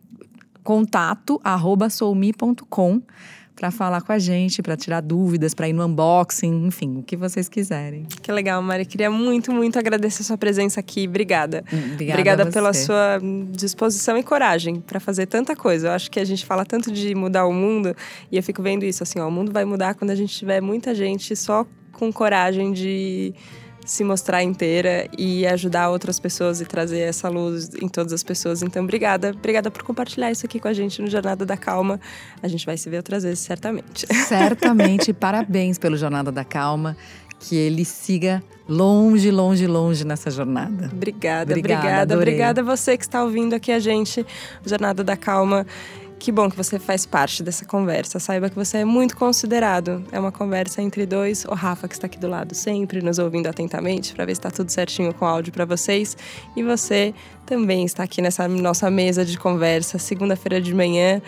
contato 0.63 1.41
arroba 1.43 1.91
soumi.com 1.91 3.03
para 3.61 3.71
falar 3.71 4.01
com 4.01 4.11
a 4.11 4.19
gente, 4.19 4.63
para 4.63 4.75
tirar 4.75 5.03
dúvidas, 5.03 5.53
para 5.53 5.69
ir 5.69 5.75
no 5.75 5.85
unboxing, 5.85 6.67
enfim, 6.67 7.01
o 7.01 7.03
que 7.03 7.15
vocês 7.15 7.47
quiserem. 7.47 8.07
Que 8.23 8.33
legal, 8.33 8.63
Mari. 8.63 8.87
Queria 8.87 9.11
muito, 9.11 9.53
muito 9.53 9.79
agradecer 9.79 10.23
a 10.23 10.25
sua 10.25 10.39
presença 10.39 10.81
aqui. 10.81 11.07
Obrigada. 11.07 11.63
Obrigada, 11.71 12.13
Obrigada 12.15 12.43
a 12.45 12.47
pela 12.47 12.73
sua 12.73 13.19
disposição 13.51 14.17
e 14.17 14.23
coragem 14.23 14.81
para 14.81 14.99
fazer 14.99 15.27
tanta 15.27 15.55
coisa. 15.55 15.89
Eu 15.89 15.93
acho 15.93 16.11
que 16.11 16.19
a 16.19 16.25
gente 16.25 16.47
fala 16.47 16.65
tanto 16.65 16.91
de 16.91 17.15
mudar 17.15 17.45
o 17.45 17.53
mundo 17.53 17.95
e 18.33 18.39
eu 18.39 18.43
fico 18.43 18.63
vendo 18.63 18.87
isso 18.87 19.03
assim, 19.03 19.21
ó, 19.21 19.29
o 19.29 19.31
mundo 19.31 19.53
vai 19.53 19.67
mudar 19.67 19.95
quando 19.95 20.11
a 20.11 20.15
gente 20.15 20.35
tiver 20.35 20.63
muita 20.63 20.95
gente 20.95 21.37
só 21.37 21.67
com 21.93 22.11
coragem 22.11 22.73
de 22.73 23.35
se 23.91 24.05
mostrar 24.05 24.41
inteira 24.45 25.09
e 25.19 25.45
ajudar 25.45 25.91
outras 25.91 26.21
pessoas 26.21 26.61
e 26.61 26.65
trazer 26.65 27.01
essa 27.01 27.29
luz 27.29 27.71
em 27.83 27.89
todas 27.89 28.13
as 28.13 28.23
pessoas. 28.23 28.63
Então, 28.63 28.85
obrigada. 28.85 29.33
Obrigada 29.37 29.69
por 29.69 29.83
compartilhar 29.83 30.31
isso 30.31 30.47
aqui 30.47 30.61
com 30.61 30.69
a 30.69 30.73
gente 30.73 31.03
no 31.03 31.11
Jornada 31.11 31.45
da 31.45 31.57
Calma. 31.57 32.01
A 32.41 32.47
gente 32.47 32.65
vai 32.65 32.77
se 32.77 32.89
ver 32.89 32.99
outras 32.99 33.25
vezes, 33.25 33.41
certamente. 33.41 34.07
Certamente, 34.29 35.13
parabéns 35.13 35.77
pelo 35.77 35.97
Jornada 35.97 36.31
da 36.31 36.45
Calma. 36.45 36.97
Que 37.41 37.57
ele 37.57 37.85
siga 37.85 38.41
longe, 38.69 39.29
longe, 39.33 39.67
longe 39.67 40.05
nessa 40.05 40.31
jornada. 40.31 40.89
Obrigada, 40.93 41.53
Obrigada, 41.53 41.53
obrigada, 41.53 42.03
adorei. 42.03 42.35
obrigada 42.35 42.61
a 42.61 42.65
você 42.65 42.97
que 42.97 43.03
está 43.03 43.25
ouvindo 43.25 43.55
aqui 43.55 43.73
a 43.73 43.81
gente, 43.81 44.25
Jornada 44.65 45.03
da 45.03 45.17
Calma. 45.17 45.67
Que 46.21 46.31
bom 46.31 46.51
que 46.51 46.57
você 46.57 46.79
faz 46.79 47.07
parte 47.07 47.43
dessa 47.43 47.65
conversa. 47.65 48.21
Saiba 48.21 48.51
que 48.51 48.55
você 48.55 48.79
é 48.79 48.85
muito 48.85 49.17
considerado. 49.17 50.05
É 50.13 50.21
uma 50.21 50.31
conversa 50.31 50.83
entre 50.83 51.07
dois. 51.07 51.47
O 51.47 51.55
Rafa, 51.55 51.89
que 51.89 51.95
está 51.95 52.07
aqui 52.07 52.19
do 52.19 52.29
lado 52.29 52.55
sempre, 52.55 53.01
nos 53.01 53.19
ouvindo 53.19 53.47
atentamente, 53.47 54.13
para 54.13 54.27
ver 54.27 54.35
se 54.35 54.41
está 54.41 54.51
tudo 54.51 54.69
certinho 54.69 55.15
com 55.15 55.25
o 55.25 55.29
áudio 55.29 55.51
para 55.51 55.65
vocês. 55.65 56.15
E 56.55 56.63
você 56.63 57.15
também 57.47 57.87
está 57.87 58.03
aqui 58.03 58.21
nessa 58.21 58.47
nossa 58.47 58.91
mesa 58.91 59.25
de 59.25 59.39
conversa, 59.39 59.99
segunda-feira 59.99 60.61
de 60.61 60.75
manhã. 60.75 61.23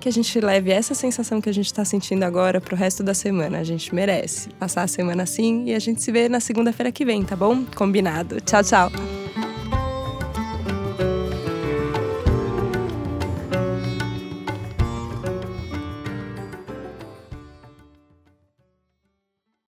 Que 0.00 0.08
a 0.08 0.12
gente 0.12 0.40
leve 0.40 0.72
essa 0.72 0.92
sensação 0.92 1.40
que 1.40 1.48
a 1.48 1.54
gente 1.54 1.66
está 1.66 1.84
sentindo 1.84 2.24
agora 2.24 2.60
pro 2.60 2.74
resto 2.74 3.04
da 3.04 3.14
semana. 3.14 3.60
A 3.60 3.64
gente 3.64 3.94
merece 3.94 4.48
passar 4.58 4.82
a 4.82 4.88
semana 4.88 5.22
assim 5.22 5.66
e 5.66 5.74
a 5.74 5.78
gente 5.78 6.02
se 6.02 6.10
vê 6.10 6.28
na 6.28 6.40
segunda-feira 6.40 6.90
que 6.90 7.04
vem, 7.04 7.22
tá 7.22 7.36
bom? 7.36 7.64
Combinado. 7.76 8.40
Tchau, 8.40 8.64
tchau. 8.64 9.51